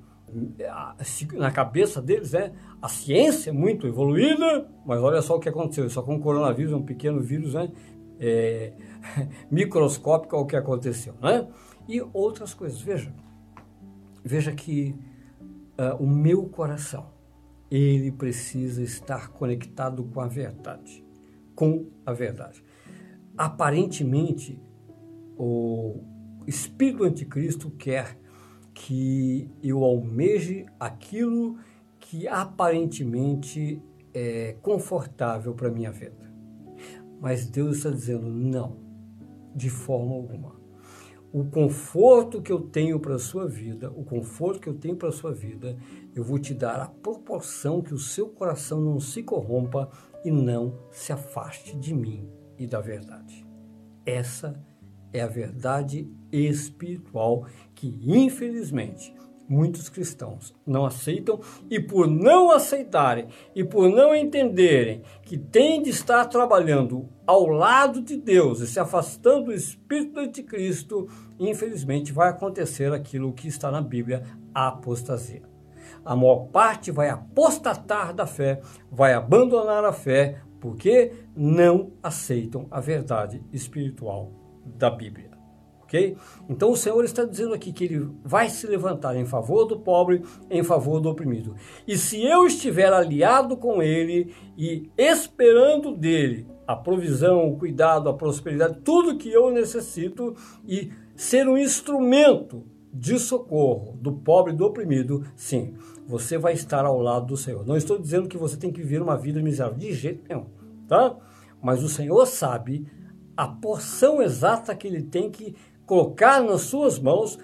na 1.33 1.51
cabeça 1.51 2.01
deles 2.01 2.33
é 2.33 2.51
a 2.81 2.89
ciência 2.89 3.51
é 3.51 3.53
muito 3.53 3.85
evoluída, 3.85 4.67
mas 4.83 4.99
olha 5.03 5.21
só 5.21 5.35
o 5.35 5.39
que 5.39 5.47
aconteceu. 5.47 5.88
Só 5.88 6.01
com 6.01 6.15
o 6.15 6.19
coronavírus, 6.19 6.73
um 6.73 6.81
pequeno 6.81 7.21
vírus 7.21 7.53
né, 7.53 7.71
é, 8.19 8.73
microscópico 9.51 10.35
ao 10.35 10.47
que 10.47 10.55
aconteceu. 10.55 11.13
Né? 11.21 11.47
E 11.88 12.01
outras 12.11 12.55
coisas. 12.55 12.81
Veja, 12.81 13.13
veja 14.25 14.51
que 14.51 14.95
uh, 15.79 16.03
o 16.03 16.07
meu 16.07 16.49
coração, 16.49 17.05
ele 17.69 18.11
precisa 18.11 18.81
estar 18.81 19.29
conectado 19.29 20.03
com 20.05 20.21
a 20.21 20.27
verdade. 20.27 21.05
Com 21.53 21.85
a 22.03 22.13
verdade. 22.13 22.63
Aparentemente, 23.38 24.59
o 25.38 26.16
espírito 26.47 27.03
anticristo 27.03 27.69
quer 27.71 28.17
que 28.73 29.49
eu 29.61 29.83
almeje 29.83 30.65
aquilo 30.79 31.57
que 31.99 32.27
aparentemente 32.27 33.81
é 34.13 34.55
confortável 34.61 35.53
para 35.53 35.69
minha 35.69 35.91
vida. 35.91 36.31
Mas 37.19 37.47
Deus 37.47 37.77
está 37.77 37.89
dizendo 37.89 38.29
não, 38.29 38.77
de 39.55 39.69
forma 39.69 40.13
alguma. 40.13 40.55
O 41.33 41.43
conforto 41.45 42.41
que 42.41 42.51
eu 42.51 42.61
tenho 42.61 42.99
para 42.99 43.15
a 43.15 43.19
sua 43.19 43.47
vida, 43.47 43.91
o 43.91 44.03
conforto 44.03 44.61
que 44.61 44.69
eu 44.69 44.75
tenho 44.75 44.95
para 44.95 45.09
a 45.09 45.11
sua 45.11 45.33
vida, 45.33 45.77
eu 46.15 46.23
vou 46.23 46.39
te 46.39 46.53
dar 46.53 46.79
a 46.79 46.87
proporção 46.87 47.81
que 47.81 47.93
o 47.93 47.99
seu 47.99 48.29
coração 48.29 48.79
não 48.79 48.99
se 48.99 49.21
corrompa 49.23 49.89
e 50.23 50.31
não 50.31 50.79
se 50.91 51.11
afaste 51.11 51.77
de 51.77 51.93
mim 51.93 52.29
e 52.57 52.65
da 52.65 52.79
verdade. 52.79 53.45
Essa 54.05 54.63
é 54.76 54.76
a 55.22 55.28
verdade 55.28 56.09
espiritual 56.32 57.45
que, 57.74 57.99
infelizmente, 58.03 59.13
muitos 59.47 59.88
cristãos 59.88 60.53
não 60.65 60.86
aceitam 60.86 61.39
e 61.70 61.80
por 61.80 62.07
não 62.07 62.51
aceitarem 62.51 63.28
e 63.55 63.63
por 63.63 63.89
não 63.89 64.13
entenderem 64.13 65.01
que 65.24 65.38
tem 65.38 65.82
de 65.82 65.89
estar 65.89 66.26
trabalhando 66.26 67.07
ao 67.26 67.47
lado 67.47 68.01
de 68.01 68.18
Deus 68.18 68.59
e 68.59 68.68
se 68.68 68.80
afastando 68.80 69.45
do 69.45 69.53
espírito 69.53 70.13
do 70.13 70.20
anticristo, 70.20 71.07
infelizmente 71.39 72.11
vai 72.11 72.30
acontecer 72.30 72.91
aquilo 72.91 73.34
que 73.34 73.47
está 73.47 73.72
na 73.72 73.82
Bíblia, 73.82 74.24
a 74.53 74.68
apostasia. 74.68 75.43
A 76.03 76.15
maior 76.15 76.47
parte 76.47 76.91
vai 76.91 77.09
apostatar 77.09 78.13
da 78.13 78.26
fé, 78.26 78.61
vai 78.91 79.13
abandonar 79.13 79.84
a 79.84 79.93
fé, 79.93 80.41
porque 80.59 81.13
não 81.36 81.91
aceitam 82.01 82.68
a 82.72 82.80
verdade 82.80 83.43
espiritual 83.53 84.46
da 84.76 84.89
Bíblia. 84.89 85.32
Ok? 85.84 86.18
Então 86.49 86.72
o 86.72 86.76
Senhor 86.76 87.01
está 87.05 87.24
dizendo 87.24 87.53
aqui 87.53 87.72
que 87.72 87.86
ele 87.86 88.09
vai 88.22 88.49
se 88.49 88.68
levantar 88.68 89.15
em 89.15 89.26
favor 89.26 89.63
do 89.63 89.80
pobre, 89.80 90.22
em 90.49 90.61
favor 90.61 90.99
do 90.99 91.09
oprimido. 91.09 91.55
E 91.88 91.97
se 91.97 92.22
eu 92.22 92.45
estiver 92.45 92.91
aliado 92.91 93.55
com 93.55 93.82
ele 93.82 94.36
e 94.57 94.89
esperando 94.97 95.95
dele 95.95 96.45
a 96.68 96.76
provisão, 96.76 97.47
o 97.47 97.57
cuidado, 97.57 98.09
a 98.09 98.13
prosperidade, 98.13 98.82
tudo 98.84 99.18
que 99.18 99.32
eu 99.32 99.49
necessito 99.49 100.36
e 100.68 100.91
ser 101.15 101.47
um 101.47 101.57
instrumento 101.57 102.65
de 102.93 103.18
socorro 103.18 103.97
do 104.01 104.11
pobre 104.11 104.51
e 104.51 104.55
do 104.55 104.65
oprimido, 104.65 105.24
sim, 105.38 105.74
você 106.05 106.38
vai 106.38 106.51
estar 106.51 106.84
ao 106.84 106.99
lado 106.99 107.28
do 107.28 107.38
Senhor. 107.38 107.65
Não 107.65 107.78
estou 107.78 107.97
dizendo 107.97 108.28
que 108.28 108.38
você 108.38 108.57
tem 108.57 108.72
que 108.72 108.82
viver 108.82 109.01
uma 109.01 109.18
vida 109.18 109.41
miserável, 109.41 109.78
de 109.78 109.93
jeito 109.93 110.24
nenhum, 110.28 110.47
tá? 110.88 111.15
Mas 111.61 111.82
o 111.82 111.89
Senhor 111.89 112.26
sabe 112.26 112.86
a 113.38 113.47
porção 113.47 114.21
exata 114.21 114.75
que 114.75 114.88
ele 114.88 115.03
tem 115.03 115.29
que 115.29 115.55
colocar 115.85 116.41
nas 116.41 116.61
suas 116.61 116.97
mãos 116.97 117.38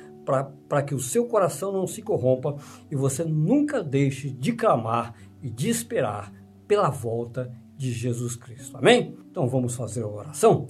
para 0.67 0.81
que 0.81 0.95
o 0.95 0.99
seu 0.99 1.27
coração 1.27 1.71
não 1.71 1.85
se 1.85 2.01
corrompa 2.01 2.55
e 2.89 2.95
você 2.95 3.23
nunca 3.23 3.83
deixe 3.83 4.31
de 4.31 4.53
clamar 4.53 5.13
e 5.41 5.49
de 5.49 5.69
esperar 5.69 6.33
pela 6.67 6.89
volta 6.89 7.51
de 7.77 7.91
Jesus 7.91 8.35
Cristo. 8.35 8.75
Amém? 8.77 9.15
Então 9.29 9.47
vamos 9.47 9.75
fazer 9.75 10.01
a 10.03 10.07
oração. 10.07 10.67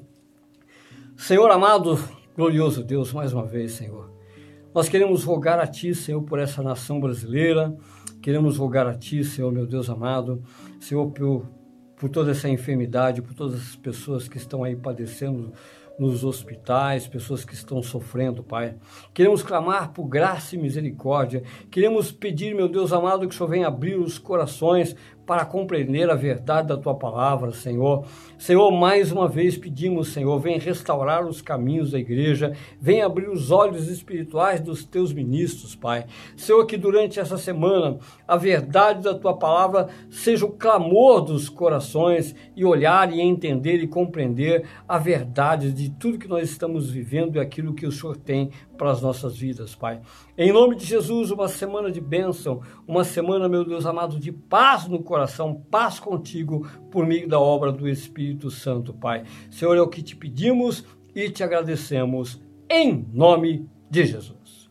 Senhor 1.16 1.50
amado, 1.52 1.98
glorioso 2.36 2.84
Deus, 2.84 3.14
mais 3.14 3.32
uma 3.32 3.46
vez, 3.46 3.74
Senhor. 3.74 4.12
Nós 4.74 4.90
queremos 4.90 5.24
rogar 5.24 5.60
a 5.60 5.68
Ti, 5.68 5.94
Senhor, 5.94 6.24
por 6.24 6.40
essa 6.40 6.64
nação 6.64 7.00
brasileira. 7.00 7.78
Queremos 8.22 8.58
rogar 8.58 8.88
a 8.88 8.96
Ti, 8.96 9.24
Senhor, 9.24 9.52
meu 9.52 9.68
Deus 9.68 9.88
amado, 9.88 10.42
Senhor, 10.80 11.12
por, 11.12 11.46
por 11.96 12.10
toda 12.10 12.32
essa 12.32 12.50
enfermidade, 12.50 13.22
por 13.22 13.34
todas 13.34 13.60
as 13.60 13.76
pessoas 13.76 14.28
que 14.28 14.38
estão 14.38 14.64
aí 14.64 14.76
padecendo 14.76 15.54
nos 15.98 16.24
hospitais, 16.24 17.08
pessoas 17.08 17.46
que 17.46 17.54
estão 17.54 17.82
sofrendo, 17.84 18.44
Pai. 18.44 18.76
Queremos 19.14 19.44
clamar 19.44 19.92
por 19.94 20.06
graça 20.06 20.56
e 20.56 20.58
misericórdia. 20.58 21.44
Queremos 21.70 22.12
pedir, 22.12 22.56
meu 22.56 22.68
Deus 22.68 22.92
amado, 22.92 23.28
que 23.28 23.34
o 23.34 23.38
Senhor 23.38 23.50
venha 23.50 23.68
abrir 23.68 23.96
os 23.96 24.18
corações 24.18 24.96
para 25.26 25.46
compreender 25.46 26.10
a 26.10 26.16
verdade 26.16 26.68
da 26.68 26.78
tua 26.78 26.96
palavra, 26.96 27.52
Senhor. 27.52 28.06
Senhor, 28.38 28.72
mais 28.72 29.12
uma 29.12 29.28
vez 29.28 29.58
pedimos, 29.58 30.10
Senhor, 30.10 30.38
vem 30.40 30.60
restaurar 30.60 31.26
os 31.26 31.42
caminhos 31.42 31.92
da 31.92 32.00
igreja, 32.00 32.54
vem 32.80 33.02
abrir 33.02 33.30
os 33.30 33.52
olhos 33.52 33.88
espirituais 33.90 34.60
dos 34.60 34.84
teus 34.84 35.14
ministros, 35.14 35.76
Pai. 35.76 36.06
Senhor, 36.36 36.66
que 36.66 36.76
durante 36.76 37.20
essa 37.20 37.38
semana 37.38 37.98
a 38.28 38.36
verdade 38.36 39.04
da 39.04 39.14
tua 39.14 39.38
palavra 39.38 39.88
seja 40.10 40.46
o 40.46 40.52
clamor 40.52 41.22
dos 41.22 41.48
corações 41.48 42.36
e 42.56 42.66
olhar 42.66 43.14
e 43.14 43.22
entender 43.22 43.78
e 43.78 43.88
compreender 43.88 44.66
a 44.88 44.98
verdade 44.98 45.72
de 45.72 45.90
tudo 45.90 46.20
que 46.20 46.28
nós 46.28 46.50
estamos 46.50 46.90
vivendo 46.90 47.38
e 47.38 47.40
aquilo 47.40 47.74
que 47.74 47.86
o 47.86 47.92
Senhor 47.92 48.18
tem 48.18 48.52
para 48.78 48.92
as 48.92 49.02
nossas 49.02 49.38
vidas, 49.38 49.76
Pai. 49.76 50.02
Em 50.38 50.52
nome 50.52 50.76
de 50.76 50.86
Jesus, 50.86 51.32
uma 51.32 51.48
semana 51.48 51.92
de 51.92 52.02
bênção, 52.02 52.62
uma 52.88 53.04
semana, 53.04 53.48
meu 53.48 53.64
Deus 53.64 53.86
amado, 53.86 54.20
de 54.20 54.32
paz 54.32 54.88
no 54.88 55.02
coração, 55.02 55.56
paz 55.70 56.00
contigo, 56.00 56.68
por 56.92 57.06
meio 57.06 57.28
da 57.28 57.40
obra 57.40 57.72
do 57.72 57.88
Espírito 57.88 58.50
Santo, 58.50 58.94
Pai. 58.94 59.24
Senhor, 59.52 59.76
é 59.76 59.82
o 59.82 59.88
que 59.88 60.02
te 60.02 60.16
pedimos 60.16 60.84
e 61.16 61.30
te 61.30 61.44
agradecemos, 61.44 62.42
em 62.70 63.08
nome 63.14 63.68
de 63.90 64.06
Jesus. 64.06 64.70